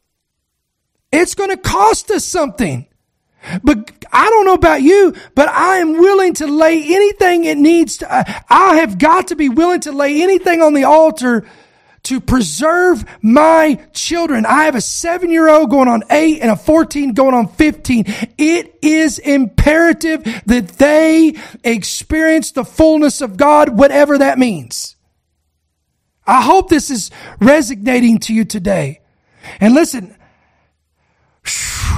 It's 1.12 1.36
going 1.36 1.50
to 1.50 1.56
cost 1.56 2.10
us 2.10 2.24
something. 2.24 2.88
But 3.62 3.90
I 4.12 4.28
don't 4.30 4.46
know 4.46 4.54
about 4.54 4.82
you, 4.82 5.14
but 5.34 5.48
I 5.48 5.78
am 5.78 5.92
willing 5.92 6.34
to 6.34 6.46
lay 6.46 6.82
anything 6.82 7.44
it 7.44 7.58
needs 7.58 7.98
to, 7.98 8.06
I 8.48 8.76
have 8.76 8.98
got 8.98 9.28
to 9.28 9.36
be 9.36 9.48
willing 9.48 9.80
to 9.80 9.92
lay 9.92 10.22
anything 10.22 10.62
on 10.62 10.74
the 10.74 10.84
altar 10.84 11.46
to 12.04 12.20
preserve 12.20 13.04
my 13.22 13.80
children. 13.92 14.44
I 14.44 14.64
have 14.64 14.74
a 14.74 14.80
seven 14.80 15.30
year 15.30 15.48
old 15.48 15.70
going 15.70 15.88
on 15.88 16.02
eight 16.10 16.40
and 16.40 16.50
a 16.50 16.56
14 16.56 17.14
going 17.14 17.34
on 17.34 17.48
15. 17.48 18.04
It 18.38 18.78
is 18.82 19.18
imperative 19.18 20.24
that 20.46 20.68
they 20.78 21.36
experience 21.62 22.52
the 22.52 22.64
fullness 22.64 23.20
of 23.20 23.36
God, 23.36 23.70
whatever 23.70 24.18
that 24.18 24.38
means. 24.38 24.96
I 26.26 26.42
hope 26.42 26.68
this 26.68 26.90
is 26.90 27.10
resonating 27.40 28.18
to 28.20 28.34
you 28.34 28.44
today. 28.44 29.00
And 29.60 29.74
listen, 29.74 30.16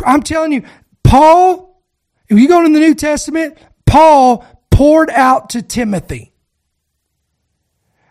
I'm 0.04 0.22
telling 0.22 0.52
you, 0.52 0.62
Paul, 1.04 1.80
if 2.28 2.38
you 2.38 2.48
go 2.48 2.64
in 2.64 2.72
the 2.72 2.80
New 2.80 2.94
Testament, 2.94 3.56
Paul 3.86 4.44
poured 4.70 5.10
out 5.10 5.50
to 5.50 5.62
Timothy. 5.62 6.32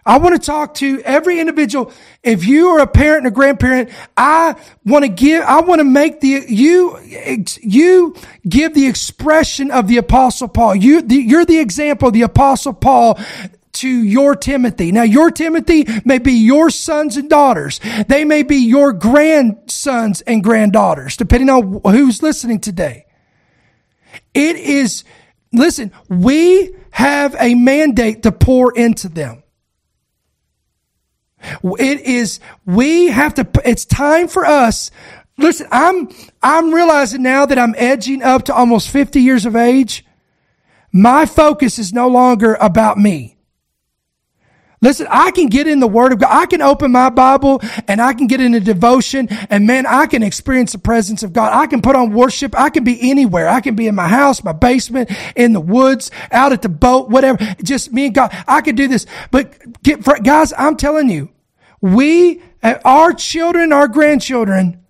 I 0.06 0.18
want 0.18 0.36
to 0.36 0.46
talk 0.46 0.74
to 0.76 1.02
every 1.02 1.40
individual. 1.40 1.92
If 2.24 2.46
you 2.46 2.70
are 2.70 2.80
a 2.80 2.88
parent 2.88 3.20
and 3.20 3.28
a 3.28 3.32
grandparent, 3.32 3.90
I 4.18 4.56
want 4.86 5.04
to 5.04 5.10
give, 5.10 5.44
I 5.44 5.62
want 5.62 5.80
to 5.80 5.86
make 5.86 6.20
the, 6.20 6.44
you, 6.48 7.00
you 7.62 8.16
give 8.48 8.74
the 8.74 8.88
expression 8.88 9.72
of 9.72 9.88
the 9.88 9.98
apostle 9.98 10.50
Paul. 10.50 10.76
You, 10.76 11.02
the, 11.02 11.16
you're 11.16 11.46
the 11.46 11.60
example 11.60 12.10
of 12.10 12.14
the 12.14 12.24
apostle 12.24 12.74
Paul 12.74 13.18
to 13.74 13.90
your 13.90 14.36
Timothy. 14.36 14.92
Now, 14.92 15.04
your 15.04 15.32
Timothy 15.32 15.86
may 16.06 16.20
be 16.20 16.34
your 16.34 16.70
sons 16.70 17.18
and 17.18 17.30
daughters. 17.30 17.80
They 18.08 18.24
may 18.24 18.44
be 18.44 18.58
your 18.58 18.94
grandsons 18.94 20.22
and 20.22 20.44
granddaughters, 20.44 21.18
depending 21.18 21.50
on 21.50 21.82
who's 21.86 22.22
listening 22.22 22.60
today. 22.60 23.06
It 24.34 24.56
is, 24.56 25.04
listen, 25.52 25.92
we 26.08 26.76
have 26.92 27.36
a 27.40 27.56
mandate 27.56 28.24
to 28.24 28.32
pour 28.32 28.72
into 28.78 29.10
them. 29.10 29.44
It 31.64 32.02
is, 32.02 32.40
we 32.66 33.08
have 33.08 33.34
to, 33.36 33.48
it's 33.66 33.86
time 33.86 34.28
for 34.28 34.46
us. 34.46 34.92
Listen, 35.38 35.68
I'm, 35.72 36.10
I'm 36.42 36.74
realizing 36.74 37.24
now 37.24 37.46
that 37.46 37.58
I'm 37.58 37.76
edging 37.78 38.22
up 38.22 38.44
to 38.44 38.54
almost 38.54 38.90
50 38.90 39.22
years 39.22 39.46
of 39.46 39.56
age. 39.56 40.06
My 40.92 41.26
focus 41.26 41.80
is 41.80 41.92
no 41.92 42.08
longer 42.08 42.54
about 42.54 42.98
me. 42.98 43.33
Listen, 44.84 45.08
I 45.10 45.32
can 45.32 45.48
get 45.48 45.66
in 45.66 45.80
the 45.80 45.88
Word 45.88 46.12
of 46.12 46.20
God. 46.20 46.30
I 46.30 46.46
can 46.46 46.62
open 46.62 46.92
my 46.92 47.10
Bible 47.10 47.62
and 47.88 48.02
I 48.02 48.12
can 48.12 48.28
get 48.28 48.42
in 48.42 48.54
a 48.54 48.60
devotion 48.60 49.30
and 49.50 49.66
man, 49.66 49.86
I 49.86 50.08
can 50.08 50.24
experience 50.24 50.74
the 50.74 50.78
presence 50.78 51.24
of 51.24 51.32
God. 51.32 51.54
I 51.54 51.68
can 51.68 51.82
put 51.82 51.96
on 51.96 52.12
worship. 52.12 52.54
I 52.60 52.70
can 52.70 52.84
be 52.84 53.00
anywhere. 53.10 53.48
I 53.48 53.62
can 53.62 53.76
be 53.76 53.88
in 53.88 53.96
my 53.96 54.10
house, 54.10 54.44
my 54.44 54.52
basement, 54.52 55.10
in 55.38 55.54
the 55.54 55.62
woods, 55.62 56.12
out 56.34 56.52
at 56.52 56.62
the 56.62 56.68
boat, 56.68 57.10
whatever. 57.10 57.38
Just 57.64 57.94
me 57.94 58.08
and 58.08 58.16
God. 58.16 58.36
I 58.46 58.60
could 58.60 58.76
do 58.76 58.90
this. 58.90 59.06
But 59.32 59.82
get, 59.84 60.04
guys, 60.22 60.52
I'm 60.58 60.76
telling 60.76 61.10
you, 61.10 61.30
we, 61.80 62.42
uh, 62.62 62.76
our 62.84 63.14
children, 63.14 63.72
our 63.72 63.88
grandchildren, 63.88 64.84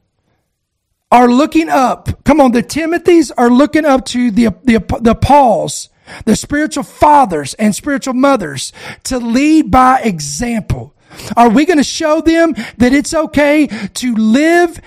are 1.12 1.28
looking 1.28 1.70
up. 1.70 2.24
Come 2.24 2.42
on, 2.42 2.52
the 2.52 2.64
Timothys 2.64 3.32
are 3.38 3.52
looking 3.52 3.86
up 3.86 4.06
to 4.06 4.32
the, 4.32 4.56
the, 4.64 4.84
the 5.02 5.14
Pauls 5.14 5.90
the 6.26 6.36
spiritual 6.36 6.84
fathers 6.84 7.54
and 7.56 7.76
spiritual 7.76 8.14
mothers 8.14 8.74
to 9.04 9.18
lead 9.18 9.72
by 9.72 10.02
example? 10.02 10.96
Are 11.38 11.50
we 11.50 11.66
going 11.66 11.78
to 11.78 11.84
show 11.84 12.22
them 12.22 12.56
that 12.78 12.94
it's 12.94 13.14
okay 13.14 13.68
to 13.68 14.16
live 14.16 14.82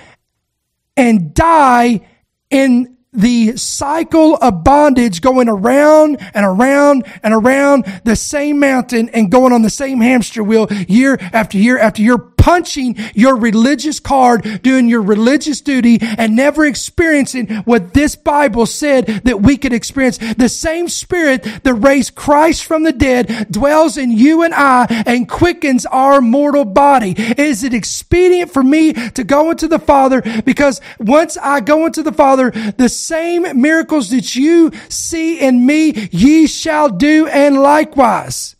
and 0.97 1.35
die 1.35 2.01
in 2.51 2.96
the 3.17 3.57
cycle 3.57 4.37
of 4.37 4.63
bondage 4.63 5.21
going 5.21 5.49
around 5.49 6.19
and 6.35 6.45
around 6.45 7.05
and 7.23 7.35
around 7.35 7.85
the 8.05 8.17
same 8.17 8.61
mountain 8.61 9.09
and 9.11 9.31
going 9.31 9.53
on 9.53 9.63
the 9.63 9.71
same 9.71 10.01
hamster 10.01 10.45
wheel 10.45 10.69
year 10.87 11.19
after 11.33 11.59
year 11.59 11.79
after 11.79 12.03
year, 12.03 12.19
punching 12.19 12.97
your 13.13 13.35
religious 13.35 13.99
card, 13.99 14.63
doing 14.63 14.89
your 14.89 15.03
religious 15.03 15.61
duty 15.61 15.99
and 16.01 16.37
never 16.37 16.65
experiencing 16.65 17.49
what 17.65 17.93
this 17.93 18.15
Bible 18.15 18.67
said 18.67 19.07
that 19.25 19.43
we 19.43 19.57
could 19.57 19.73
experience. 19.73 20.19
The 20.19 20.49
same 20.49 20.89
spirit 20.89 21.43
that 21.65 21.75
raised 21.75 22.15
Christ 22.15 22.65
from 22.65 22.85
the 22.85 22.93
dead 22.93 23.49
dwells 23.51 23.97
in 23.97 24.13
you 24.13 24.45
and 24.45 24.55
I 24.55 24.87
and 25.07 25.29
quickens 25.29 25.87
our 25.87 26.21
mortal 26.21 26.65
body. 26.65 27.17
Is 27.37 27.65
it 27.65 27.75
expedient 27.75 28.53
for 28.53 28.63
me 28.63 28.93
to 28.93 29.25
go 29.25 29.51
into 29.51 29.67
the 29.67 29.81
Father? 29.81 30.23
Because 30.45 30.81
once 31.01 31.37
I 31.37 31.59
go 31.59 31.85
into 31.85 32.05
the 32.05 32.13
Father, 32.13 32.53
the 32.77 32.89
same 33.07 33.61
miracles 33.61 34.11
that 34.11 34.35
you 34.35 34.73
see 34.89 35.39
in 35.39 35.65
me, 35.65 36.09
ye 36.11 36.47
shall 36.47 36.89
do 36.89 37.27
and 37.27 37.63
likewise 37.63 38.57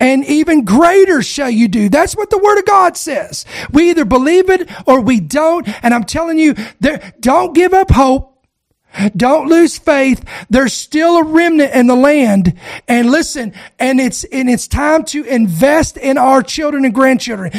and 0.00 0.24
even 0.24 0.64
greater 0.64 1.22
shall 1.22 1.50
you 1.50 1.68
do. 1.68 1.88
That's 1.90 2.16
what 2.16 2.30
the 2.30 2.38
word 2.38 2.58
of 2.58 2.64
God 2.64 2.96
says. 2.96 3.44
We 3.70 3.90
either 3.90 4.06
believe 4.06 4.48
it 4.48 4.68
or 4.86 5.00
we 5.00 5.20
don't. 5.20 5.68
And 5.84 5.92
I'm 5.92 6.04
telling 6.04 6.38
you, 6.38 6.54
there, 6.80 7.12
don't 7.20 7.54
give 7.54 7.74
up 7.74 7.90
hope. 7.90 8.29
Don't 9.16 9.48
lose 9.48 9.78
faith. 9.78 10.24
There's 10.48 10.72
still 10.72 11.18
a 11.18 11.24
remnant 11.24 11.74
in 11.74 11.86
the 11.86 11.94
land. 11.94 12.58
And 12.88 13.10
listen, 13.10 13.52
and 13.78 14.00
it's, 14.00 14.24
and 14.24 14.48
it's 14.48 14.66
time 14.66 15.04
to 15.06 15.24
invest 15.24 15.96
in 15.96 16.18
our 16.18 16.42
children 16.42 16.84
and 16.84 16.94
grandchildren. 16.94 17.52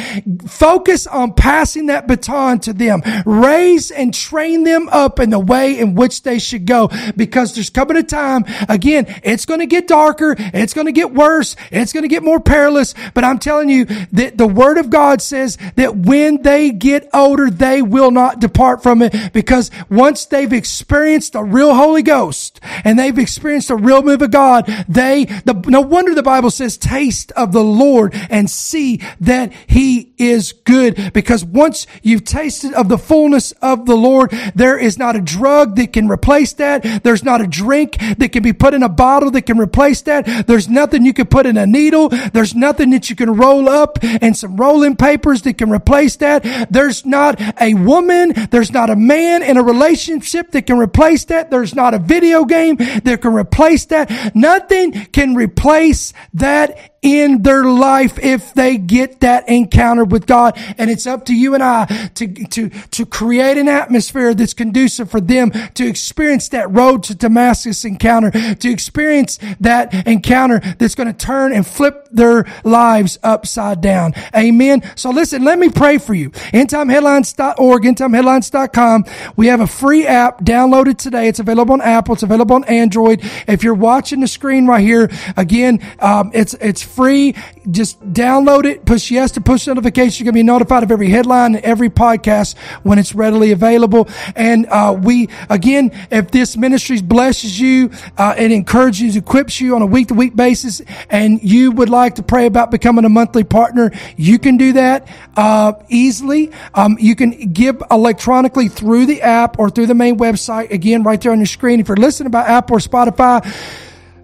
Focus 0.46 1.06
on 1.06 1.34
passing 1.34 1.86
that 1.86 2.06
baton 2.06 2.60
to 2.60 2.72
them. 2.72 3.02
Raise 3.24 3.90
and 3.90 4.12
train 4.12 4.64
them 4.64 4.88
up 4.90 5.20
in 5.20 5.30
the 5.30 5.38
way 5.38 5.78
in 5.78 5.94
which 5.94 6.22
they 6.22 6.38
should 6.38 6.66
go 6.66 6.90
because 7.16 7.54
there's 7.54 7.70
coming 7.70 7.96
a 7.96 8.02
time, 8.02 8.44
again, 8.68 9.06
it's 9.22 9.46
going 9.46 9.60
to 9.60 9.66
get 9.66 9.88
darker. 9.88 10.34
It's 10.38 10.74
going 10.74 10.86
to 10.86 10.92
get 10.92 11.12
worse. 11.12 11.56
It's 11.70 11.92
going 11.92 12.02
to 12.02 12.08
get 12.08 12.22
more 12.22 12.40
perilous. 12.40 12.94
But 13.14 13.24
I'm 13.24 13.38
telling 13.38 13.68
you 13.68 13.84
that 14.12 14.38
the 14.38 14.46
word 14.46 14.78
of 14.78 14.90
God 14.90 15.22
says 15.22 15.58
that 15.76 15.96
when 15.96 16.42
they 16.42 16.70
get 16.70 17.08
older, 17.14 17.50
they 17.50 17.82
will 17.82 18.10
not 18.10 18.40
depart 18.40 18.82
from 18.82 19.02
it 19.02 19.32
because 19.32 19.70
once 19.88 20.26
they've 20.26 20.52
experienced 20.52 21.21
experienced 21.22 21.34
a 21.36 21.54
real 21.54 21.74
Holy 21.74 22.02
Ghost 22.02 22.60
and 22.84 22.98
they've 22.98 23.18
experienced 23.18 23.70
a 23.70 23.76
real 23.76 24.02
move 24.02 24.22
of 24.22 24.30
God, 24.32 24.66
they, 24.88 25.26
the, 25.44 25.54
no 25.68 25.80
wonder 25.80 26.14
the 26.14 26.22
Bible 26.22 26.50
says 26.50 26.76
taste 26.76 27.30
of 27.32 27.52
the 27.52 27.62
Lord 27.62 28.12
and 28.28 28.50
see 28.50 29.00
that 29.20 29.52
he 29.66 30.12
is 30.18 30.52
good 30.52 31.12
because 31.12 31.44
once 31.44 31.86
you've 32.02 32.24
tasted 32.24 32.72
of 32.74 32.88
the 32.88 32.98
fullness 32.98 33.52
of 33.62 33.86
the 33.86 33.96
Lord, 33.96 34.30
there 34.54 34.78
is 34.78 34.98
not 34.98 35.14
a 35.14 35.20
drug 35.20 35.76
that 35.76 35.92
can 35.92 36.08
replace 36.08 36.54
that. 36.54 37.04
There's 37.04 37.22
not 37.22 37.40
a 37.40 37.46
drink 37.46 37.98
that 38.18 38.32
can 38.32 38.42
be 38.42 38.52
put 38.52 38.74
in 38.74 38.82
a 38.82 38.88
bottle 38.88 39.30
that 39.32 39.42
can 39.42 39.58
replace 39.58 40.02
that. 40.02 40.46
There's 40.46 40.68
nothing 40.68 41.04
you 41.04 41.12
can 41.12 41.26
put 41.26 41.46
in 41.46 41.56
a 41.56 41.66
needle. 41.66 42.08
There's 42.08 42.54
nothing 42.54 42.90
that 42.90 43.10
you 43.10 43.16
can 43.16 43.36
roll 43.36 43.68
up 43.68 43.98
and 44.02 44.36
some 44.36 44.56
rolling 44.56 44.96
papers 44.96 45.42
that 45.42 45.58
can 45.58 45.70
replace 45.70 46.16
that. 46.16 46.66
There's 46.70 47.06
not 47.06 47.40
a 47.60 47.74
woman. 47.74 48.32
There's 48.50 48.72
not 48.72 48.90
a 48.90 48.96
man 48.96 49.42
in 49.42 49.56
a 49.56 49.62
relationship 49.62 50.50
that 50.50 50.66
can 50.66 50.78
replace 50.78 51.11
replace 51.12 51.24
that. 51.26 51.50
There's 51.50 51.74
not 51.74 51.92
a 51.94 51.98
video 51.98 52.44
game 52.44 52.76
that 52.76 53.20
can 53.20 53.34
replace 53.34 53.84
that. 53.86 54.34
Nothing 54.34 54.92
can 54.92 55.34
replace 55.34 56.14
that 56.34 56.91
in 57.02 57.42
their 57.42 57.64
life 57.64 58.18
if 58.20 58.54
they 58.54 58.78
get 58.78 59.20
that 59.20 59.48
encounter 59.48 60.04
with 60.04 60.26
God. 60.26 60.54
And 60.78 60.90
it's 60.90 61.06
up 61.06 61.26
to 61.26 61.34
you 61.34 61.54
and 61.54 61.62
I 61.62 61.86
to, 62.14 62.28
to, 62.28 62.68
to 62.70 63.06
create 63.06 63.58
an 63.58 63.68
atmosphere 63.68 64.34
that's 64.34 64.54
conducive 64.54 65.10
for 65.10 65.20
them 65.20 65.50
to 65.50 65.86
experience 65.86 66.48
that 66.50 66.70
road 66.70 67.02
to 67.04 67.14
Damascus 67.14 67.84
encounter, 67.84 68.30
to 68.30 68.70
experience 68.70 69.38
that 69.60 70.06
encounter 70.06 70.60
that's 70.78 70.94
going 70.94 71.08
to 71.08 71.26
turn 71.26 71.52
and 71.52 71.66
flip 71.66 72.08
their 72.12 72.46
lives 72.64 73.18
upside 73.22 73.80
down. 73.80 74.14
Amen. 74.34 74.82
So 74.94 75.10
listen, 75.10 75.44
let 75.44 75.58
me 75.58 75.70
pray 75.70 75.98
for 75.98 76.14
you. 76.14 76.30
EndTimeHeadlines.org, 76.30 77.82
EndTimeHeadlines.com. 77.82 79.04
We 79.36 79.48
have 79.48 79.60
a 79.60 79.66
free 79.66 80.06
app. 80.06 80.42
Download 80.42 80.88
it 80.88 80.98
today. 80.98 81.28
It's 81.28 81.40
available 81.40 81.72
on 81.72 81.80
Apple. 81.80 82.14
It's 82.14 82.22
available 82.22 82.56
on 82.56 82.64
Android. 82.64 83.20
If 83.48 83.64
you're 83.64 83.74
watching 83.74 84.20
the 84.20 84.28
screen 84.28 84.66
right 84.66 84.82
here, 84.84 85.10
again, 85.36 85.80
um, 85.98 86.30
it's, 86.34 86.54
it's 86.54 86.82
free. 86.94 87.34
Just 87.70 88.00
download 88.12 88.64
it, 88.64 88.84
push 88.84 89.10
yes 89.10 89.32
to 89.32 89.40
push 89.40 89.66
notifications. 89.66 90.20
You're 90.20 90.26
going 90.26 90.34
to 90.34 90.38
be 90.38 90.42
notified 90.42 90.82
of 90.82 90.90
every 90.90 91.08
headline 91.08 91.54
and 91.54 91.64
every 91.64 91.90
podcast 91.90 92.56
when 92.82 92.98
it's 92.98 93.14
readily 93.14 93.52
available. 93.52 94.08
And 94.36 94.66
uh, 94.66 94.98
we, 95.00 95.28
again, 95.48 95.90
if 96.10 96.30
this 96.30 96.56
ministry 96.56 97.00
blesses 97.00 97.58
you, 97.58 97.90
uh, 98.16 98.34
it 98.38 98.52
encourages, 98.52 99.16
equips 99.16 99.60
you 99.60 99.74
on 99.74 99.82
a 99.82 99.86
week 99.86 100.08
to 100.08 100.14
week 100.14 100.36
basis, 100.36 100.82
and 101.10 101.42
you 101.42 101.70
would 101.72 101.88
like 101.88 102.16
to 102.16 102.22
pray 102.22 102.46
about 102.46 102.70
becoming 102.70 103.04
a 103.04 103.08
monthly 103.08 103.44
partner, 103.44 103.92
you 104.16 104.38
can 104.38 104.56
do 104.56 104.74
that 104.74 105.08
uh, 105.36 105.72
easily. 105.88 106.50
Um, 106.74 106.96
you 107.00 107.16
can 107.16 107.52
give 107.52 107.82
electronically 107.90 108.68
through 108.68 109.06
the 109.06 109.22
app 109.22 109.58
or 109.58 109.70
through 109.70 109.86
the 109.86 109.94
main 109.94 110.18
website. 110.18 110.70
Again, 110.70 111.02
right 111.02 111.20
there 111.20 111.32
on 111.32 111.38
your 111.38 111.46
screen. 111.46 111.80
If 111.80 111.88
you're 111.88 111.96
listening 111.96 112.30
by 112.30 112.42
Apple 112.42 112.76
or 112.76 112.80
Spotify, 112.80 113.42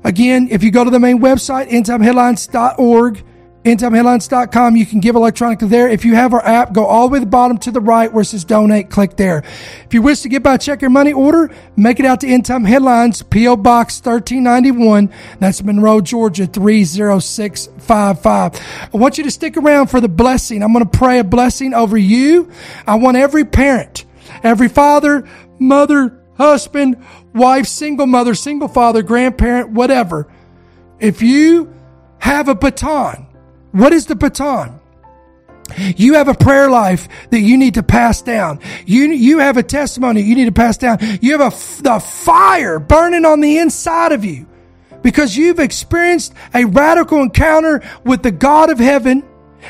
Again, 0.04 0.48
if 0.50 0.62
you 0.62 0.70
go 0.70 0.84
to 0.84 0.90
the 0.90 1.00
main 1.00 1.18
website, 1.20 1.68
endtimeheadlines.org, 1.70 3.24
endtimeheadlines.com, 3.64 4.76
you 4.76 4.86
can 4.86 5.00
give 5.00 5.16
electronically 5.16 5.68
there. 5.68 5.88
If 5.88 6.04
you 6.04 6.14
have 6.14 6.32
our 6.32 6.44
app, 6.44 6.72
go 6.72 6.86
all 6.86 7.08
the 7.08 7.12
way 7.14 7.18
to 7.18 7.24
the 7.24 7.30
bottom 7.30 7.58
to 7.58 7.70
the 7.70 7.80
right 7.80 8.12
where 8.12 8.22
it 8.22 8.26
says 8.26 8.44
donate, 8.44 8.90
click 8.90 9.16
there. 9.16 9.38
If 9.84 9.92
you 9.92 10.00
wish 10.02 10.20
to 10.20 10.28
get 10.28 10.42
by 10.42 10.56
check 10.56 10.82
or 10.82 10.90
money 10.90 11.12
order, 11.12 11.50
make 11.76 11.98
it 12.00 12.06
out 12.06 12.20
to 12.20 12.28
End 12.28 12.46
Time 12.46 12.64
Headlines, 12.64 13.22
P.O. 13.22 13.56
Box 13.56 13.98
1391. 13.98 15.12
That's 15.40 15.62
Monroe, 15.62 16.00
Georgia 16.00 16.46
30655. 16.46 18.26
I 18.26 18.50
want 18.92 19.18
you 19.18 19.24
to 19.24 19.30
stick 19.30 19.56
around 19.56 19.88
for 19.88 20.00
the 20.00 20.08
blessing. 20.08 20.62
I'm 20.62 20.72
going 20.72 20.88
to 20.88 20.98
pray 20.98 21.18
a 21.18 21.24
blessing 21.24 21.74
over 21.74 21.98
you. 21.98 22.50
I 22.86 22.94
want 22.94 23.16
every 23.16 23.44
parent, 23.44 24.06
every 24.42 24.68
father, 24.68 25.28
mother, 25.58 26.18
husband, 26.36 27.04
wife, 27.38 27.66
single 27.66 28.06
mother, 28.06 28.34
single 28.34 28.68
father, 28.68 29.02
grandparent, 29.02 29.70
whatever. 29.70 30.28
If 31.00 31.22
you 31.22 31.72
have 32.18 32.48
a 32.48 32.54
baton, 32.54 33.26
what 33.72 33.92
is 33.92 34.06
the 34.06 34.16
baton? 34.16 34.80
You 35.76 36.14
have 36.14 36.28
a 36.28 36.34
prayer 36.34 36.70
life 36.70 37.08
that 37.30 37.40
you 37.40 37.56
need 37.56 37.74
to 37.74 37.82
pass 37.82 38.22
down. 38.22 38.60
You, 38.86 39.04
you 39.04 39.38
have 39.38 39.56
a 39.56 39.62
testimony 39.62 40.22
you 40.22 40.34
need 40.34 40.46
to 40.46 40.52
pass 40.52 40.78
down. 40.78 40.98
You 41.20 41.38
have 41.38 41.52
a, 41.52 41.82
the 41.82 42.00
fire 42.00 42.78
burning 42.78 43.24
on 43.24 43.40
the 43.40 43.58
inside 43.58 44.12
of 44.12 44.24
you 44.24 44.46
because 45.02 45.36
you've 45.36 45.58
experienced 45.58 46.32
a 46.54 46.64
radical 46.64 47.20
encounter 47.20 47.82
with 48.04 48.22
the 48.22 48.30
God 48.30 48.70
of 48.70 48.78
heaven 48.78 49.22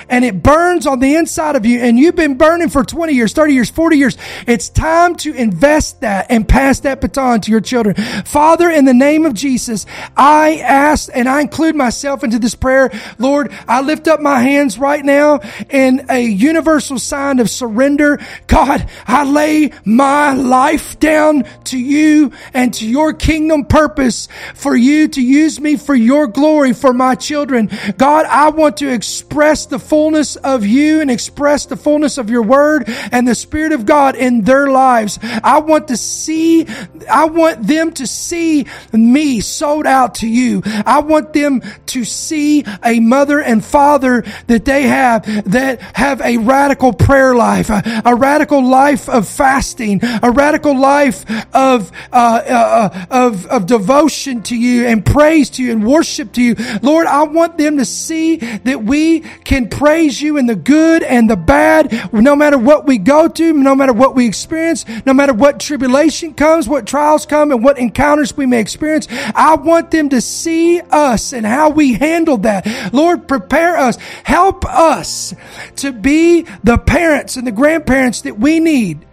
and 0.09 0.25
it 0.25 0.43
burns 0.43 0.87
on 0.87 1.01
the 1.01 1.15
inside 1.15 1.57
of 1.57 1.67
you 1.67 1.81
and 1.81 1.99
you've 1.99 2.17
been 2.17 2.37
burning 2.37 2.69
for 2.69 2.85
20 2.85 3.13
years, 3.13 3.33
30 3.33 3.55
years, 3.55 3.71
40 3.71 3.97
years, 3.97 4.17
it's 4.47 4.69
time 4.69 5.17
to 5.17 5.33
invest 5.35 6.01
that 6.01 6.27
and 6.31 6.49
pass 6.49 6.81
that 6.81 7.01
baton 7.01 7.41
to 7.43 7.51
your 7.51 7.61
children. 7.61 7.95
Father, 8.25 8.71
in 8.71 8.85
the 8.85 8.95
name 8.95 9.27
of 9.27 9.35
Jesus, 9.35 9.87
I 10.17 10.59
ask 10.59 11.11
and 11.15 11.29
I 11.29 11.41
include 11.41 11.77
myself 11.77 12.25
into 12.25 12.39
this 12.39 12.55
prayer. 12.55 12.91
Lord, 13.19 13.53
I 13.67 13.81
lift 13.81 14.09
up 14.09 14.21
my 14.21 14.41
hands 14.41 14.79
right 14.79 15.05
now 15.05 15.41
in 15.71 16.07
a 16.09 16.21
universal 16.21 16.99
sign 16.99 17.39
of 17.39 17.51
surrender. 17.51 18.19
God, 18.47 18.89
I 19.07 19.25
lay 19.25 19.73
my 19.85 20.35
life 20.35 20.99
down 20.99 21.45
to 21.65 21.79
you 21.79 22.33
and 22.55 22.73
to 22.75 22.87
your 22.87 23.13
kingdom 23.13 23.65
purpose 23.65 24.29
for 24.55 24.77
you 24.77 25.09
to 25.09 25.23
use 25.23 25.61
me 25.61 25.77
for 25.77 25.95
your 25.95 26.27
glory 26.27 26.73
for 26.73 26.93
my 26.93 27.15
children. 27.15 27.71
God, 27.97 28.27
I 28.27 28.51
want 28.51 28.79
to 28.79 28.93
express 28.93 29.67
the 29.67 29.79
fullness 29.89 30.37
of 30.37 30.67
you 30.67 31.01
and 31.01 31.11
express 31.11 31.67
the 31.67 31.77
fullness 31.77 32.19
of 32.19 32.31
your 32.31 32.43
word 32.43 32.85
and 33.11 33.27
the 33.27 33.35
spirit 33.35 33.73
of 33.73 33.87
God 33.87 34.17
in 34.17 34.43
their 34.43 34.69
lives. 34.71 35.19
I 35.23 35.59
want 35.59 35.89
to 35.89 35.97
see, 35.97 36.67
I 37.11 37.25
want 37.25 37.67
them 37.67 37.93
to 37.93 38.07
see 38.07 38.67
me 38.93 39.41
sold 39.41 39.87
out 39.87 40.17
to 40.17 40.29
you. 40.29 40.63
I 40.65 41.01
want 41.01 41.33
them 41.33 41.63
to 41.87 42.05
see 42.05 42.65
a 42.85 43.01
mother 43.01 43.41
and 43.41 43.65
father 43.65 44.25
that 44.47 44.65
they 44.65 44.83
have 44.83 45.25
that 45.51 45.81
have 45.97 46.21
a 46.21 46.37
radical 46.39 46.93
prayer 46.93 47.35
life, 47.35 47.71
a, 47.71 48.03
a 48.05 48.15
radical 48.15 48.63
life 48.63 49.09
of 49.09 49.27
fasting, 49.27 50.01
a 50.23 50.31
radical 50.31 50.79
life 50.79 51.25
of, 51.55 51.91
uh, 52.13 52.43
uh, 52.49 53.07
of, 53.11 53.47
of 53.47 53.67
devotion 53.67 54.43
to 54.43 54.57
you 54.57 54.87
and 54.87 55.05
praise 55.05 55.51
to 55.51 55.63
you 55.63 55.73
and 55.73 55.87
worship 55.87 56.33
to 56.33 56.43
you. 56.43 56.55
Lord, 56.83 57.07
I 57.07 57.23
want 57.25 57.57
them 57.59 57.79
to 57.79 57.85
see 57.85 58.37
that 58.37 58.83
we 58.83 59.21
can 59.21 59.68
praise 59.71 60.21
you 60.21 60.37
in 60.37 60.47
the 60.47 60.57
good 60.57 61.03
and 61.03 61.29
the 61.29 61.37
bad, 61.37 62.13
no 62.13 62.35
matter 62.35 62.59
what 62.59 62.87
we 62.87 62.99
go 62.99 63.29
to, 63.29 63.53
no 63.53 63.75
matter 63.75 63.93
what 63.93 64.15
we 64.15 64.27
experience, 64.27 64.85
no 65.07 65.15
matter 65.15 65.33
what 65.33 65.61
tribulation 65.61 66.35
comes, 66.35 66.69
what 66.69 66.87
trials 66.87 67.27
come, 67.27 67.53
and 67.53 67.63
what 67.63 67.79
encounters 67.79 68.37
we 68.37 68.47
may 68.47 68.61
experience. 68.61 69.07
I 69.11 69.55
want 69.57 69.91
them 69.91 70.09
to 70.11 70.21
see 70.21 70.81
us 70.81 71.33
and 71.33 71.47
how 71.47 71.71
we 71.71 71.95
handle 71.95 72.39
that. 72.39 72.67
Lord, 72.93 73.29
prepare 73.29 73.77
us. 73.77 73.97
Help 74.25 74.65
us 74.67 75.35
to 75.77 75.93
be 75.93 76.47
the 76.65 76.79
parents 76.79 77.37
and 77.37 77.47
the 77.47 77.53
grandparents 77.53 78.23
that 78.23 78.39
we 78.39 78.61
need 78.61 79.05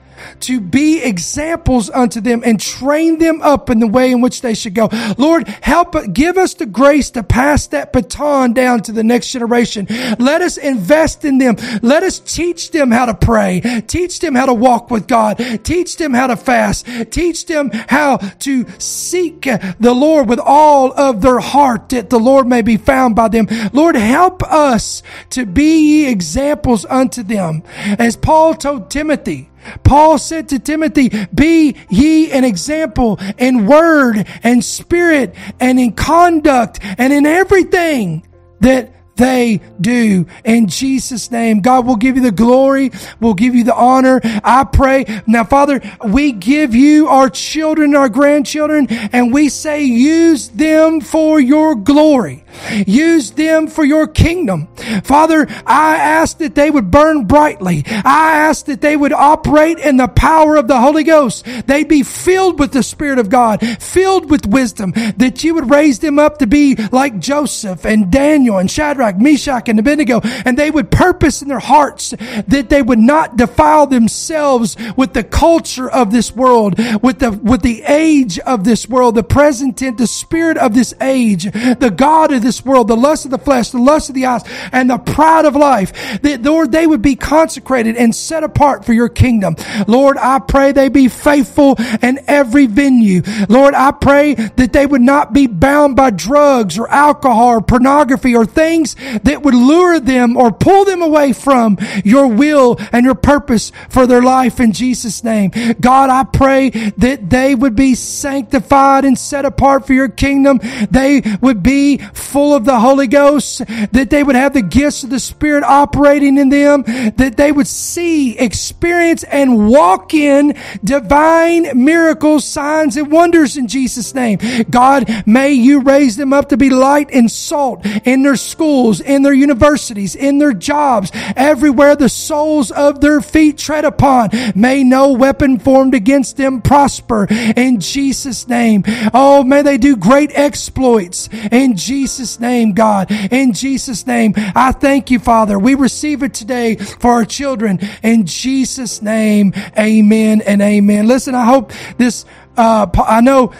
to 0.41 0.59
be 0.59 1.01
examples 1.01 1.89
unto 1.89 2.21
them 2.21 2.41
and 2.45 2.59
train 2.59 3.19
them 3.19 3.41
up 3.41 3.69
in 3.69 3.79
the 3.79 3.87
way 3.87 4.11
in 4.11 4.21
which 4.21 4.41
they 4.41 4.53
should 4.53 4.73
go. 4.73 4.89
Lord, 5.17 5.47
help, 5.47 5.95
give 6.13 6.37
us 6.37 6.53
the 6.53 6.65
grace 6.65 7.11
to 7.11 7.23
pass 7.23 7.67
that 7.67 7.93
baton 7.93 8.53
down 8.53 8.81
to 8.83 8.91
the 8.91 9.03
next 9.03 9.31
generation. 9.31 9.87
Let 10.19 10.41
us 10.41 10.57
invest 10.57 11.25
in 11.25 11.37
them. 11.37 11.57
Let 11.81 12.03
us 12.03 12.19
teach 12.19 12.71
them 12.71 12.91
how 12.91 13.05
to 13.05 13.13
pray. 13.13 13.61
Teach 13.87 14.19
them 14.19 14.35
how 14.35 14.45
to 14.45 14.53
walk 14.53 14.91
with 14.91 15.07
God. 15.07 15.37
Teach 15.63 15.97
them 15.97 16.13
how 16.13 16.27
to 16.27 16.35
fast. 16.35 16.85
Teach 17.11 17.45
them 17.45 17.71
how 17.71 18.17
to 18.17 18.65
seek 18.79 19.41
the 19.41 19.93
Lord 19.93 20.29
with 20.29 20.39
all 20.39 20.91
of 20.93 21.21
their 21.21 21.39
heart 21.39 21.89
that 21.89 22.09
the 22.09 22.19
Lord 22.19 22.47
may 22.47 22.61
be 22.61 22.77
found 22.77 23.15
by 23.15 23.27
them. 23.27 23.47
Lord, 23.73 23.95
help 23.95 24.43
us 24.43 25.03
to 25.31 25.45
be 25.45 26.07
examples 26.07 26.85
unto 26.85 27.23
them. 27.23 27.63
As 27.99 28.15
Paul 28.15 28.53
told 28.53 28.89
Timothy, 28.89 29.49
Paul 29.83 30.17
said 30.17 30.49
to 30.49 30.59
Timothy, 30.59 31.09
be 31.33 31.75
ye 31.89 32.31
an 32.31 32.43
example 32.43 33.19
in 33.37 33.65
word 33.65 34.27
and 34.43 34.63
spirit 34.63 35.35
and 35.59 35.79
in 35.79 35.93
conduct 35.93 36.79
and 36.81 37.11
in 37.11 37.25
everything 37.25 38.25
that 38.61 38.91
they 39.15 39.61
do. 39.79 40.25
In 40.43 40.67
Jesus' 40.67 41.31
name, 41.31 41.61
God 41.61 41.85
will 41.85 41.95
give 41.95 42.15
you 42.17 42.21
the 42.21 42.31
glory. 42.31 42.91
We'll 43.19 43.33
give 43.33 43.55
you 43.55 43.63
the 43.63 43.75
honor. 43.75 44.19
I 44.23 44.65
pray. 44.65 45.05
Now, 45.25 45.43
Father, 45.43 45.81
we 46.03 46.31
give 46.31 46.75
you 46.75 47.07
our 47.07 47.29
children, 47.29 47.95
our 47.95 48.09
grandchildren, 48.09 48.87
and 48.89 49.33
we 49.33 49.49
say 49.49 49.83
use 49.83 50.49
them 50.49 51.01
for 51.01 51.39
your 51.39 51.75
glory. 51.75 52.43
Use 52.87 53.31
them 53.31 53.67
for 53.67 53.83
your 53.83 54.07
kingdom. 54.07 54.67
Father, 55.03 55.47
I 55.65 55.97
ask 55.97 56.37
that 56.39 56.55
they 56.55 56.71
would 56.71 56.89
burn 56.91 57.25
brightly. 57.25 57.83
I 57.87 58.35
ask 58.35 58.65
that 58.65 58.81
they 58.81 58.95
would 58.95 59.13
operate 59.13 59.79
in 59.79 59.97
the 59.97 60.07
power 60.07 60.55
of 60.55 60.67
the 60.67 60.79
Holy 60.79 61.03
Ghost. 61.03 61.45
They'd 61.67 61.87
be 61.87 62.03
filled 62.03 62.59
with 62.59 62.71
the 62.71 62.83
Spirit 62.83 63.19
of 63.19 63.29
God, 63.29 63.61
filled 63.81 64.29
with 64.29 64.45
wisdom, 64.45 64.93
that 65.17 65.43
you 65.43 65.53
would 65.55 65.69
raise 65.69 65.99
them 65.99 66.17
up 66.19 66.39
to 66.39 66.47
be 66.47 66.75
like 66.91 67.19
Joseph 67.19 67.85
and 67.85 68.11
Daniel 68.11 68.57
and 68.57 68.69
Shadrach, 68.69 69.04
Meshach, 69.13 69.69
and 69.69 69.79
Abednego, 69.79 70.21
and 70.45 70.57
they 70.57 70.71
would 70.71 70.91
purpose 70.91 71.41
in 71.41 71.47
their 71.47 71.59
hearts 71.59 72.11
that 72.47 72.67
they 72.69 72.81
would 72.81 72.99
not 72.99 73.37
defile 73.37 73.87
themselves 73.87 74.75
with 74.97 75.13
the 75.13 75.23
culture 75.23 75.89
of 75.89 76.11
this 76.11 76.35
world, 76.35 76.77
with 77.01 77.19
the, 77.19 77.31
with 77.31 77.61
the 77.61 77.83
age 77.83 78.39
of 78.39 78.63
this 78.63 78.89
world, 78.89 79.15
the 79.15 79.23
present 79.23 79.77
tense, 79.77 79.97
the 79.97 80.07
spirit 80.07 80.57
of 80.57 80.73
this 80.73 80.93
age, 81.01 81.43
the 81.43 81.93
God 81.95 82.33
of 82.33 82.41
this 82.41 82.65
world, 82.65 82.87
the 82.87 82.97
lust 82.97 83.25
of 83.25 83.31
the 83.31 83.37
flesh, 83.37 83.69
the 83.69 83.77
lust 83.77 84.09
of 84.09 84.15
the 84.15 84.25
eyes, 84.25 84.43
and 84.71 84.89
the 84.89 84.97
pride 84.97 85.45
of 85.45 85.55
life, 85.55 86.21
that 86.21 86.41
Lord, 86.41 86.71
they 86.71 86.87
would 86.87 87.01
be 87.01 87.15
consecrated 87.15 87.95
and 87.95 88.15
set 88.15 88.43
apart 88.43 88.85
for 88.85 88.93
your 88.93 89.09
kingdom. 89.09 89.55
Lord, 89.87 90.17
I 90.17 90.39
pray 90.39 90.71
they 90.71 90.89
be 90.89 91.07
faithful 91.07 91.75
in 92.01 92.19
every 92.27 92.65
venue. 92.65 93.21
Lord, 93.49 93.73
I 93.73 93.91
pray 93.91 94.33
that 94.33 94.73
they 94.73 94.85
would 94.85 95.01
not 95.01 95.33
be 95.33 95.47
bound 95.47 95.95
by 95.95 96.11
drugs 96.11 96.77
or 96.77 96.89
alcohol 96.89 97.47
or 97.47 97.61
pornography 97.61 98.35
or 98.35 98.45
things 98.45 98.94
that 99.23 99.43
would 99.43 99.53
lure 99.53 99.99
them 99.99 100.37
or 100.37 100.51
pull 100.51 100.85
them 100.85 101.01
away 101.01 101.33
from 101.33 101.77
your 102.03 102.27
will 102.27 102.77
and 102.91 103.05
your 103.05 103.15
purpose 103.15 103.71
for 103.89 104.07
their 104.07 104.21
life 104.21 104.59
in 104.59 104.71
Jesus' 104.71 105.23
name. 105.23 105.51
God, 105.79 106.09
I 106.09 106.23
pray 106.23 106.69
that 106.97 107.29
they 107.29 107.55
would 107.55 107.75
be 107.75 107.95
sanctified 107.95 109.05
and 109.05 109.17
set 109.17 109.45
apart 109.45 109.87
for 109.87 109.93
your 109.93 110.09
kingdom. 110.09 110.59
They 110.89 111.21
would 111.41 111.63
be 111.63 111.97
full 111.97 112.53
of 112.53 112.65
the 112.65 112.79
Holy 112.79 113.07
Ghost, 113.07 113.59
that 113.91 114.09
they 114.09 114.23
would 114.23 114.35
have 114.35 114.53
the 114.53 114.61
gifts 114.61 115.03
of 115.03 115.09
the 115.09 115.19
Spirit 115.19 115.63
operating 115.63 116.37
in 116.37 116.49
them, 116.49 116.83
that 117.17 117.35
they 117.37 117.51
would 117.51 117.67
see, 117.67 118.37
experience, 118.37 119.23
and 119.23 119.69
walk 119.69 120.13
in 120.13 120.55
divine 120.83 121.83
miracles, 121.83 122.45
signs, 122.45 122.97
and 122.97 123.11
wonders 123.11 123.57
in 123.57 123.67
Jesus' 123.67 124.13
name. 124.13 124.39
God, 124.69 125.23
may 125.25 125.51
you 125.51 125.81
raise 125.81 126.17
them 126.17 126.33
up 126.33 126.49
to 126.49 126.57
be 126.57 126.69
light 126.69 127.09
and 127.11 127.29
salt 127.29 127.85
in 128.05 128.23
their 128.23 128.35
schools, 128.35 128.84
in 129.01 129.23
their 129.23 129.33
universities, 129.33 130.15
in 130.15 130.37
their 130.37 130.53
jobs, 130.53 131.11
everywhere 131.35 131.95
the 131.95 132.09
soles 132.09 132.71
of 132.71 133.01
their 133.01 133.21
feet 133.21 133.57
tread 133.57 133.85
upon. 133.85 134.29
May 134.55 134.83
no 134.83 135.13
weapon 135.13 135.59
formed 135.59 135.93
against 135.93 136.37
them 136.37 136.61
prosper 136.61 137.27
in 137.29 137.79
Jesus' 137.79 138.47
name. 138.47 138.83
Oh, 139.13 139.43
may 139.43 139.61
they 139.61 139.77
do 139.77 139.95
great 139.95 140.31
exploits 140.33 141.29
in 141.51 141.75
Jesus' 141.75 141.95
Jesus' 141.95 142.39
name, 142.39 142.73
God. 142.73 143.11
In 143.31 143.53
Jesus' 143.53 144.05
name, 144.05 144.33
I 144.37 144.71
thank 144.71 145.11
you, 145.11 145.19
Father. 145.19 145.57
We 145.57 145.75
receive 145.75 146.23
it 146.23 146.33
today 146.33 146.75
for 146.75 147.11
our 147.11 147.25
children. 147.25 147.79
In 148.03 148.25
Jesus' 148.25 149.01
name, 149.01 149.53
amen 149.77 150.41
and 150.41 150.61
amen. 150.61 151.07
Listen, 151.07 151.35
I 151.35 151.45
hope 151.45 151.71
this, 151.97 152.25
uh, 152.57 152.87
I 152.95 153.21
know 153.21 153.53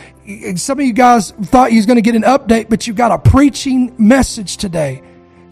some 0.55 0.79
of 0.79 0.85
you 0.85 0.93
guys 0.93 1.31
thought 1.31 1.71
you 1.71 1.77
was 1.77 1.85
going 1.85 1.95
to 1.97 2.01
get 2.01 2.15
an 2.15 2.23
update, 2.23 2.69
but 2.69 2.87
you 2.87 2.93
got 2.93 3.11
a 3.11 3.17
preaching 3.17 3.93
message 3.97 4.57
today. 4.57 5.01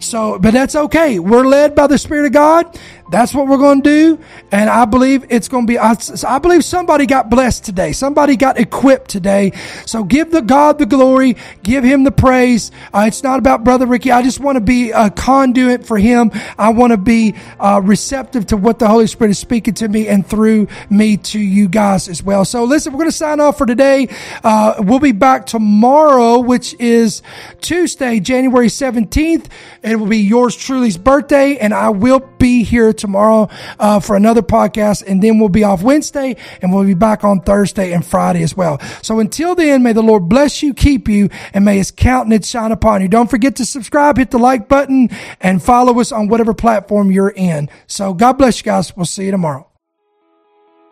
So, 0.04 0.38
but 0.38 0.52
that's 0.52 0.76
okay. 0.76 1.18
We're 1.18 1.44
led 1.44 1.74
by 1.74 1.86
the 1.86 1.98
Spirit 1.98 2.26
of 2.26 2.32
God. 2.32 2.78
That's 3.10 3.34
what 3.34 3.46
we're 3.46 3.58
going 3.58 3.82
to 3.82 3.90
do. 4.16 4.24
And 4.50 4.70
I 4.70 4.86
believe 4.86 5.26
it's 5.28 5.48
going 5.48 5.66
to 5.66 5.70
be, 5.70 5.78
I, 5.78 5.94
I, 6.26 6.38
believe 6.38 6.64
somebody 6.64 7.04
got 7.04 7.28
blessed 7.28 7.64
today. 7.64 7.92
Somebody 7.92 8.36
got 8.36 8.58
equipped 8.58 9.10
today. 9.10 9.52
So 9.84 10.04
give 10.04 10.30
the 10.30 10.40
God 10.40 10.78
the 10.78 10.86
glory. 10.86 11.36
Give 11.62 11.84
him 11.84 12.04
the 12.04 12.10
praise. 12.10 12.70
Uh, 12.94 13.04
it's 13.06 13.22
not 13.22 13.38
about 13.38 13.62
Brother 13.62 13.86
Ricky. 13.86 14.10
I 14.10 14.22
just 14.22 14.40
want 14.40 14.56
to 14.56 14.62
be 14.62 14.90
a 14.90 15.10
conduit 15.10 15.86
for 15.86 15.98
him. 15.98 16.30
I 16.56 16.70
want 16.70 16.92
to 16.92 16.96
be 16.96 17.34
uh, 17.60 17.82
receptive 17.84 18.46
to 18.46 18.56
what 18.56 18.78
the 18.78 18.88
Holy 18.88 19.06
Spirit 19.06 19.32
is 19.32 19.38
speaking 19.38 19.74
to 19.74 19.88
me 19.88 20.08
and 20.08 20.26
through 20.26 20.68
me 20.88 21.18
to 21.18 21.38
you 21.38 21.68
guys 21.68 22.08
as 22.08 22.22
well. 22.22 22.46
So 22.46 22.64
listen, 22.64 22.94
we're 22.94 23.00
going 23.00 23.10
to 23.10 23.16
sign 23.16 23.38
off 23.38 23.58
for 23.58 23.66
today. 23.66 24.08
Uh, 24.42 24.76
we'll 24.78 24.98
be 24.98 25.12
back 25.12 25.44
tomorrow, 25.44 26.38
which 26.38 26.74
is 26.80 27.20
Tuesday, 27.60 28.18
January 28.20 28.68
17th. 28.68 29.46
It 29.82 29.96
will 29.96 30.06
be 30.06 30.18
yours 30.18 30.56
truly's 30.56 30.96
birthday 30.96 31.58
and 31.58 31.74
I 31.74 31.90
will 31.90 32.20
be 32.38 32.64
here 32.64 32.93
tomorrow 32.98 33.48
uh, 33.78 34.00
for 34.00 34.16
another 34.16 34.42
podcast, 34.42 35.02
and 35.06 35.22
then 35.22 35.38
we'll 35.38 35.48
be 35.48 35.64
off 35.64 35.82
Wednesday, 35.82 36.36
and 36.62 36.72
we'll 36.72 36.84
be 36.84 36.94
back 36.94 37.24
on 37.24 37.40
Thursday 37.40 37.92
and 37.92 38.04
Friday 38.04 38.42
as 38.42 38.56
well. 38.56 38.80
So 39.02 39.20
until 39.20 39.54
then, 39.54 39.82
may 39.82 39.92
the 39.92 40.02
Lord 40.02 40.28
bless 40.28 40.62
you, 40.62 40.74
keep 40.74 41.08
you, 41.08 41.28
and 41.52 41.64
may 41.64 41.76
His 41.78 41.90
countenance 41.90 42.48
shine 42.48 42.72
upon 42.72 43.02
you. 43.02 43.08
Don't 43.08 43.30
forget 43.30 43.56
to 43.56 43.66
subscribe, 43.66 44.16
hit 44.16 44.30
the 44.30 44.38
like 44.38 44.68
button, 44.68 45.08
and 45.40 45.62
follow 45.62 46.00
us 46.00 46.12
on 46.12 46.28
whatever 46.28 46.54
platform 46.54 47.10
you're 47.10 47.34
in. 47.34 47.68
So 47.86 48.14
God 48.14 48.34
bless 48.34 48.58
you 48.58 48.64
guys. 48.64 48.96
We'll 48.96 49.06
see 49.06 49.26
you 49.26 49.30
tomorrow. 49.30 49.68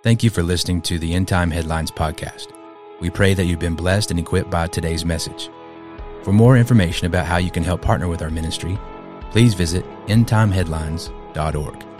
Thank 0.03 0.24
you 0.24 0.30
for 0.30 0.42
listening 0.42 0.82
to 0.82 0.98
the 0.98 1.14
End 1.14 1.28
Time 1.28 1.50
Headlines 1.50 1.92
podcast. 1.92 2.48
We 3.00 3.11
pray 3.11 3.34
that 3.34 3.44
you've 3.44 3.61
been 3.61 3.76
blessed 3.76 4.11
and 4.11 4.18
equipped 4.18 4.50
by 4.50 4.66
today's 4.66 5.05
message. 5.05 5.48
For 6.22 6.32
more 6.32 6.57
information 6.57 7.07
about 7.07 7.26
how 7.26 7.36
you 7.36 7.50
can 7.50 7.64
help 7.64 7.82
partner 7.82 8.09
with 8.09 8.22
our 8.22 8.30
ministry, 8.30 8.78
please 9.30 9.55
visit 9.55 9.84
endtimeheadlines.org. 10.07 11.91